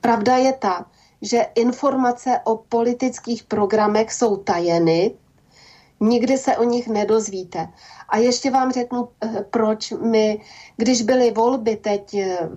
[0.00, 0.86] Pravda je ta,
[1.22, 5.14] že informace o politických programech jsou tajeny,
[6.00, 7.68] nikdy se o nich nedozvíte.
[8.08, 10.40] A ještě vám řeknu, eh, proč my,
[10.76, 12.48] když byly volby teď eh,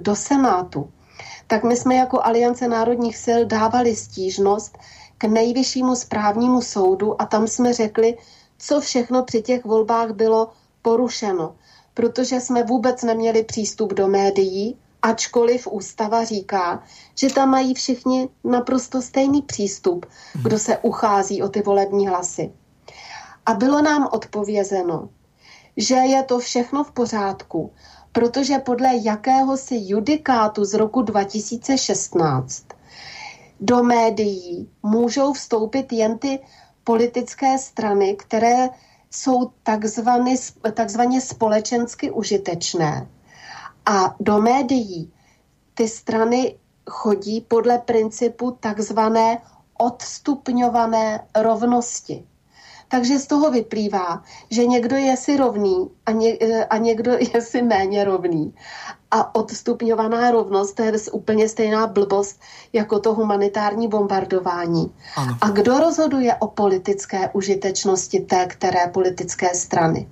[0.00, 0.90] do Senátu,
[1.46, 4.78] tak my jsme jako Aliance národních sil dávali stížnost
[5.18, 8.18] k nejvyššímu správnímu soudu a tam jsme řekli,
[8.58, 10.50] co všechno při těch volbách bylo
[10.82, 11.54] porušeno,
[11.94, 16.82] protože jsme vůbec neměli přístup do médií, ačkoliv ústava říká,
[17.18, 20.06] že tam mají všichni naprosto stejný přístup,
[20.42, 22.52] kdo se uchází o ty volební hlasy.
[23.46, 25.08] A bylo nám odpovězeno,
[25.76, 27.72] že je to všechno v pořádku,
[28.12, 32.64] protože podle jakéhosi judikátu z roku 2016
[33.60, 36.40] do médií můžou vstoupit jen ty
[36.84, 38.68] politické strany, které
[39.14, 40.34] jsou takzvané,
[40.74, 43.08] takzvaně společensky užitečné.
[43.86, 45.12] A do médií
[45.74, 46.58] ty strany
[46.90, 49.38] chodí podle principu takzvané
[49.78, 52.26] odstupňované rovnosti.
[52.88, 57.40] Takže z toho vyplývá, že někdo je si rovný a, ně, e, a někdo je
[57.40, 58.54] si méně rovný.
[59.10, 62.40] A odstupňovaná rovnost, to je úplně stejná blbost
[62.72, 64.90] jako to humanitární bombardování.
[65.16, 65.38] Ano.
[65.40, 70.08] A kdo rozhoduje o politické užitečnosti té které politické strany?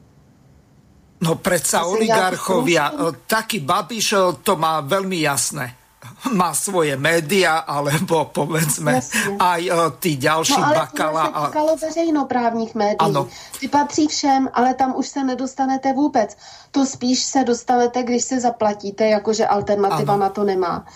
[1.23, 2.91] No predsa oligarchovia,
[3.27, 5.82] taký Babiš to má veľmi jasné
[6.31, 9.37] má svoje média, alebo povedzme Jasně.
[9.39, 11.23] aj uh, ty ďalší no, ale bakala.
[11.23, 12.97] Ale to veřejnoprávních médií.
[12.99, 13.29] Ano.
[13.61, 16.37] Ty patří všem, ale tam už se nedostanete vůbec.
[16.71, 20.23] To spíš se dostanete, když se zaplatíte, jakože alternativa ano.
[20.23, 20.87] na to nemá.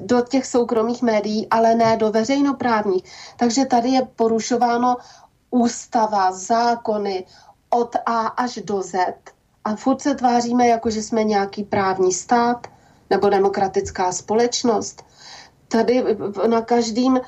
[0.00, 3.04] Do těch soukromých médií, ale ne do veřejnoprávních.
[3.36, 4.96] Takže tady je porušováno
[5.50, 7.24] ústava, zákony
[7.70, 8.94] od A až do Z.
[9.64, 12.66] A furt se tváříme, jako že jsme nějaký právní stát,
[13.10, 15.04] nebo demokratická společnost.
[15.68, 16.04] Tady
[16.46, 17.20] na každém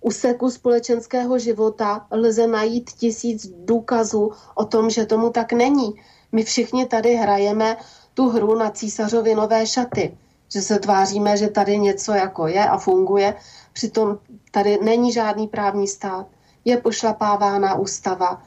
[0.00, 5.94] úseku společenského života lze najít tisíc důkazů o tom, že tomu tak není.
[6.32, 7.76] My všichni tady hrajeme
[8.14, 10.18] tu hru na císařovi nové šaty,
[10.52, 13.34] že se tváříme, že tady něco jako je a funguje,
[13.72, 14.18] přitom
[14.50, 16.26] tady není žádný právní stát,
[16.64, 18.42] je pošlapávána ústava,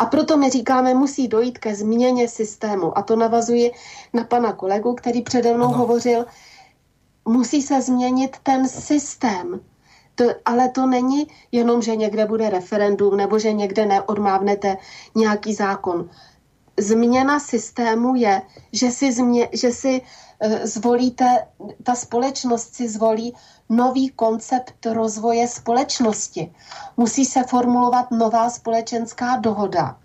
[0.00, 2.98] a proto my říkáme, musí dojít ke změně systému.
[2.98, 3.70] A to navazuje
[4.12, 5.78] na pana kolegu, který přede mnou ano.
[5.78, 6.26] hovořil.
[7.24, 9.60] Musí se změnit ten systém.
[10.14, 14.76] To, ale to není jenom, že někde bude referendum nebo že někde neodmávnete
[15.14, 16.10] nějaký zákon.
[16.80, 18.42] Změna systému je,
[18.72, 21.46] že si, změ, že si uh, zvolíte,
[21.82, 23.34] ta společnost si zvolí
[23.68, 26.52] nový koncept rozvoje společnosti.
[26.96, 29.96] Musí se formulovat nová společenská dohoda,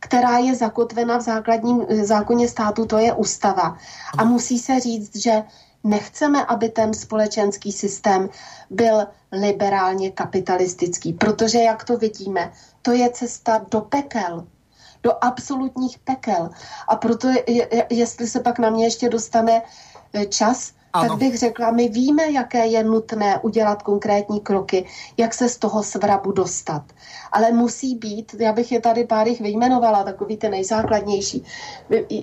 [0.00, 3.78] která je zakotvena v základním eh, zákoně státu, to je ústava.
[4.18, 5.42] A musí se říct, že
[5.84, 8.28] nechceme, aby ten společenský systém
[8.70, 12.52] byl liberálně kapitalistický, protože, jak to vidíme,
[12.82, 14.46] to je cesta do pekel,
[15.02, 16.50] do absolutních pekel.
[16.88, 17.28] A proto,
[17.90, 19.62] jestli se pak na mě ještě dostane
[20.12, 21.08] eh, čas, ano.
[21.08, 25.82] tak bych řekla, my víme, jaké je nutné udělat konkrétní kroky, jak se z toho
[25.82, 26.82] svrabu dostat.
[27.32, 31.44] Ale musí být, já bych je tady pár jich vyjmenovala, takový ty nejzákladnější.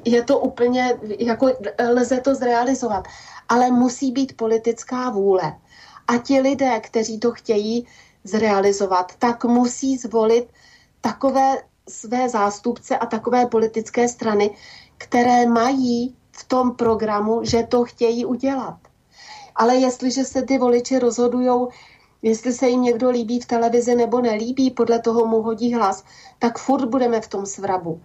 [0.06, 1.52] Je to úplně, jako
[1.90, 3.08] lze to zrealizovat,
[3.50, 5.56] ale musí být politická vůle.
[6.08, 7.88] A ti lidé, kteří to chtějí
[8.24, 10.50] zrealizovat, tak musí zvolit
[11.02, 11.58] takové
[11.90, 14.56] své zástupce a takové politické strany,
[14.98, 18.78] které mají v tom programu, že to chtějí udělat.
[19.56, 21.68] Ale jestliže se ty voliči rozhodují,
[22.22, 26.04] jestli se jim někdo líbí v televizi nebo nelíbí, podle toho mu hodí hlas,
[26.40, 28.02] tak furt budeme v tom svrabu.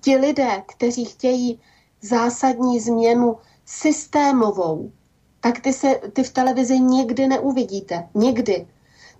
[0.00, 1.60] Ti lidé, kteří chtějí
[2.02, 4.92] zásadní změnu systémovou,
[5.40, 8.08] tak ty, se, ty v televizi nikdy neuvidíte.
[8.14, 8.66] Nikdy.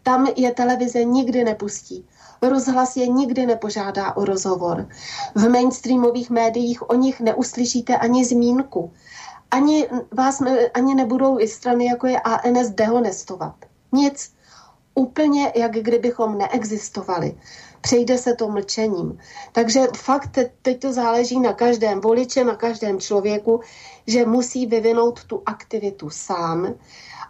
[0.03, 2.07] Tam je televize nikdy nepustí.
[2.43, 4.89] Rozhlas je nikdy nepožádá o rozhovor.
[5.35, 8.93] V mainstreamových médiích o nich neuslyšíte ani zmínku.
[9.51, 10.43] Ani vás
[10.75, 13.55] ani nebudou i strany, jako je ANS, dehonestovat.
[13.93, 14.33] Nic.
[14.95, 17.39] Úplně, jak kdybychom neexistovali.
[17.81, 19.19] Přejde se to mlčením.
[19.53, 23.61] Takže fakt teď to záleží na každém voliče, na každém člověku,
[24.07, 26.75] že musí vyvinout tu aktivitu sám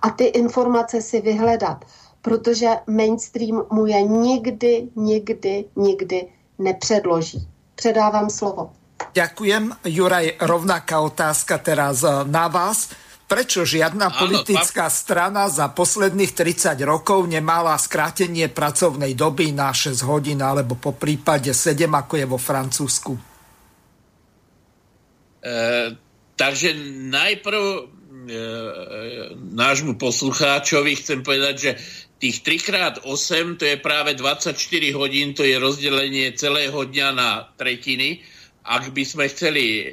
[0.03, 1.85] a ty informace si vyhledat
[2.23, 6.27] protože mainstream mu je nikdy, nikdy, nikdy
[6.59, 7.49] nepředloží.
[7.75, 8.71] Předávám slovo.
[9.15, 9.87] Ďakujem.
[9.87, 12.91] Juraj, rovnaká otázka teraz eh, na vás.
[13.29, 20.41] Prečo žiadna politická strana za posledných 30 rokov nemala skrátenie pracovnej doby na 6 hodín
[20.41, 23.13] alebo po prípade 7, ako je vo Francúzsku?
[25.45, 25.61] E,
[26.41, 26.73] takže
[27.13, 27.81] najprv e,
[29.37, 31.71] nášmu poslucháčovi chcem povedať, že
[32.19, 34.55] tých 3x8 to je práve 24
[34.99, 38.23] hodín, to je rozdelenie celého dňa na tretiny.
[38.69, 39.85] Ak by sme chceli e,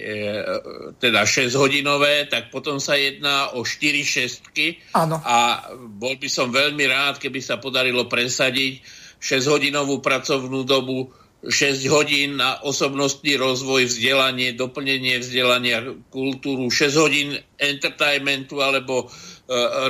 [1.00, 4.84] teda 6 hodinové, tak potom sa jedná o 4 šestky.
[4.92, 5.22] Áno.
[5.24, 8.84] A bol by som veľmi rád, keby sa podarilo presadiť
[9.22, 11.08] 6 hodinovú pracovnú dobu
[11.46, 19.08] 6 hodín na osobnostný rozvoj, vzdelanie, doplnenie vzdelania, kultúru, 6 hodín entertainmentu alebo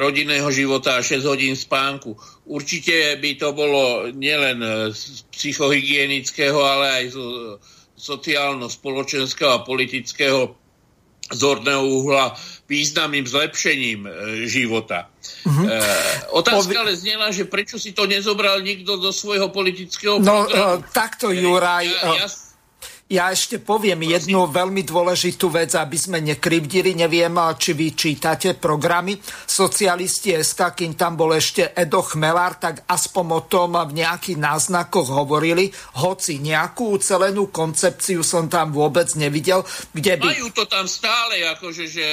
[0.04, 2.12] rodinného života a 6 hodín spánku.
[2.44, 4.60] Určite by to bolo nielen
[4.92, 7.18] z psychohygienického, ale aj z
[7.96, 10.60] sociálno-spoločenského a politického
[11.32, 12.36] zorného uhla
[12.70, 14.06] významným zlepšením
[14.46, 15.10] života.
[15.42, 15.66] Uh-huh.
[15.66, 15.82] E,
[16.30, 20.86] otázka ale znela, že prečo si to nezobral nikto do svojho politického no, programu.
[20.86, 21.88] No, takto, Juraj.
[21.90, 22.28] Ja, ja,
[23.06, 26.98] ja ešte poviem jednu veľmi dôležitú vec, aby sme nekrivdili.
[26.98, 29.14] Neviem, či vy čítate programy
[29.46, 35.14] Socialisti SK, kým tam bol ešte Edo Chmelár, tak aspoň o tom v nejakých náznakoch
[35.14, 35.70] hovorili,
[36.02, 39.62] hoci nejakú ucelenú koncepciu som tam vôbec nevidel.
[39.94, 40.26] Kde by...
[40.26, 42.08] Majú to tam stále, akože, že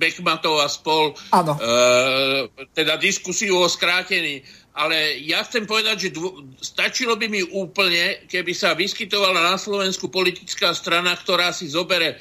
[0.00, 1.52] Bekmatov a spol, ano.
[1.60, 4.40] e, teda diskusiu o skrátení
[4.74, 10.10] ale ja chcem povedať, že dvo- stačilo by mi úplne, keby sa vyskytovala na Slovensku
[10.10, 12.16] politická strana, ktorá si zobere e,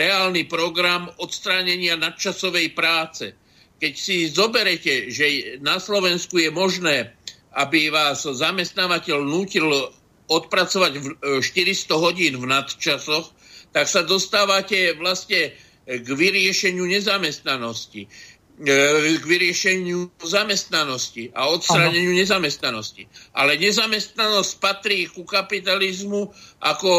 [0.00, 3.36] reálny program odstránenia nadčasovej práce.
[3.76, 7.12] Keď si zoberete, že na Slovensku je možné,
[7.52, 9.68] aby vás zamestnávateľ nútil
[10.32, 13.28] odpracovať v, e, 400 hodín v nadčasoch,
[13.76, 15.52] tak sa dostávate vlastne
[15.84, 18.06] k vyriešeniu nezamestnanosti
[18.62, 23.10] k vyriešeniu zamestnanosti a odstráneniu nezamestnanosti.
[23.34, 26.30] Ale nezamestnanosť patrí ku kapitalizmu
[26.62, 26.90] ako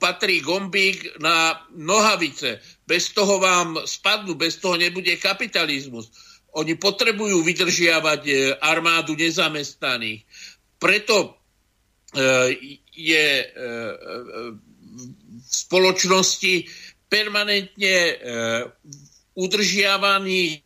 [0.00, 2.58] patrí gombík na nohavice.
[2.88, 6.10] Bez toho vám spadnú, bez toho nebude kapitalizmus.
[6.56, 10.24] Oni potrebujú vydržiavať e, armádu nezamestnaných.
[10.76, 11.30] Preto e,
[12.92, 13.26] je
[15.42, 16.54] v spoločnosti
[17.08, 17.96] permanentne
[19.34, 20.60] udržiavaní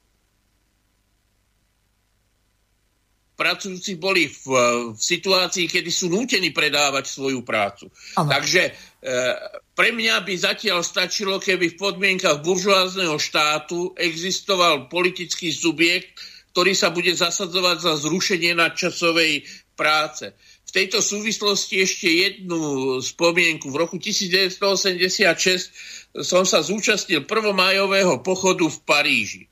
[3.37, 4.45] pracujúci boli v,
[4.97, 7.93] v situácii, kedy sú nútení predávať svoju prácu.
[8.17, 8.33] Ano.
[8.33, 8.73] Takže e,
[9.77, 16.17] pre mňa by zatiaľ stačilo, keby v podmienkach buržoázneho štátu existoval politický subjekt,
[16.57, 19.45] ktorý sa bude zasadzovať za zrušenie nadčasovej
[19.77, 20.33] práce.
[20.67, 23.71] V tejto súvislosti ešte jednu spomienku.
[23.71, 29.43] V roku 1986 som sa zúčastnil prvomajového pochodu v Paríži.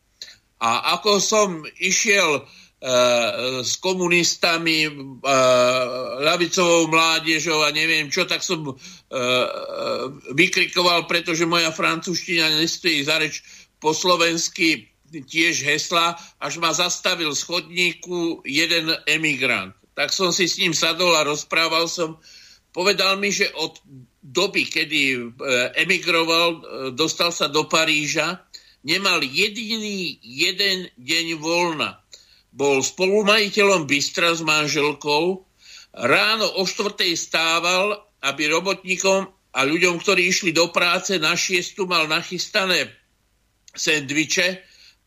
[0.59, 2.43] A ako som išiel e,
[3.63, 4.91] s komunistami, e,
[6.25, 8.75] ľavicovou mládežou a neviem čo, tak som e, e,
[10.33, 13.45] vykrikoval, pretože moja francúzština nestojí za reč
[13.77, 19.77] po slovensky tiež hesla, až ma zastavil z chodníku jeden emigrant.
[19.95, 22.19] Tak som si s ním sadol a rozprával som.
[22.75, 23.79] Povedal mi, že od
[24.19, 25.19] doby, kedy e,
[25.87, 26.61] emigroval, e,
[26.99, 28.43] dostal sa do Paríža,
[28.83, 32.03] nemal jediný jeden deň voľna.
[32.51, 35.47] Bol spolumajiteľom Bystra s manželkou,
[35.95, 37.95] ráno o štvrtej stával,
[38.27, 42.91] aby robotníkom a ľuďom, ktorí išli do práce na šiestu, mal nachystané
[43.71, 44.63] sendviče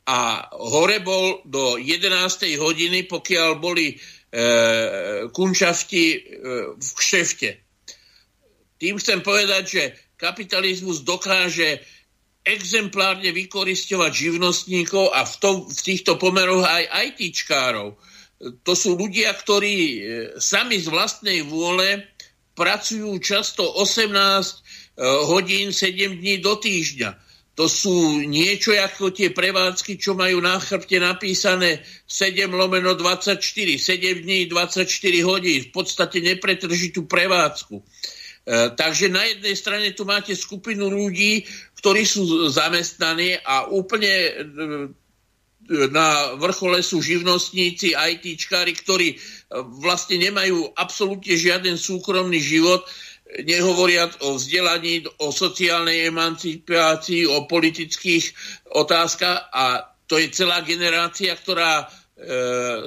[0.07, 2.55] a hore bol do 11.
[2.55, 3.99] hodiny, pokiaľ boli
[4.37, 4.43] e,
[5.33, 6.19] kunčafti e,
[6.77, 7.49] v kšefte.
[8.77, 9.83] Tým chcem povedať, že
[10.21, 11.81] kapitalizmus dokáže
[12.45, 17.97] exemplárne vykoristovať živnostníkov a v, tom, v týchto pomeroch aj ITčkárov.
[18.37, 19.99] To sú ľudia, ktorí e,
[20.37, 22.05] sami z vlastnej vôle
[22.53, 24.55] pracujú často 18 e,
[25.25, 27.26] hodín, 7 dní do týždňa.
[27.57, 34.21] To sú niečo ako tie prevádzky, čo majú na chrbte napísané 7 lomeno 24, 7
[34.21, 34.85] dní, 24
[35.25, 37.81] hodín, v podstate nepretržitú prevádzku.
[37.81, 37.83] E,
[38.77, 41.49] takže na jednej strane tu máte skupinu ľudí,
[41.81, 44.33] ktorí sú zamestnaní a úplne e,
[45.89, 49.17] na vrchole sú živnostníci, ITčkári, ktorí e,
[49.81, 52.85] vlastne nemajú absolútne žiaden súkromný život,
[53.43, 58.31] nehovoriac o vzdelaní, o sociálnej emancipácii, o politických
[58.75, 61.85] otázkach a to je celá generácia, ktorá e,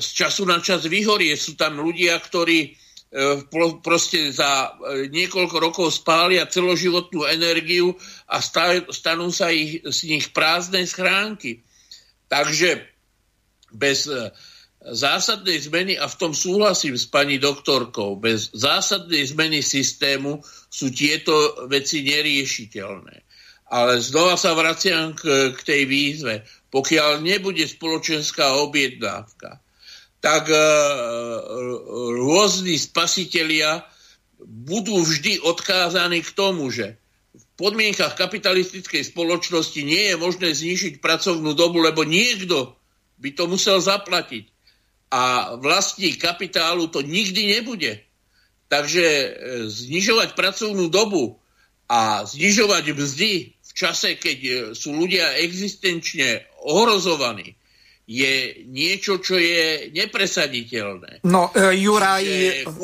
[0.01, 1.37] z času na čas vyhorie.
[1.37, 2.81] Sú tam ľudia, ktorí
[3.11, 3.43] E,
[3.83, 7.91] proste za e, niekoľko rokov spália celoživotnú energiu
[8.31, 8.39] a
[8.87, 11.67] stanú sa ich, z nich prázdne schránky.
[12.31, 12.87] Takže
[13.75, 14.07] bez
[14.81, 20.41] zásadnej zmeny, a v tom súhlasím s pani doktorkou, bez zásadnej zmeny systému
[20.73, 23.29] sú tieto veci neriešiteľné.
[23.71, 26.35] Ale znova sa vraciam k, k tej výzve.
[26.73, 29.63] Pokiaľ nebude spoločenská objednávka,
[30.21, 30.59] tak e,
[32.19, 33.85] rôzni spasitelia
[34.41, 36.97] budú vždy odkázaní k tomu, že
[37.37, 42.75] v podmienkach kapitalistickej spoločnosti nie je možné znižiť pracovnú dobu, lebo niekto
[43.21, 44.60] by to musel zaplatiť.
[45.11, 47.99] A vlastník kapitálu to nikdy nebude.
[48.71, 49.29] Takže e,
[49.67, 51.35] znižovať pracovnú dobu
[51.91, 57.59] a znižovať mzdy v čase, keď e, sú ľudia existenčne ohrozovaní,
[58.11, 61.27] je niečo, čo je nepresaditeľné.
[61.27, 62.27] No, e, Juraj,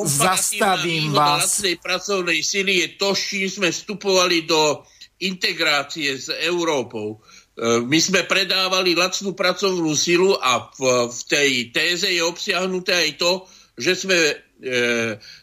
[0.06, 1.62] zastavím vás.
[1.82, 4.86] pracovnej sily je to, s čím sme vstupovali do
[5.22, 7.22] integrácie s Európou.
[7.56, 13.10] E, my sme predávali lacnú pracovnú silu a v, v tej téze je obsiahnuté aj
[13.16, 13.32] to,
[13.80, 14.34] že sme e,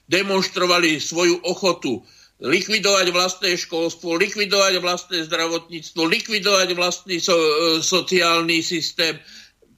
[0.06, 2.06] demonstrovali svoju ochotu
[2.44, 9.18] likvidovať vlastné školstvo, likvidovať vlastné zdravotníctvo, likvidovať vlastný so, e, sociálny systém.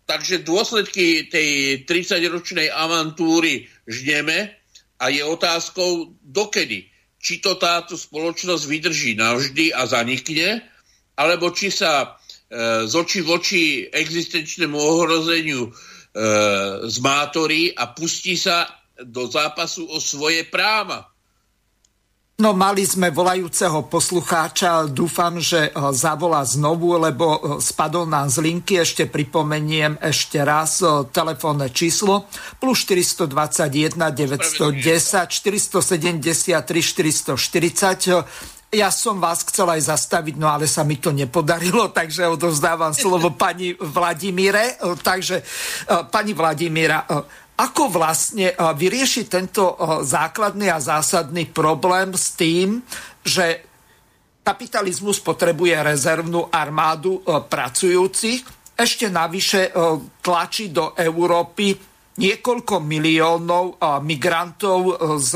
[0.03, 4.53] Takže dôsledky tej 30-ročnej avantúry žneme
[4.99, 6.91] a je otázkou dokedy.
[7.18, 10.62] Či to táto spoločnosť vydrží navždy a zanikne,
[11.18, 12.22] alebo či sa
[12.86, 15.72] z očí v oči existenčnému ohrozeniu e,
[16.88, 21.11] zmátorí a pustí sa do zápasu o svoje práva.
[22.36, 28.76] No mali sme volajúceho poslucháča, dúfam, že zavolá znovu, lebo e, spadol nám z linky.
[28.84, 32.27] Ešte pripomeniem ešte raz e, telefónne číslo
[32.60, 36.60] plus 421 910 473
[37.40, 42.91] 440 ja som vás chcel aj zastaviť, no ale sa mi to nepodarilo, takže odovzdávam
[42.91, 44.76] slovo pani Vladimíre.
[44.99, 45.41] Takže
[46.11, 47.07] pani Vladimíra,
[47.56, 52.84] ako vlastne vyrieši tento základný a zásadný problém s tým,
[53.23, 53.64] že
[54.43, 58.43] kapitalizmus potrebuje rezervnú armádu pracujúcich,
[58.76, 59.72] ešte navyše
[60.19, 61.72] tlačí do Európy
[62.19, 65.31] niekoľko miliónov migrantov z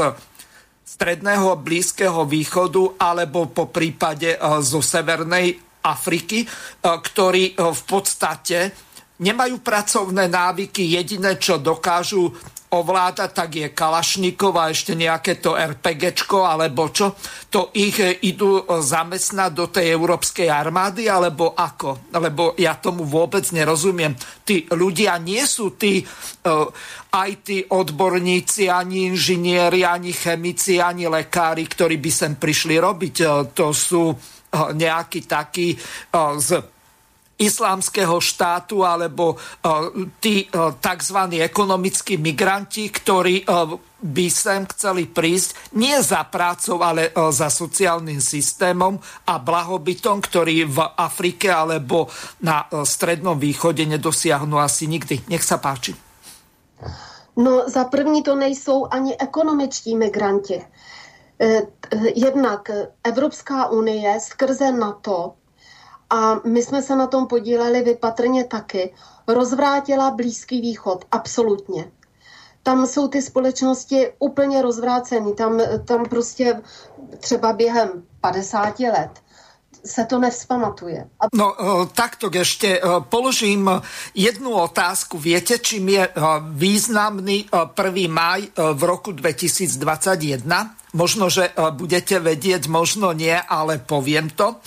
[1.00, 5.56] stredného Blízkeho východu alebo po prípade e, zo Severnej
[5.88, 6.48] Afriky, e,
[6.84, 8.76] ktorí e, v podstate
[9.24, 12.36] nemajú pracovné návyky, jediné, čo dokážu
[12.70, 17.18] ovláda, tak je Kalašnikov a ešte nejaké to RPGčko alebo čo,
[17.50, 22.14] to ich idú zamestnať do tej európskej armády alebo ako?
[22.14, 24.14] Lebo ja tomu vôbec nerozumiem.
[24.46, 26.70] Tí ľudia nie sú tí uh,
[27.10, 33.16] IT odborníci, ani inžinieri, ani chemici, ani lekári, ktorí by sem prišli robiť.
[33.58, 34.14] To sú
[34.54, 35.74] nejakí takí
[36.38, 36.50] z
[37.40, 39.90] islámskeho štátu alebo uh,
[40.20, 41.40] tí uh, tzv.
[41.40, 48.96] ekonomickí migranti, ktorí uh, by sem chceli prísť nie za prácou, ale za sociálnym systémom
[49.28, 52.08] a blahobytom, ktorý v Afrike alebo
[52.40, 55.28] na Strednom východe nedosiahnu asi nikdy.
[55.28, 56.00] Nech sa páči.
[57.36, 60.64] No za první to nejsou ani ekonomičtí migranti.
[62.16, 62.72] Jednak
[63.04, 65.39] Evropská unie skrze NATO
[66.10, 68.94] a my jsme se na tom podíleli vypatrně taky,
[69.28, 71.92] rozvrátila Blízký východ, absolutně.
[72.64, 76.62] Tam jsou ty společnosti úplně rozvrácený, tam, tam prostě
[77.20, 79.12] třeba během 50 let
[79.86, 81.08] se to nevzpamatuje.
[81.20, 81.32] A...
[81.32, 81.56] No
[81.96, 83.72] takto ešte položím
[84.12, 85.16] jednu otázku.
[85.16, 86.04] Viete, čím je
[86.52, 88.12] významný 1.
[88.12, 89.80] maj v roku 2021?
[90.92, 94.60] Možno, že budete vedieť, možno nie, ale poviem to.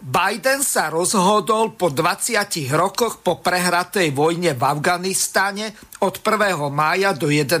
[0.00, 2.40] Biden sa rozhodol po 20
[2.72, 6.56] rokoch po prehratej vojne v Afganistane od 1.
[6.72, 7.60] mája do 11.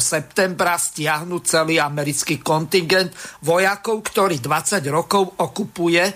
[0.00, 3.12] septembra stiahnuť celý americký kontingent
[3.44, 6.12] vojakov, ktorý 20 rokov okupuje e,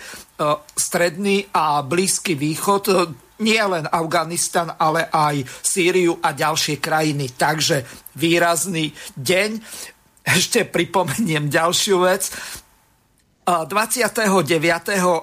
[0.73, 2.93] stredný a blízky východ e,
[3.45, 7.36] nie len Afganistan, ale aj Sýriu a ďalšie krajiny.
[7.36, 7.85] Takže
[8.16, 8.89] výrazný
[9.20, 9.51] deň.
[10.24, 12.32] Ešte pripomeniem ďalšiu vec.
[13.49, 14.29] 29.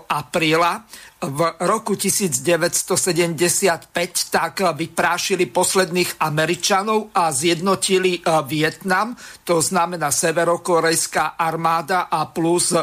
[0.09, 0.81] apríla
[1.21, 1.39] v
[1.69, 3.89] roku 1975
[4.33, 9.13] tak vyprášili posledných Američanov a zjednotili e, Vietnam,
[9.45, 12.81] to znamená severokorejská armáda a plus e,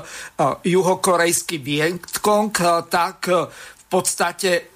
[0.63, 4.72] juhokorejský Vietkong, e, tak v podstate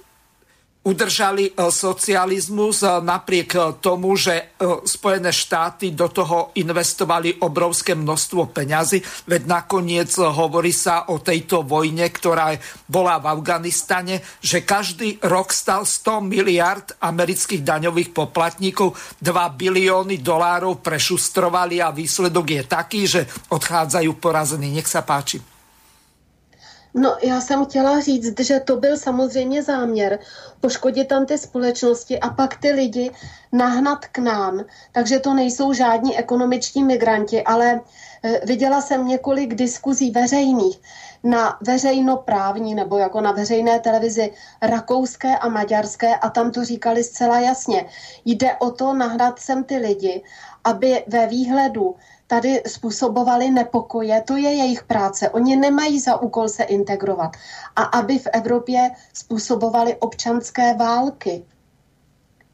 [0.87, 4.55] udržali e, socializmus e, napriek e, tomu, že
[4.87, 12.07] Spojené štáty do toho investovali obrovské množstvo peňazí, veď nakoniec hovorí sa o tejto vojne,
[12.09, 12.55] ktorá
[12.87, 20.79] bola v Afganistane, že každý rok stal 100 miliard amerických daňových poplatníkov, 2 bilióny dolárov
[20.81, 24.71] prešustrovali a výsledok je taký, že odchádzajú porazení.
[24.71, 25.56] Nech sa páči.
[26.99, 30.19] No, já jsem chtěla říct, že to byl samozřejmě záměr
[30.61, 33.11] poškodit tam ty společnosti a pak ty lidi
[33.53, 34.65] nahnat k nám.
[34.93, 37.81] Takže to nejsou žádní ekonomičtí migranti, ale
[38.23, 40.81] e, viděla jsem několik diskuzí veřejných
[41.25, 44.33] na veřejnoprávní nebo jako na veřejné televizi
[44.63, 47.87] rakouské a maďarské a tam to říkali zcela jasně.
[48.25, 50.23] Jde o to nahnat sem ty lidi,
[50.65, 51.95] aby ve výhledu
[52.27, 55.31] tady způsobovali nepokoje, to je jejich práce.
[55.31, 57.31] Oni nemají za úkol se integrovat.
[57.77, 61.45] A aby v Evropě způsobovali občanské války.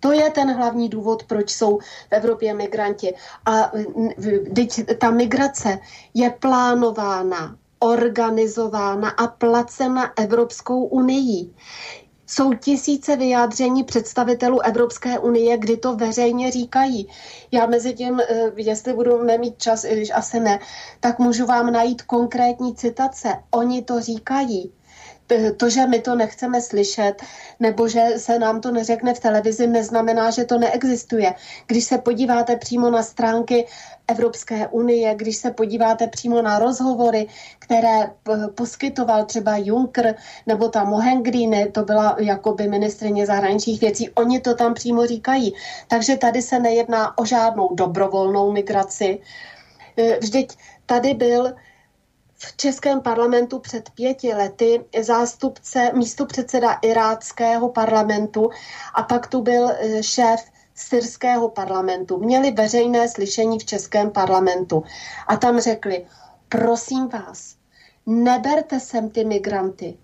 [0.01, 3.15] To je ten hlavní důvod, proč jsou v Evropě migranti.
[3.47, 3.73] A
[4.55, 5.79] teď ta migrace
[6.15, 11.51] je plánována organizována a placena Evropskou unii.
[12.33, 17.09] Jsou tisíce vyjádření představitelů Evropské unie, kdy to veřejně říkají.
[17.51, 20.59] Já mezi tím, eh, jestli budu mít čas, i když asi ne,
[21.01, 23.29] tak můžu vám najít konkrétní citace.
[23.51, 24.73] Oni to říkají
[25.57, 27.15] to, že my to nechceme slyšet,
[27.61, 31.35] nebo že se nám to neřekne v televizi, neznamená, že to neexistuje.
[31.67, 33.67] Když se podíváte přímo na stránky
[34.09, 37.27] Evropské unie, když se podíváte přímo na rozhovory,
[37.59, 38.11] které
[38.55, 40.15] poskytoval třeba Juncker
[40.47, 45.55] nebo ta Mohengrini, to byla jakoby ministrině zahraničních věcí, oni to tam přímo říkají.
[45.89, 49.19] Takže tady se nejedná o žádnou dobrovolnou migraci.
[49.97, 50.57] E, vždyť
[50.87, 51.53] tady byl
[52.35, 58.51] v Českém parlamentu před pěti lety zástupce, místo předseda iráckého parlamentu
[58.95, 60.41] a pak tu byl e, šéf
[60.83, 62.19] syrského parlamentu.
[62.19, 64.83] Měli veřejné slyšení v Českém parlamentu
[65.27, 66.07] a tam řekli,
[66.49, 67.57] prosím vás,
[68.07, 69.99] neberte sem ty migranty.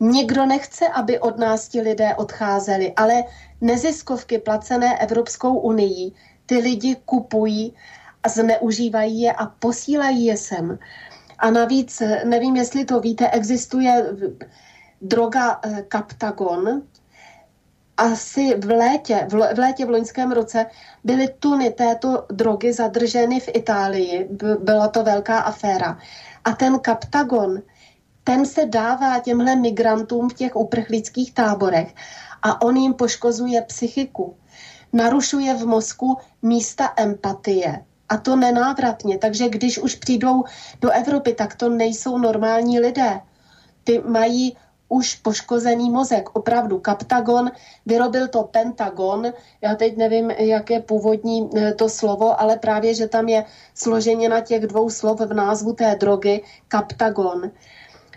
[0.00, 3.24] Nikdo nechce, aby od nás ti lidé odcházeli, ale
[3.60, 6.12] neziskovky placené Evropskou unii
[6.46, 7.74] ty lidi kupují
[8.22, 10.78] a zneužívají je a posílají je sem.
[11.38, 14.06] A navíc, nevím, jestli to víte, existuje
[15.00, 16.82] droga Kaptagon.
[18.02, 20.66] Asi v létě, v létě v loňském roce
[21.04, 24.28] byly tuny této drogy zadrženy v Itálii.
[24.58, 25.98] Byla to velká aféra.
[26.44, 27.62] A ten Kaptagon,
[28.24, 31.94] ten se dává těmhle migrantům v těch uprchlických táborech
[32.42, 34.36] a on jim poškozuje psychiku.
[34.92, 39.18] Narušuje v mozku místa empatie a to nenávratně.
[39.18, 40.44] Takže když už přijdou
[40.80, 43.20] do Evropy, tak to nejsou normální lidé.
[43.84, 44.56] Ty mají
[44.92, 46.36] už poškozený mozek.
[46.36, 47.50] Opravdu, Kaptagon
[47.86, 49.32] vyrobil to Pentagon.
[49.60, 53.44] Já teď nevím, jak je původní eh, to slovo, ale právě, že tam je
[53.74, 57.50] složeně na těch dvou slov v názvu té drogy Kaptagon.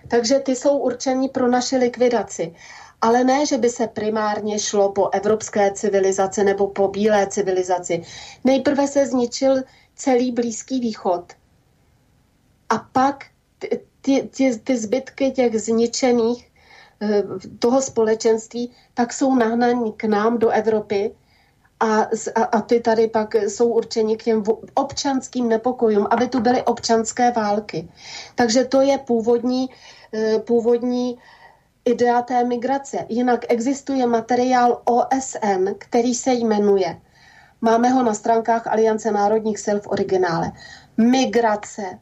[0.08, 2.56] Takže ty jsou určení pro naši likvidaci.
[3.02, 8.04] Ale ne, že by se primárně šlo po evropské civilizaci nebo po bílé civilizaci.
[8.44, 9.64] Nejprve se zničil
[9.96, 11.34] celý Blízký východ.
[12.70, 13.26] A pak
[13.60, 16.55] ty, ty, ty zbytky těch zničených
[17.60, 21.16] toho společenství tak jsou nahnaní k nám do Evropy
[21.80, 22.02] a,
[22.36, 24.44] a, a ty tady pak jsou určeni k těm
[24.74, 27.90] občanským nepokojům, aby tu byly občanské války.
[28.36, 29.70] Takže to je původní,
[30.14, 31.18] eh, původní
[31.86, 33.06] idea té migrace.
[33.10, 37.02] Jinak existuje materiál OSN, který se jmenuje
[37.66, 40.52] Máme ho na stránkách Aliance národních sil v originále.
[40.98, 42.00] Migrace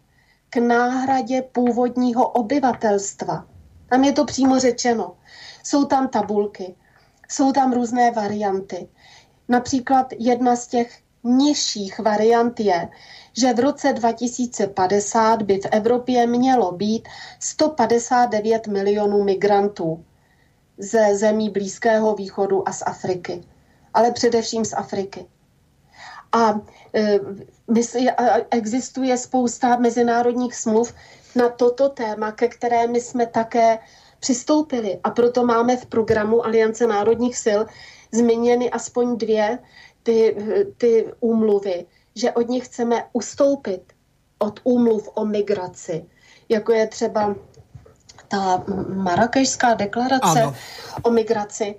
[0.49, 3.47] k náhradě původního obyvatelstva.
[3.93, 5.15] Tam je to přímo řečeno.
[5.63, 6.75] Jsou tam tabulky,
[7.29, 8.87] jsou tam různé varianty.
[9.49, 12.89] Například jedna z těch nižších variant je,
[13.37, 17.07] že v roce 2050 by v Evropě mělo být
[17.39, 20.05] 159 milionů migrantů
[20.77, 23.41] ze zemí Blízkého východu a z Afriky.
[23.93, 25.25] Ale především z Afriky.
[26.31, 26.61] A
[26.95, 27.19] e,
[28.51, 30.93] existuje spousta mezinárodních smluv
[31.35, 33.79] na toto téma, ke které my jsme také
[34.19, 34.99] přistoupili.
[35.03, 37.61] A proto máme v programu Aliance národních sil
[38.11, 39.59] zmíněny aspoň dvě
[40.03, 40.35] ty,
[40.77, 41.85] ty úmluvy,
[42.15, 43.93] že od nich chceme ustoupit
[44.39, 46.05] od úmluv o migraci,
[46.49, 47.35] jako je třeba
[48.27, 50.55] ta Marrakešská deklarace ano.
[51.03, 51.75] o migraci.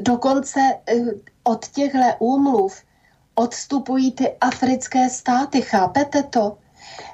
[0.00, 0.94] Dokonce e,
[1.44, 2.82] od těchto úmluv
[3.34, 6.58] odstupují ty africké státy, chápete to?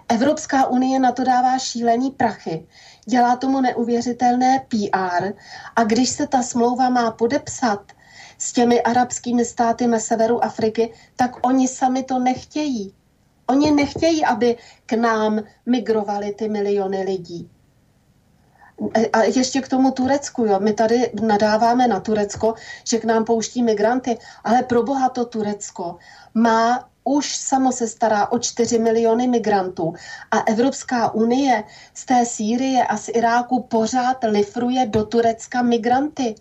[0.08, 2.66] Evropská unie na to dává šílený prachy,
[3.04, 5.32] dělá tomu neuvěřitelné PR
[5.76, 7.92] a když se ta smlouva má podepsat
[8.38, 12.94] s těmi arabskými státy na severu Afriky, tak oni sami to nechtějí.
[13.46, 14.56] Oni nechtějí, aby
[14.86, 17.50] k nám migrovali ty miliony lidí.
[19.12, 20.60] A ještě k tomu Turecku, jo.
[20.60, 25.96] My tady nadáváme na Turecko, že k nám pouští migranty, ale pro boha to Turecko
[26.34, 29.94] má už samo se stará o 4 miliony migrantů
[30.30, 31.64] a Evropská unie
[31.94, 36.34] z té Sýrie a z Iráku pořád lifruje do Turecka migranty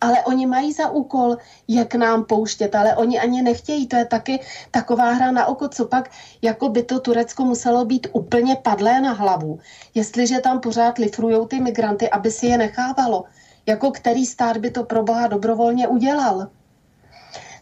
[0.00, 1.36] ale oni mají za úkol,
[1.68, 3.86] jak nám pouštět, ale oni ani nechtějí.
[3.86, 4.40] To je taky
[4.70, 6.10] taková hra na oko, co pak
[6.42, 9.58] jako by to Turecko muselo být úplně padlé na hlavu,
[9.94, 13.24] jestliže tam pořád lifrujou ty migranty, aby si je nechávalo.
[13.66, 16.46] Jako který stát by to pro Boha dobrovolně udělal.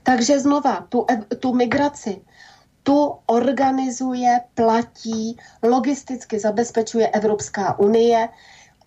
[0.07, 1.07] Takže znova, tu,
[1.41, 2.23] tu migraci,
[2.83, 8.29] tu organizuje, platí, logisticky zabezpečuje Evropská unie,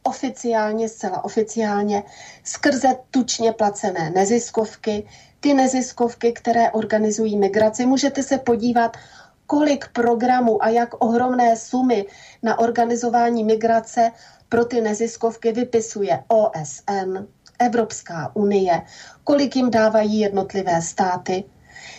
[0.04, 2.04] oficiálně, zcela oficiálně,
[2.44, 5.08] skrze tučně placené neziskovky,
[5.40, 7.86] ty neziskovky, které organizují migraci.
[7.86, 8.98] Můžete se podívat,
[9.46, 12.06] kolik programů a jak ohromné sumy
[12.44, 14.12] na organizování migrace
[14.50, 17.28] pro ty neziskovky vypisuje OSN,
[17.60, 18.82] Evropská unie,
[19.24, 21.44] kolik jim dávají jednotlivé státy.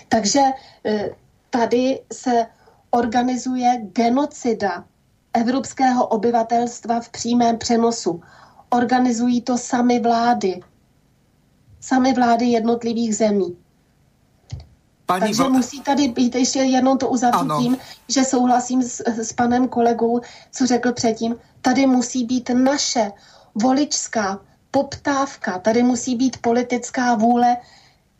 [0.08, 0.40] Takže
[0.86, 1.10] e,
[1.50, 2.46] tady se
[2.90, 4.84] organizuje genocida
[5.32, 8.22] evropského obyvatelstva v přímém přenosu.
[8.70, 10.60] Organizují to sami vlády.
[11.80, 13.56] Sami vlády jednotlivých zemí.
[15.06, 15.50] Pani Takže vo...
[15.50, 17.76] musí tady být, ještě jednou to uzavřít tím,
[18.08, 20.20] že souhlasím s, s panem kolegou,
[20.50, 23.12] co řekl předtím, tady musí být naše
[23.54, 27.56] voličská poptávka, tady musí být politická vůle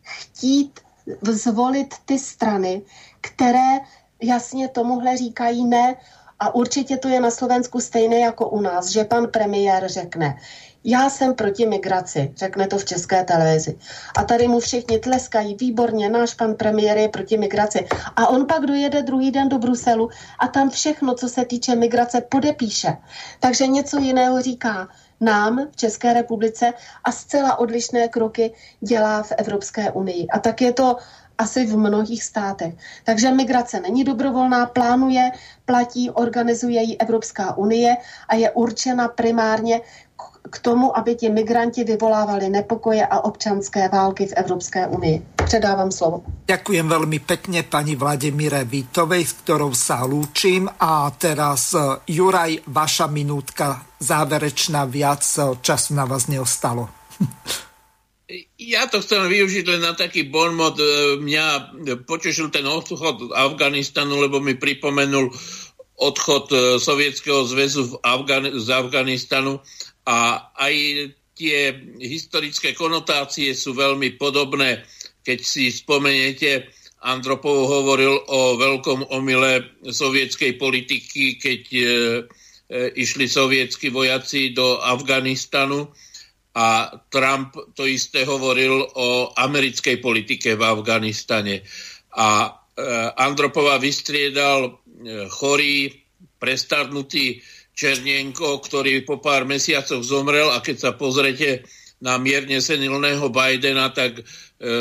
[0.01, 0.79] chtít
[1.21, 2.81] zvolit ty strany,
[3.21, 3.79] které
[4.21, 5.95] jasně tomuhle říkají ne
[6.39, 10.37] a určitě to je na Slovensku stejné jako u nás, že pan premiér řekne,
[10.83, 13.77] já jsem proti migraci, řekne to v české televizi.
[14.17, 17.87] A tady mu všichni tleskají, výborně, náš pan premiér je proti migraci.
[18.15, 20.09] A on pak dojede druhý den do Bruselu
[20.39, 22.97] a tam všechno, co se týče migrace, podepíše.
[23.39, 24.87] Takže něco jiného říká
[25.21, 26.73] nám v České republice
[27.03, 30.27] a zcela odlišné kroky dělá v Evropské unii.
[30.27, 30.97] A tak je to
[31.37, 32.73] asi v mnohých státech.
[33.03, 35.31] Takže migrace není dobrovolná, plánuje,
[35.65, 39.81] platí, organizuje ji Evropská unie a je určena primárně
[40.51, 45.23] k tomu, aby ti migranti vyvolávali nepokoje a občanské války v Evropské unii.
[45.47, 46.27] Předávám slovo.
[46.43, 50.67] Ďakujem veľmi pekne pani Vladimíre Vítovej, s ktorou sa lúčim.
[50.67, 56.91] A teraz e, Juraj, vaša minútka záverečná, viac e, času na vás neostalo.
[58.55, 60.79] Ja to chcem využiť len na taký bonmot.
[60.79, 61.75] E, mňa
[62.07, 65.35] potešil ten odchod Afganistanu, lebo mi pripomenul
[65.99, 66.47] odchod
[66.79, 67.99] Sovietskeho zväzu
[68.55, 69.59] z Afganistanu
[70.05, 70.75] a aj
[71.37, 74.85] tie historické konotácie sú veľmi podobné.
[75.21, 76.69] Keď si spomeniete,
[77.01, 81.89] Andropov hovoril o veľkom omyle sovietskej politiky, keď e, e,
[82.93, 85.89] išli sovietskí vojaci do Afganistanu
[86.53, 91.65] a Trump to isté hovoril o americkej politike v Afganistane.
[92.21, 92.49] A e,
[93.17, 94.71] Andropova vystriedal e,
[95.25, 95.89] chorý,
[96.37, 97.41] prestarnutý
[97.71, 101.63] Černienko, ktorý po pár mesiacoch zomrel a keď sa pozrete
[102.01, 104.23] na mierne senilného Bidena, tak e,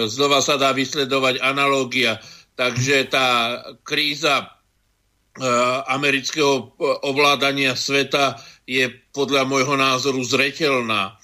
[0.09, 2.17] znova sa dá vysledovať analógia.
[2.57, 4.47] Takže tá kríza e,
[5.87, 6.63] amerického e,
[7.05, 11.19] ovládania sveta je podľa môjho názoru zretelná.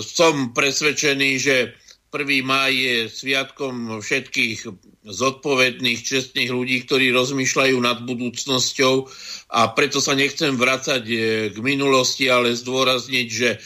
[0.00, 1.76] Som presvedčený, že
[2.10, 2.42] 1.
[2.42, 4.66] máj je sviatkom všetkých
[5.06, 8.94] zodpovedných, čestných ľudí, ktorí rozmýšľajú nad budúcnosťou
[9.54, 11.16] a preto sa nechcem vrácať e,
[11.54, 13.58] k minulosti, ale zdôrazniť, že e,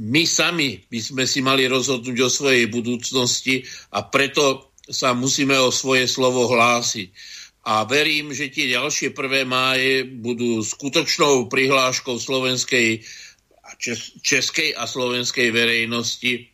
[0.00, 3.60] my sami by sme si mali rozhodnúť o svojej budúcnosti
[3.92, 7.12] a preto sa musíme o svoje slovo hlásiť.
[7.68, 13.04] A verím, že tie ďalšie prvé máje budú skutočnou prihláškou slovenskej,
[14.24, 16.53] českej a slovenskej verejnosti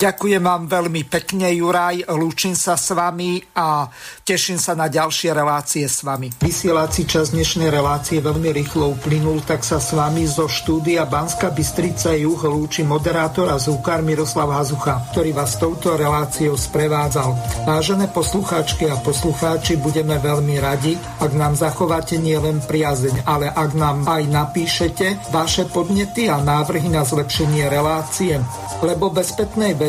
[0.00, 2.08] Ďakujem vám veľmi pekne, Juraj.
[2.16, 3.84] Lúčim sa s vami a
[4.24, 6.32] teším sa na ďalšie relácie s vami.
[6.40, 12.16] Vysielací čas dnešnej relácie veľmi rýchlo uplynul, tak sa s vami zo štúdia Banska Bystrica
[12.16, 17.36] Juh lúči moderátor a zúkar Miroslav Hazucha, ktorý vás touto reláciou sprevádzal.
[17.68, 24.08] Vážené poslucháčky a poslucháči, budeme veľmi radi, ak nám zachováte nielen priazeň, ale ak nám
[24.08, 28.40] aj napíšete vaše podnety a návrhy na zlepšenie relácie,
[28.80, 29.76] lebo bez spätnej